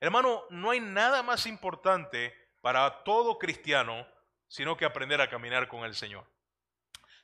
Hermano, 0.00 0.44
no 0.50 0.70
hay 0.70 0.80
nada 0.80 1.22
más 1.22 1.46
importante 1.46 2.34
para 2.60 3.04
todo 3.04 3.38
cristiano 3.38 4.06
sino 4.54 4.76
que 4.76 4.84
aprender 4.84 5.20
a 5.20 5.28
caminar 5.28 5.66
con 5.66 5.84
el 5.84 5.96
Señor. 5.96 6.24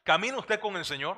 ¿Camina 0.03 0.37
usted 0.39 0.59
con 0.59 0.77
el 0.77 0.85
Señor? 0.85 1.17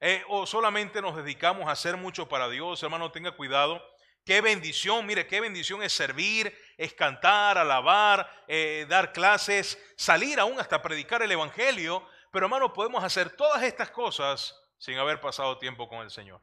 Eh, 0.00 0.24
¿O 0.28 0.46
solamente 0.46 1.02
nos 1.02 1.14
dedicamos 1.16 1.68
a 1.68 1.72
hacer 1.72 1.98
mucho 1.98 2.26
para 2.26 2.48
Dios? 2.48 2.82
Hermano, 2.82 3.12
tenga 3.12 3.32
cuidado. 3.32 3.86
Qué 4.24 4.40
bendición, 4.40 5.04
mire, 5.04 5.26
qué 5.26 5.42
bendición 5.42 5.82
es 5.82 5.92
servir, 5.92 6.58
es 6.78 6.94
cantar, 6.94 7.58
alabar, 7.58 8.44
eh, 8.48 8.86
dar 8.88 9.12
clases, 9.12 9.78
salir 9.94 10.40
aún 10.40 10.58
hasta 10.58 10.80
predicar 10.80 11.20
el 11.20 11.32
Evangelio, 11.32 12.08
pero 12.34 12.46
hermano, 12.46 12.72
podemos 12.72 13.04
hacer 13.04 13.30
todas 13.30 13.62
estas 13.62 13.92
cosas 13.92 14.60
sin 14.76 14.98
haber 14.98 15.20
pasado 15.20 15.56
tiempo 15.56 15.88
con 15.88 16.00
el 16.00 16.10
Señor. 16.10 16.42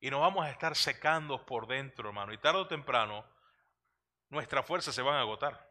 Y 0.00 0.10
nos 0.10 0.20
vamos 0.20 0.44
a 0.44 0.50
estar 0.50 0.74
secando 0.74 1.46
por 1.46 1.68
dentro, 1.68 2.08
hermano. 2.08 2.32
Y 2.32 2.38
tarde 2.38 2.62
o 2.62 2.66
temprano, 2.66 3.24
nuestras 4.28 4.66
fuerzas 4.66 4.92
se 4.92 5.00
van 5.00 5.14
a 5.14 5.20
agotar. 5.20 5.70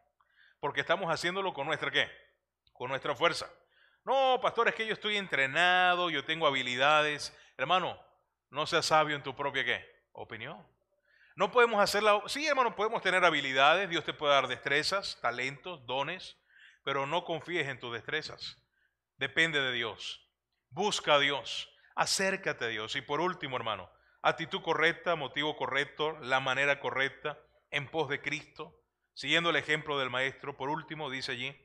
Porque 0.60 0.80
estamos 0.80 1.12
haciéndolo 1.12 1.52
con 1.52 1.66
nuestra 1.66 1.90
qué? 1.90 2.10
Con 2.72 2.88
nuestra 2.88 3.14
fuerza. 3.14 3.50
No, 4.02 4.38
pastor, 4.40 4.68
es 4.68 4.74
que 4.74 4.86
yo 4.86 4.94
estoy 4.94 5.18
entrenado, 5.18 6.08
yo 6.08 6.24
tengo 6.24 6.46
habilidades. 6.46 7.38
Hermano, 7.58 8.02
no 8.48 8.66
seas 8.66 8.86
sabio 8.86 9.14
en 9.14 9.22
tu 9.22 9.36
propia 9.36 9.62
qué? 9.62 9.84
Opinión. 10.12 10.66
No 11.36 11.50
podemos 11.50 11.82
hacerla. 11.82 12.22
Sí, 12.28 12.46
hermano, 12.46 12.74
podemos 12.74 13.02
tener 13.02 13.22
habilidades. 13.26 13.90
Dios 13.90 14.04
te 14.04 14.14
puede 14.14 14.32
dar 14.32 14.48
destrezas, 14.48 15.18
talentos, 15.20 15.84
dones. 15.84 16.38
Pero 16.82 17.04
no 17.04 17.26
confíes 17.26 17.68
en 17.68 17.78
tus 17.78 17.92
destrezas 17.92 18.61
depende 19.22 19.60
de 19.60 19.70
Dios. 19.70 20.28
Busca 20.70 21.14
a 21.14 21.20
Dios, 21.20 21.72
acércate 21.94 22.64
a 22.64 22.68
Dios. 22.68 22.96
Y 22.96 23.02
por 23.02 23.20
último, 23.20 23.56
hermano, 23.56 23.88
actitud 24.20 24.62
correcta, 24.62 25.14
motivo 25.14 25.56
correcto, 25.56 26.18
la 26.22 26.40
manera 26.40 26.80
correcta, 26.80 27.38
en 27.70 27.88
pos 27.88 28.08
de 28.08 28.20
Cristo, 28.20 28.76
siguiendo 29.14 29.50
el 29.50 29.56
ejemplo 29.56 29.96
del 29.96 30.10
Maestro. 30.10 30.56
Por 30.56 30.70
último, 30.70 31.08
dice 31.08 31.30
allí, 31.32 31.56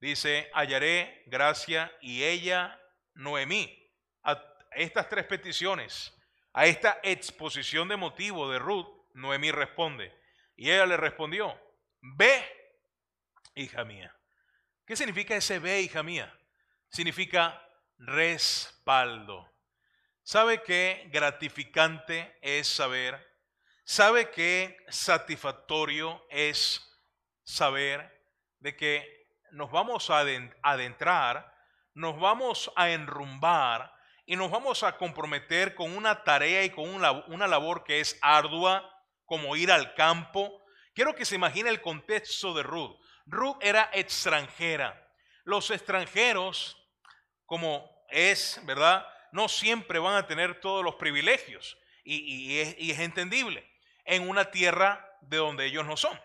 dice, 0.00 0.50
hallaré 0.52 1.22
gracia 1.28 1.90
y 2.02 2.24
ella, 2.24 2.78
Noemí. 3.14 3.90
A 4.22 4.38
estas 4.72 5.08
tres 5.08 5.24
peticiones, 5.24 6.14
a 6.52 6.66
esta 6.66 7.00
exposición 7.02 7.88
de 7.88 7.96
motivo 7.96 8.52
de 8.52 8.58
Ruth, 8.58 9.08
Noemí 9.14 9.50
responde. 9.50 10.14
Y 10.56 10.70
ella 10.70 10.84
le 10.84 10.98
respondió, 10.98 11.58
ve, 12.02 12.44
hija 13.54 13.82
mía. 13.82 14.14
¿Qué 14.84 14.94
significa 14.94 15.34
ese 15.34 15.58
ve, 15.58 15.80
hija 15.80 16.02
mía? 16.02 16.36
Significa 16.90 17.60
respaldo. 17.98 19.50
¿Sabe 20.22 20.62
qué 20.62 21.08
gratificante 21.10 22.38
es 22.42 22.68
saber? 22.68 23.26
¿Sabe 23.84 24.30
qué 24.30 24.76
satisfactorio 24.88 26.24
es 26.30 26.86
saber 27.42 28.20
de 28.60 28.76
que 28.76 29.20
nos 29.52 29.70
vamos 29.70 30.10
a 30.10 30.20
adentrar, 30.62 31.52
nos 31.94 32.18
vamos 32.20 32.70
a 32.76 32.90
enrumbar 32.90 33.92
y 34.26 34.36
nos 34.36 34.50
vamos 34.50 34.82
a 34.84 34.96
comprometer 34.96 35.74
con 35.74 35.96
una 35.96 36.22
tarea 36.22 36.62
y 36.62 36.70
con 36.70 36.88
una, 36.88 37.46
labor 37.48 37.82
que 37.82 38.00
es 38.00 38.16
ardua, 38.22 38.88
como 39.24 39.56
ir 39.56 39.72
al 39.72 39.94
campo. 39.94 40.62
Quiero 40.94 41.14
que 41.14 41.24
se 41.24 41.34
imagine 41.34 41.68
el 41.68 41.80
contexto 41.80 42.54
de 42.54 42.62
Ruth. 42.62 42.96
Ruth 43.26 43.56
era 43.60 43.90
extranjera. 43.92 45.08
Los 45.44 45.70
extranjeros, 45.70 46.79
como 47.50 47.90
es, 48.10 48.60
¿verdad? 48.62 49.04
No 49.32 49.48
siempre 49.48 49.98
van 49.98 50.14
a 50.14 50.28
tener 50.28 50.60
todos 50.60 50.84
los 50.84 50.94
privilegios. 50.94 51.76
Y, 52.04 52.60
es, 52.60 52.76
es 52.78 53.00
entendible. 53.00 53.68
En 54.04 54.28
una 54.28 54.52
tierra 54.52 55.18
de 55.22 55.38
donde 55.38 55.66
ellos 55.66 55.84
no 55.84 55.96
son. 55.96 56.16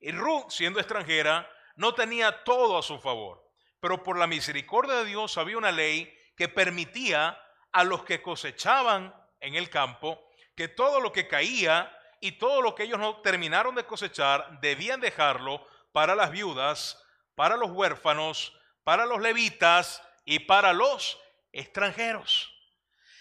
Y 0.00 0.12
Ruth, 0.12 0.48
siendo 0.48 0.80
extranjera, 0.80 1.46
no 1.76 1.92
tenía 1.92 2.42
todo 2.44 2.78
a 2.78 2.82
su 2.82 2.98
favor. 2.98 3.46
Pero 3.80 4.02
por 4.02 4.16
la 4.16 4.26
misericordia 4.26 4.94
de 4.94 5.04
Dios 5.04 5.36
había 5.36 5.58
una 5.58 5.72
ley 5.72 6.10
que 6.38 6.48
permitía 6.48 7.38
a 7.70 7.84
los 7.84 8.02
que 8.04 8.22
cosechaban 8.22 9.14
en 9.40 9.56
el 9.56 9.68
campo 9.68 10.26
que 10.56 10.68
todo 10.68 11.00
lo 11.00 11.12
que 11.12 11.28
caía 11.28 11.94
y 12.18 12.32
todo 12.32 12.62
lo 12.62 12.74
que 12.74 12.84
ellos 12.84 12.98
no 12.98 13.16
terminaron 13.16 13.74
de 13.74 13.84
cosechar 13.84 14.58
debían 14.62 15.00
dejarlo 15.00 15.66
para 15.92 16.14
las 16.14 16.30
viudas, 16.30 16.98
para 17.34 17.58
los 17.58 17.70
huérfanos, 17.72 18.56
para 18.84 19.04
los 19.04 19.20
levitas 19.20 20.02
y 20.24 20.40
para 20.40 20.72
los 20.72 21.18
extranjeros. 21.52 22.52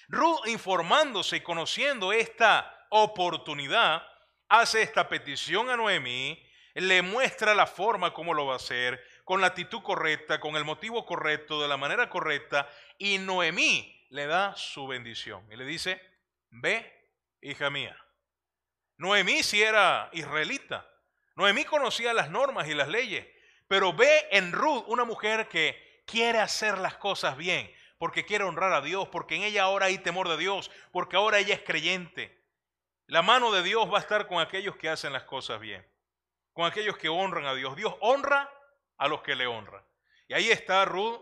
Ruth, 0.08 0.48
informándose 0.48 1.38
y 1.38 1.42
conociendo 1.42 2.12
esta 2.12 2.86
oportunidad, 2.90 4.06
hace 4.50 4.82
esta 4.82 5.08
petición 5.08 5.70
a 5.70 5.78
Noemí, 5.78 6.42
le 6.74 7.02
muestra 7.02 7.54
la 7.54 7.68
forma 7.68 8.14
como 8.14 8.34
lo 8.34 8.46
va 8.46 8.54
a 8.54 8.58
hacer, 8.58 9.02
con 9.24 9.42
la 9.42 9.48
actitud 9.48 9.82
correcta, 9.82 10.40
con 10.40 10.56
el 10.56 10.66
motivo 10.66 11.06
correcto, 11.06 11.62
de 11.62 11.68
la 11.68 11.78
manera 11.78 12.10
correcta, 12.10 12.70
y 12.98 13.18
Noemí 13.18 14.06
le 14.10 14.26
da 14.26 14.56
su 14.56 14.88
bendición 14.88 15.46
y 15.52 15.56
le 15.56 15.66
dice, 15.66 16.02
ve, 16.50 17.10
hija 17.42 17.70
mía. 17.70 17.98
Noemí 18.98 19.44
si 19.44 19.62
era 19.62 20.10
israelita, 20.14 20.88
Noemí 21.36 21.64
conocía 21.64 22.14
las 22.14 22.30
normas 22.30 22.68
y 22.68 22.74
las 22.74 22.88
leyes, 22.88 23.26
pero 23.68 23.94
ve 23.94 24.28
en 24.32 24.52
Ruth 24.52 24.84
una 24.88 25.06
mujer 25.06 25.48
que 25.48 25.91
quiere 26.12 26.40
hacer 26.40 26.78
las 26.78 26.98
cosas 26.98 27.38
bien, 27.38 27.74
porque 27.98 28.26
quiere 28.26 28.44
honrar 28.44 28.74
a 28.74 28.82
Dios, 28.82 29.08
porque 29.08 29.36
en 29.36 29.44
ella 29.44 29.64
ahora 29.64 29.86
hay 29.86 29.98
temor 29.98 30.28
de 30.28 30.38
Dios, 30.38 30.70
porque 30.92 31.16
ahora 31.16 31.40
ella 31.40 31.56
es 31.56 31.62
creyente. 31.62 32.44
La 33.08 33.22
mano 33.22 33.52
de 33.52 33.64
Dios 33.64 33.92
va 33.92 33.98
a 33.98 34.02
estar 34.02 34.28
con 34.28 34.40
aquellos 34.40 34.76
que 34.76 34.90
hacen 34.90 35.14
las 35.14 35.24
cosas 35.24 35.60
bien, 35.62 35.88
con 36.52 36.66
aquellos 36.66 36.98
que 36.98 37.08
honran 37.08 37.46
a 37.46 37.56
Dios. 37.56 37.76
Dios 37.78 37.96
honra 38.02 38.52
a 38.98 39.08
los 39.08 39.22
que 39.22 39.36
le 39.36 39.48
honran. 39.48 39.84
Y 40.28 40.34
ahí 40.34 40.52
está 40.52 40.84
Ruth 40.86 41.22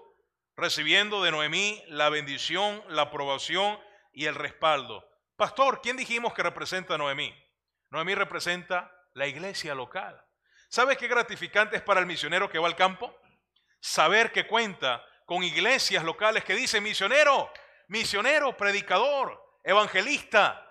recibiendo 0.55 1.23
de 1.23 1.31
Noemí 1.31 1.83
la 1.87 2.09
bendición, 2.09 2.83
la 2.89 3.03
aprobación 3.03 3.79
y 4.11 4.25
el 4.25 4.35
respaldo. 4.35 5.07
Pastor, 5.35 5.81
¿quién 5.81 5.97
dijimos 5.97 6.33
que 6.33 6.43
representa 6.43 6.95
a 6.95 6.97
Noemí? 6.97 7.33
Noemí 7.91 8.15
representa 8.15 8.91
la 9.13 9.27
iglesia 9.27 9.75
local. 9.75 10.23
¿Sabes 10.67 10.97
qué 10.97 11.07
gratificante 11.07 11.77
es 11.77 11.81
para 11.81 11.99
el 11.99 12.05
misionero 12.05 12.49
que 12.49 12.59
va 12.59 12.67
al 12.67 12.75
campo? 12.75 13.18
Saber 13.79 14.31
que 14.31 14.47
cuenta 14.47 15.05
con 15.25 15.43
iglesias 15.43 16.03
locales 16.03 16.43
que 16.43 16.55
dicen 16.55 16.83
misionero, 16.83 17.51
misionero, 17.87 18.57
predicador, 18.57 19.39
evangelista. 19.63 20.65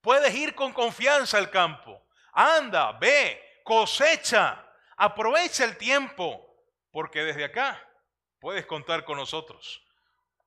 Puedes 0.00 0.34
ir 0.34 0.54
con 0.54 0.72
confianza 0.72 1.38
al 1.38 1.50
campo. 1.50 2.04
Anda, 2.32 2.92
ve, 2.92 3.60
cosecha, 3.62 4.66
aprovecha 4.96 5.64
el 5.64 5.76
tiempo, 5.76 6.44
porque 6.90 7.22
desde 7.22 7.44
acá 7.44 7.80
puedes 8.40 8.66
contar 8.66 9.04
con 9.04 9.16
nosotros. 9.16 9.82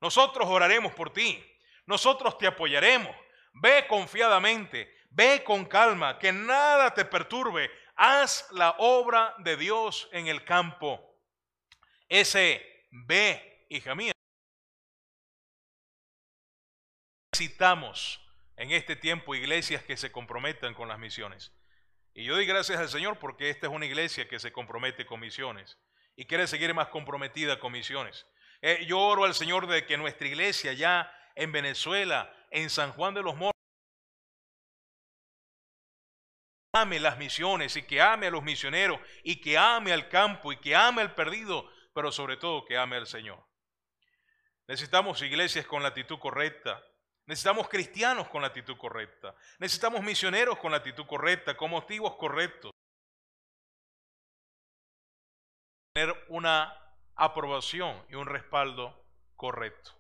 Nosotros 0.01 0.47
oraremos 0.49 0.93
por 0.93 1.11
ti. 1.13 1.43
Nosotros 1.85 2.37
te 2.37 2.47
apoyaremos. 2.47 3.15
Ve 3.53 3.87
confiadamente, 3.87 4.93
ve 5.11 5.43
con 5.43 5.65
calma, 5.65 6.19
que 6.19 6.33
nada 6.33 6.93
te 6.93 7.05
perturbe. 7.05 7.71
Haz 7.95 8.47
la 8.51 8.75
obra 8.79 9.33
de 9.37 9.55
Dios 9.55 10.09
en 10.11 10.27
el 10.27 10.43
campo. 10.43 11.14
Ese 12.09 12.87
ve, 12.91 13.65
hija 13.69 13.95
mía. 13.95 14.11
Necesitamos 17.33 18.21
en 18.55 18.71
este 18.71 18.95
tiempo 18.95 19.35
iglesias 19.35 19.83
que 19.83 19.97
se 19.97 20.11
comprometan 20.11 20.73
con 20.73 20.87
las 20.87 20.99
misiones. 20.99 21.51
Y 22.13 22.23
yo 22.23 22.35
doy 22.35 22.45
gracias 22.45 22.79
al 22.79 22.89
Señor 22.89 23.19
porque 23.19 23.49
esta 23.49 23.67
es 23.67 23.73
una 23.73 23.85
iglesia 23.85 24.27
que 24.27 24.39
se 24.39 24.53
compromete 24.53 25.05
con 25.05 25.19
misiones 25.19 25.77
y 26.15 26.25
quiere 26.25 26.47
seguir 26.47 26.73
más 26.73 26.87
comprometida 26.87 27.59
con 27.59 27.73
misiones. 27.73 28.25
Eh, 28.61 28.85
yo 28.87 28.99
oro 28.99 29.25
al 29.25 29.35
Señor 29.35 29.67
de 29.67 29.85
que 29.85 29.97
nuestra 29.97 30.27
iglesia 30.27 30.71
ya 30.73 31.11
en 31.35 31.51
Venezuela, 31.51 32.33
en 32.51 32.69
San 32.69 32.93
Juan 32.93 33.13
de 33.13 33.21
los 33.21 33.35
Moros, 33.35 33.51
ame 36.73 36.99
las 36.99 37.17
misiones 37.17 37.75
y 37.75 37.83
que 37.83 38.01
ame 38.01 38.27
a 38.27 38.31
los 38.31 38.43
misioneros 38.43 38.99
y 39.23 39.41
que 39.41 39.57
ame 39.57 39.91
al 39.91 40.09
campo 40.09 40.51
y 40.51 40.57
que 40.57 40.75
ame 40.75 41.01
al 41.01 41.15
perdido, 41.15 41.69
pero 41.95 42.11
sobre 42.11 42.35
todo 42.35 42.65
que 42.65 42.77
ame 42.77 42.97
al 42.97 43.07
Señor. 43.07 43.41
Necesitamos 44.67 45.21
iglesias 45.21 45.65
con 45.65 45.81
la 45.81 45.87
actitud 45.89 46.19
correcta. 46.19 46.83
Necesitamos 47.25 47.69
cristianos 47.69 48.27
con 48.27 48.41
la 48.41 48.49
actitud 48.49 48.77
correcta. 48.77 49.33
Necesitamos 49.59 50.03
misioneros 50.03 50.59
con 50.59 50.71
la 50.71 50.77
actitud 50.77 51.05
correcta, 51.05 51.55
con 51.55 51.71
motivos 51.71 52.17
correctos. 52.17 52.71
Tener 55.93 56.13
una 56.27 56.77
aprobación 57.15 58.05
y 58.09 58.15
un 58.15 58.27
respaldo 58.27 59.07
correcto. 59.37 59.91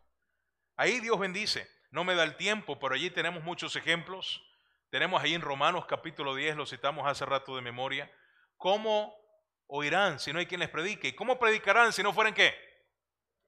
Ahí 0.75 0.99
Dios 0.99 1.17
bendice. 1.17 1.65
No 1.91 2.03
me 2.03 2.13
da 2.13 2.25
el 2.25 2.35
tiempo, 2.35 2.77
pero 2.77 2.95
allí 2.95 3.09
tenemos 3.09 3.41
muchos 3.41 3.77
ejemplos. 3.77 4.43
Tenemos 4.89 5.23
ahí 5.23 5.33
en 5.33 5.41
Romanos 5.41 5.85
capítulo 5.85 6.35
10, 6.35 6.57
lo 6.57 6.65
citamos 6.65 7.07
hace 7.07 7.25
rato 7.25 7.55
de 7.55 7.61
memoria. 7.61 8.11
¿Cómo 8.57 9.24
oirán 9.67 10.19
si 10.19 10.31
no 10.31 10.39
hay 10.39 10.45
quien 10.45 10.59
les 10.59 10.69
predique? 10.69 11.09
¿Y 11.09 11.13
cómo 11.13 11.39
predicarán 11.39 11.93
si 11.93 12.03
no 12.03 12.13
fueren 12.13 12.33
qué? 12.33 12.53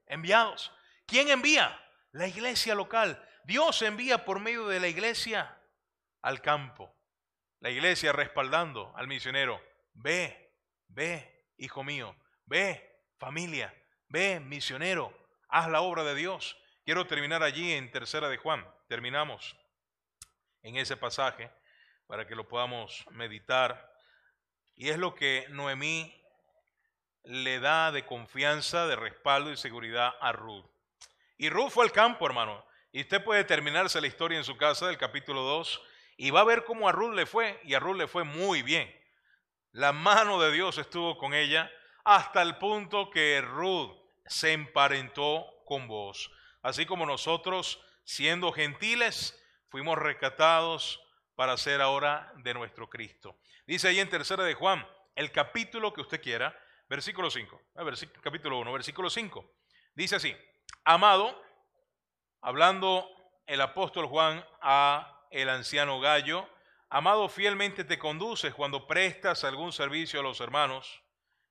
Enviados. 0.06 0.72
¿Quién 1.06 1.30
envía? 1.30 1.80
La 2.12 2.28
iglesia 2.28 2.76
local. 2.76 3.24
Dios 3.44 3.82
envía 3.82 4.26
por 4.26 4.40
medio 4.40 4.68
de 4.68 4.80
la 4.80 4.88
iglesia 4.88 5.58
al 6.22 6.42
campo. 6.42 6.94
La 7.60 7.70
iglesia 7.70 8.12
respaldando 8.12 8.94
al 8.96 9.08
misionero. 9.08 9.62
Ve, 9.94 10.54
ve, 10.88 11.46
hijo 11.58 11.84
mío. 11.84 12.16
Ve, 12.46 13.04
familia. 13.18 13.74
Ve, 14.10 14.40
misionero. 14.40 15.18
Haz 15.50 15.70
la 15.70 15.82
obra 15.82 16.04
de 16.04 16.16
Dios. 16.16 16.58
Quiero 16.84 17.08
terminar 17.08 17.44
allí 17.44 17.74
en 17.74 17.92
Tercera 17.92 18.30
de 18.30 18.38
Juan. 18.38 18.66
Terminamos 18.88 19.58
en 20.62 20.78
ese 20.78 20.98
pasaje 20.98 21.52
para 22.06 22.28
que 22.28 22.36
lo 22.36 22.48
podamos 22.48 23.06
meditar. 23.12 23.87
Y 24.78 24.90
es 24.90 24.98
lo 24.98 25.14
que 25.14 25.46
Noemí 25.50 26.14
le 27.24 27.60
da 27.60 27.92
de 27.92 28.06
confianza, 28.06 28.88
de 28.88 28.96
respaldo 28.96 29.52
y 29.52 29.58
seguridad 29.58 30.14
a 30.22 30.32
Ruth. 30.32 30.66
Y 31.38 31.50
Ruth 31.50 31.72
fue 31.72 31.84
al 31.84 31.92
campo, 31.92 32.26
hermano. 32.26 32.66
Y 32.94 33.02
usted 33.02 33.22
puede 33.24 33.44
terminarse 33.44 34.00
la 34.00 34.08
historia 34.08 34.38
en 34.38 34.46
su 34.46 34.56
casa 34.56 34.88
del 34.88 34.98
capítulo 34.98 35.42
2 35.42 35.82
y 36.18 36.30
va 36.30 36.40
a 36.40 36.46
ver 36.46 36.64
cómo 36.64 36.88
a 36.88 36.94
Ruth 36.94 37.14
le 37.14 37.26
fue. 37.26 37.60
Y 37.66 37.74
a 37.74 37.80
Ruth 37.80 37.98
le 37.98 38.08
fue 38.08 38.24
muy 38.24 38.62
bien. 38.62 38.90
La 39.74 39.92
mano 39.92 40.40
de 40.42 40.54
Dios 40.54 40.78
estuvo 40.78 41.18
con 41.18 41.34
ella 41.34 41.70
hasta 42.06 42.42
el 42.42 42.58
punto 42.58 43.10
que 43.10 43.42
Ruth 43.42 43.92
se 44.26 44.54
emparentó 44.54 45.46
con 45.66 45.90
vos 45.90 46.32
así 46.68 46.86
como 46.86 47.06
nosotros, 47.06 47.82
siendo 48.04 48.52
gentiles, 48.52 49.42
fuimos 49.70 49.98
rescatados 49.98 51.00
para 51.36 51.56
ser 51.56 51.82
ahora 51.82 52.32
de 52.44 52.54
nuestro 52.54 52.90
Cristo. 52.90 53.38
Dice 53.68 53.90
ahí 53.90 54.00
en 54.00 54.10
tercera 54.10 54.46
de 54.46 54.54
Juan, 54.54 54.88
el 55.14 55.32
capítulo 55.32 55.94
que 55.94 56.02
usted 56.02 56.22
quiera, 56.22 56.58
versículo 56.88 57.30
5, 57.30 57.62
capítulo 58.24 58.60
1, 58.60 58.72
versículo 58.72 59.10
5. 59.10 59.54
Dice 59.94 60.16
así, 60.16 60.36
amado, 60.86 61.40
hablando 62.42 63.08
el 63.46 63.60
apóstol 63.60 64.08
Juan 64.08 64.44
a 64.62 65.28
el 65.32 65.50
anciano 65.50 66.00
Gallo, 66.00 66.48
amado 66.90 67.28
fielmente 67.28 67.84
te 67.84 68.00
conduces 68.00 68.54
cuando 68.54 68.88
prestas 68.88 69.44
algún 69.44 69.74
servicio 69.74 70.22
a 70.22 70.24
los 70.24 70.40
hermanos, 70.40 71.04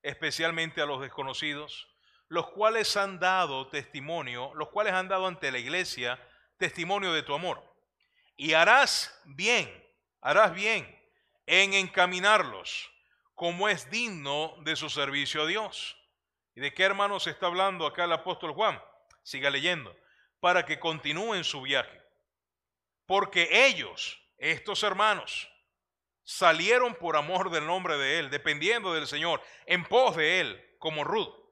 especialmente 0.02 0.80
a 0.80 0.86
los 0.86 1.02
desconocidos 1.02 1.86
los 2.28 2.48
cuales 2.48 2.96
han 2.96 3.18
dado 3.18 3.68
testimonio, 3.68 4.52
los 4.54 4.68
cuales 4.70 4.92
han 4.94 5.08
dado 5.08 5.26
ante 5.26 5.52
la 5.52 5.58
iglesia 5.58 6.18
testimonio 6.56 7.12
de 7.12 7.22
tu 7.22 7.34
amor. 7.34 7.62
Y 8.36 8.52
harás 8.52 9.16
bien, 9.24 9.70
harás 10.20 10.52
bien 10.52 10.95
en 11.46 11.74
encaminarlos 11.74 12.90
como 13.34 13.68
es 13.68 13.90
digno 13.90 14.54
de 14.62 14.76
su 14.76 14.90
servicio 14.90 15.42
a 15.42 15.46
Dios. 15.46 15.96
¿Y 16.54 16.60
de 16.60 16.72
qué 16.72 16.84
hermanos 16.84 17.26
está 17.26 17.46
hablando 17.46 17.86
acá 17.86 18.04
el 18.04 18.12
apóstol 18.12 18.52
Juan? 18.52 18.80
Siga 19.22 19.50
leyendo, 19.50 19.94
para 20.40 20.64
que 20.64 20.78
continúen 20.78 21.44
su 21.44 21.62
viaje. 21.62 22.02
Porque 23.04 23.66
ellos, 23.66 24.18
estos 24.38 24.82
hermanos, 24.82 25.48
salieron 26.24 26.94
por 26.94 27.16
amor 27.16 27.50
del 27.50 27.66
nombre 27.66 27.98
de 27.98 28.18
Él, 28.18 28.30
dependiendo 28.30 28.94
del 28.94 29.06
Señor, 29.06 29.42
en 29.66 29.84
pos 29.84 30.16
de 30.16 30.40
Él, 30.40 30.76
como 30.78 31.04
Ruth 31.04 31.46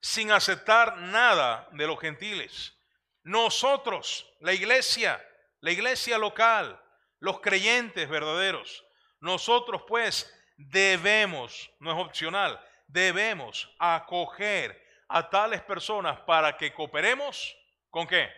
sin 0.00 0.30
aceptar 0.30 0.98
nada 0.98 1.68
de 1.72 1.86
los 1.86 1.98
gentiles. 2.00 2.74
Nosotros, 3.22 4.26
la 4.40 4.52
iglesia, 4.52 5.24
la 5.60 5.70
iglesia 5.70 6.18
local, 6.18 6.80
los 7.18 7.40
creyentes 7.40 8.08
verdaderos, 8.08 8.84
Nosotros 9.20 9.82
pues 9.86 10.32
debemos, 10.56 11.70
no 11.80 11.92
es 11.92 12.06
opcional, 12.06 12.60
debemos 12.86 13.74
acoger 13.78 14.80
a 15.08 15.28
tales 15.28 15.62
personas 15.62 16.18
para 16.20 16.56
que 16.56 16.72
cooperemos 16.72 17.56
con 17.90 18.06
qué? 18.06 18.30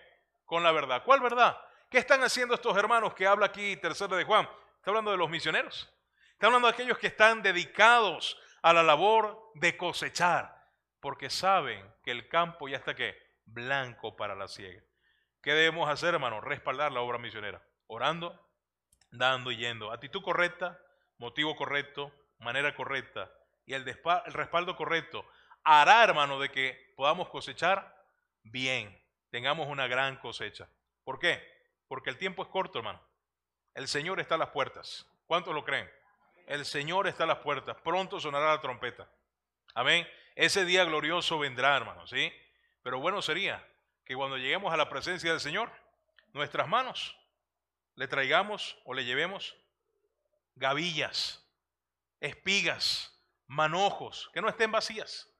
Con 0.44 0.62
la 0.62 0.72
verdad. 0.72 1.02
¿Cuál 1.04 1.20
verdad? 1.20 1.60
¿Qué 1.88 1.98
están 1.98 2.22
haciendo 2.22 2.54
estos 2.54 2.76
hermanos 2.76 3.14
que 3.14 3.26
habla 3.26 3.46
aquí 3.46 3.76
tercero 3.76 4.16
de 4.16 4.24
Juan? 4.24 4.48
Está 4.76 4.90
hablando 4.90 5.10
de 5.10 5.16
los 5.16 5.28
misioneros. 5.28 5.92
Está 6.32 6.46
hablando 6.46 6.68
de 6.68 6.74
aquellos 6.74 6.98
que 6.98 7.08
están 7.08 7.42
dedicados 7.42 8.40
a 8.62 8.72
la 8.72 8.82
labor 8.82 9.50
de 9.54 9.76
cosechar, 9.76 10.54
porque 11.00 11.30
saben 11.30 11.84
que 12.04 12.10
el 12.10 12.28
campo 12.28 12.68
ya 12.68 12.76
está 12.76 12.94
qué? 12.94 13.16
Blanco 13.44 14.16
para 14.16 14.34
la 14.34 14.48
siega. 14.48 14.82
¿Qué 15.42 15.52
debemos 15.52 15.88
hacer, 15.88 16.14
hermano? 16.14 16.40
Respaldar 16.40 16.92
la 16.92 17.00
obra 17.00 17.18
misionera. 17.18 17.62
Orando, 17.86 18.38
dando 19.10 19.50
y 19.50 19.56
yendo. 19.56 19.92
Actitud 19.92 20.22
correcta, 20.22 20.80
motivo 21.18 21.56
correcto, 21.56 22.12
manera 22.38 22.74
correcta 22.74 23.30
y 23.70 23.74
el, 23.74 23.86
el 23.86 24.32
respaldo 24.32 24.74
correcto 24.74 25.24
hará, 25.62 26.02
hermano, 26.02 26.40
de 26.40 26.50
que 26.50 26.92
podamos 26.96 27.28
cosechar 27.28 27.96
bien, 28.42 29.00
tengamos 29.30 29.68
una 29.68 29.86
gran 29.86 30.16
cosecha. 30.16 30.68
¿Por 31.04 31.20
qué? 31.20 31.40
Porque 31.86 32.10
el 32.10 32.18
tiempo 32.18 32.42
es 32.42 32.48
corto, 32.48 32.78
hermano. 32.78 33.00
El 33.74 33.86
Señor 33.86 34.18
está 34.18 34.34
a 34.34 34.38
las 34.38 34.48
puertas. 34.48 35.06
¿Cuántos 35.26 35.54
lo 35.54 35.64
creen? 35.64 35.88
El 36.48 36.64
Señor 36.64 37.06
está 37.06 37.22
a 37.22 37.26
las 37.28 37.38
puertas. 37.38 37.76
Pronto 37.84 38.18
sonará 38.18 38.46
la 38.46 38.60
trompeta. 38.60 39.08
Amén. 39.74 40.04
Ese 40.34 40.64
día 40.64 40.84
glorioso 40.84 41.38
vendrá, 41.38 41.76
hermano, 41.76 42.08
¿sí? 42.08 42.32
Pero 42.82 42.98
bueno 42.98 43.22
sería 43.22 43.64
que 44.04 44.16
cuando 44.16 44.36
lleguemos 44.36 44.74
a 44.74 44.76
la 44.76 44.88
presencia 44.88 45.30
del 45.30 45.40
Señor, 45.40 45.70
nuestras 46.32 46.66
manos 46.66 47.16
le 48.00 48.08
traigamos 48.08 48.80
o 48.86 48.94
le 48.94 49.04
llevemos 49.04 49.54
gavillas, 50.54 51.46
espigas, 52.18 53.14
manojos, 53.46 54.30
que 54.32 54.40
no 54.40 54.48
estén 54.48 54.72
vacías, 54.72 55.30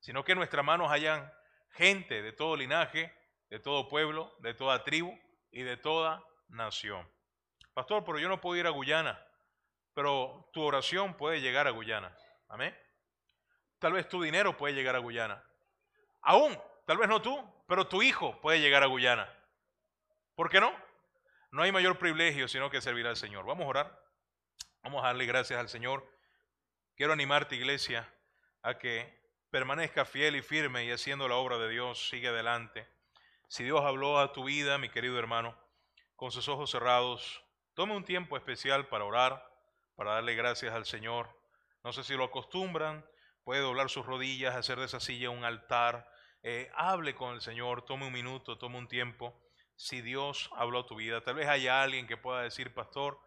sino 0.00 0.24
que 0.24 0.32
en 0.32 0.38
nuestras 0.38 0.64
manos 0.64 0.90
hayan 0.90 1.32
gente 1.70 2.20
de 2.20 2.32
todo 2.32 2.56
linaje, 2.56 3.16
de 3.50 3.60
todo 3.60 3.86
pueblo, 3.86 4.34
de 4.40 4.52
toda 4.52 4.82
tribu 4.82 5.16
y 5.52 5.62
de 5.62 5.76
toda 5.76 6.20
nación. 6.48 7.08
Pastor, 7.72 8.02
pero 8.04 8.18
yo 8.18 8.28
no 8.28 8.40
puedo 8.40 8.58
ir 8.58 8.66
a 8.66 8.70
Guyana, 8.70 9.24
pero 9.94 10.50
tu 10.52 10.64
oración 10.64 11.16
puede 11.16 11.40
llegar 11.40 11.68
a 11.68 11.70
Guyana. 11.70 12.18
Amén. 12.48 12.76
Tal 13.78 13.92
vez 13.92 14.08
tu 14.08 14.20
dinero 14.20 14.56
puede 14.56 14.74
llegar 14.74 14.96
a 14.96 14.98
Guyana. 14.98 15.40
Aún, 16.22 16.60
tal 16.84 16.98
vez 16.98 17.08
no 17.08 17.22
tú, 17.22 17.38
pero 17.68 17.86
tu 17.86 18.02
hijo 18.02 18.40
puede 18.40 18.58
llegar 18.58 18.82
a 18.82 18.86
Guyana. 18.86 19.32
¿Por 20.34 20.50
qué 20.50 20.60
no? 20.60 20.87
No 21.50 21.62
hay 21.62 21.72
mayor 21.72 21.98
privilegio 21.98 22.48
sino 22.48 22.70
que 22.70 22.80
servir 22.80 23.06
al 23.06 23.16
Señor. 23.16 23.46
Vamos 23.46 23.64
a 23.64 23.68
orar. 23.68 24.08
Vamos 24.82 25.02
a 25.02 25.08
darle 25.08 25.26
gracias 25.26 25.58
al 25.58 25.68
Señor. 25.68 26.06
Quiero 26.96 27.12
animarte, 27.12 27.56
iglesia, 27.56 28.12
a 28.62 28.78
que 28.78 29.18
permanezca 29.50 30.04
fiel 30.04 30.36
y 30.36 30.42
firme 30.42 30.84
y 30.84 30.90
haciendo 30.90 31.28
la 31.28 31.36
obra 31.36 31.58
de 31.58 31.68
Dios, 31.68 32.08
sigue 32.08 32.28
adelante. 32.28 32.88
Si 33.48 33.64
Dios 33.64 33.80
habló 33.82 34.18
a 34.18 34.32
tu 34.32 34.44
vida, 34.44 34.78
mi 34.78 34.90
querido 34.90 35.18
hermano, 35.18 35.56
con 36.16 36.30
sus 36.32 36.48
ojos 36.48 36.70
cerrados, 36.70 37.42
tome 37.74 37.96
un 37.96 38.04
tiempo 38.04 38.36
especial 38.36 38.88
para 38.88 39.04
orar, 39.04 39.48
para 39.94 40.14
darle 40.14 40.34
gracias 40.34 40.74
al 40.74 40.84
Señor. 40.84 41.28
No 41.82 41.92
sé 41.92 42.04
si 42.04 42.14
lo 42.14 42.24
acostumbran, 42.24 43.06
puede 43.42 43.62
doblar 43.62 43.88
sus 43.88 44.04
rodillas, 44.04 44.54
hacer 44.54 44.78
de 44.78 44.84
esa 44.84 45.00
silla 45.00 45.30
un 45.30 45.44
altar, 45.44 46.10
eh, 46.42 46.70
hable 46.74 47.14
con 47.14 47.34
el 47.34 47.40
Señor, 47.40 47.82
tome 47.82 48.06
un 48.06 48.12
minuto, 48.12 48.58
tome 48.58 48.78
un 48.78 48.88
tiempo. 48.88 49.34
Si 49.78 50.02
Dios 50.02 50.50
habló 50.56 50.84
tu 50.86 50.96
vida, 50.96 51.20
tal 51.20 51.36
vez 51.36 51.46
haya 51.46 51.80
alguien 51.80 52.08
que 52.08 52.16
pueda 52.16 52.42
decir, 52.42 52.74
pastor, 52.74 53.20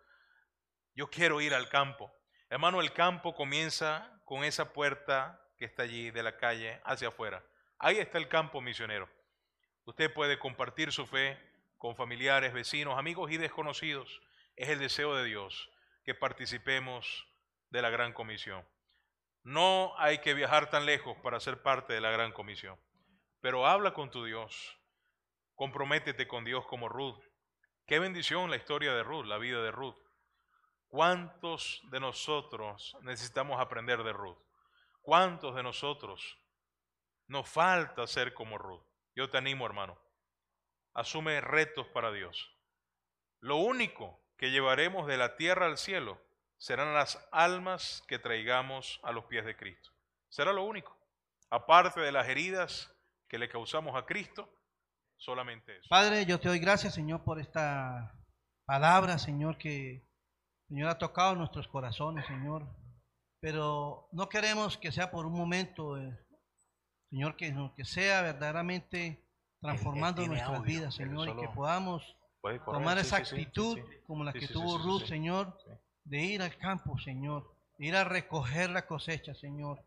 yo 0.94 1.10
quiero 1.10 1.40
ir 1.40 1.54
al 1.54 1.70
campo. 1.70 2.14
Hermano, 2.50 2.82
el 2.82 2.92
campo 2.92 3.34
comienza 3.34 4.22
con 4.26 4.44
esa 4.44 4.74
puerta 4.74 5.42
que 5.58 5.64
está 5.64 5.84
allí 5.84 6.12
de 6.12 6.24
la 6.24 6.36
calle 6.36 6.82
hacia 6.84 7.08
afuera. 7.08 7.42
Ahí 7.80 8.00
está 8.00 8.18
el 8.18 8.28
campo 8.28 8.60
misionero. 8.60 9.10
Usted 9.86 10.14
puede 10.14 10.38
compartir 10.40 10.92
su 10.92 11.08
fe 11.08 11.40
con 11.78 11.96
familiares, 11.96 12.52
vecinos, 12.52 13.00
amigos 13.00 13.32
y 13.32 13.38
desconocidos. 13.38 14.22
Es 14.58 14.68
el 14.68 14.80
deseo 14.80 15.16
de 15.16 15.24
Dios 15.24 15.72
que 16.04 16.14
participemos 16.14 17.30
de 17.70 17.82
la 17.82 17.90
gran 17.90 18.12
comisión. 18.12 18.68
No 19.44 19.94
hay 19.98 20.18
que 20.18 20.34
viajar 20.34 20.70
tan 20.70 20.86
lejos 20.86 21.16
para 21.24 21.40
ser 21.40 21.62
parte 21.62 21.94
de 21.94 22.02
la 22.02 22.12
gran 22.12 22.34
comisión, 22.34 22.78
pero 23.40 23.66
habla 23.66 23.94
con 23.94 24.12
tu 24.12 24.26
Dios, 24.26 24.78
comprométete 25.62 26.28
con 26.28 26.44
Dios 26.44 26.66
como 26.66 26.90
Ruth. 26.90 27.20
Qué 27.86 28.00
bendición 28.00 28.50
la 28.50 28.56
historia 28.56 28.96
de 28.96 29.04
Ruth, 29.04 29.28
la 29.28 29.38
vida 29.38 29.62
de 29.62 29.70
Ruth. 29.70 29.96
¿Cuántos 30.88 31.84
de 31.92 32.00
nosotros 32.00 32.98
necesitamos 33.02 33.62
aprender 33.62 34.02
de 34.02 34.12
Ruth? 34.12 34.40
¿Cuántos 35.04 35.54
de 35.54 35.62
nosotros 35.62 36.40
nos 37.28 37.48
falta 37.48 38.08
ser 38.08 38.34
como 38.34 38.58
Ruth? 38.58 38.82
Yo 39.14 39.30
te 39.30 39.38
animo, 39.38 39.68
hermano. 39.68 40.02
Asume 40.96 41.40
retos 41.42 41.86
para 41.90 42.12
Dios. 42.12 42.58
Lo 43.40 43.58
único 43.58 44.20
que 44.38 44.50
llevaremos 44.50 45.06
de 45.06 45.18
la 45.18 45.36
tierra 45.36 45.68
al 45.68 45.78
cielo 45.78 46.20
serán 46.58 46.96
las 46.96 47.24
almas 47.32 48.04
que 48.08 48.18
traigamos 48.18 49.00
a 49.04 49.12
los 49.12 49.26
pies 49.26 49.46
de 49.46 49.56
Cristo. 49.56 49.92
Será 50.28 50.54
lo 50.54 50.64
único. 50.64 50.98
Aparte 51.52 52.00
de 52.00 52.12
las 52.12 52.28
heridas 52.30 52.92
que 53.28 53.38
le 53.38 53.48
causamos 53.48 53.96
a 53.96 54.08
Cristo, 54.08 54.52
solamente 55.22 55.78
eso. 55.78 55.88
Padre, 55.90 56.26
yo 56.26 56.40
te 56.40 56.50
doy 56.50 56.60
gracias, 56.60 56.94
Señor, 56.94 57.24
por 57.24 57.40
esta 57.40 58.14
palabra, 58.66 59.18
Señor, 59.18 59.58
que 59.58 60.08
Señor 60.68 60.90
ha 60.90 60.98
tocado 60.98 61.36
nuestros 61.36 61.68
corazones, 61.68 62.26
Señor. 62.26 62.68
Pero 63.40 64.08
no 64.12 64.30
queremos 64.30 64.78
que 64.78 64.92
sea 64.92 65.10
por 65.10 65.26
un 65.26 65.34
momento, 65.34 65.98
eh, 65.98 66.18
Señor, 67.10 67.36
que, 67.36 67.54
que 67.76 67.86
sea 67.86 68.22
verdaderamente 68.22 69.28
transformando 69.60 70.26
nuestras 70.26 70.62
vidas, 70.64 70.96
Señor, 70.96 71.30
y 71.30 71.36
que 71.36 71.50
podamos 71.50 72.04
tomar 72.66 72.98
esa 72.98 73.18
actitud 73.18 73.80
como 74.08 74.24
la 74.24 74.34
que 74.34 74.48
tuvo 74.48 74.78
Ruth, 74.78 75.06
Señor, 75.06 75.58
de 76.04 76.22
ir 76.22 76.42
al 76.42 76.58
campo, 76.58 76.98
Señor, 77.00 77.52
de 77.78 77.88
ir 77.88 77.96
a 77.96 78.04
recoger 78.04 78.70
la 78.70 78.88
cosecha, 78.88 79.36
Señor. 79.36 79.84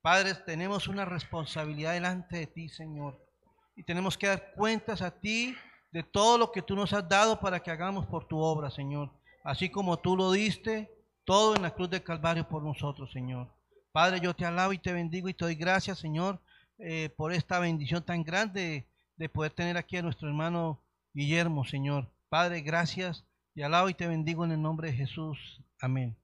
Padres, 0.00 0.44
tenemos 0.44 0.88
una 0.88 1.04
responsabilidad 1.04 1.92
delante 1.92 2.38
de 2.38 2.46
ti, 2.46 2.68
Señor, 2.68 3.27
y 3.78 3.84
tenemos 3.84 4.18
que 4.18 4.26
dar 4.26 4.52
cuentas 4.56 5.02
a 5.02 5.20
ti 5.20 5.54
de 5.92 6.02
todo 6.02 6.36
lo 6.36 6.50
que 6.50 6.62
tú 6.62 6.74
nos 6.74 6.92
has 6.92 7.08
dado 7.08 7.38
para 7.38 7.60
que 7.60 7.70
hagamos 7.70 8.06
por 8.06 8.26
tu 8.26 8.36
obra, 8.38 8.70
Señor. 8.70 9.08
Así 9.44 9.70
como 9.70 9.96
tú 9.96 10.16
lo 10.16 10.32
diste, 10.32 10.90
todo 11.24 11.54
en 11.54 11.62
la 11.62 11.70
cruz 11.70 11.88
del 11.88 12.02
Calvario 12.02 12.48
por 12.48 12.64
nosotros, 12.64 13.12
Señor. 13.12 13.48
Padre, 13.92 14.18
yo 14.20 14.34
te 14.34 14.44
alabo 14.44 14.72
y 14.72 14.78
te 14.78 14.92
bendigo 14.92 15.28
y 15.28 15.34
te 15.34 15.44
doy 15.44 15.54
gracias, 15.54 16.00
Señor, 16.00 16.40
eh, 16.78 17.08
por 17.16 17.32
esta 17.32 17.60
bendición 17.60 18.02
tan 18.02 18.24
grande 18.24 18.88
de 19.16 19.28
poder 19.28 19.52
tener 19.52 19.76
aquí 19.76 19.96
a 19.96 20.02
nuestro 20.02 20.26
hermano 20.26 20.82
Guillermo, 21.14 21.64
Señor. 21.64 22.10
Padre, 22.28 22.62
gracias. 22.62 23.24
Te 23.54 23.62
alabo 23.62 23.88
y 23.90 23.94
te 23.94 24.08
bendigo 24.08 24.44
en 24.44 24.50
el 24.50 24.60
nombre 24.60 24.90
de 24.90 24.96
Jesús. 24.96 25.62
Amén. 25.80 26.17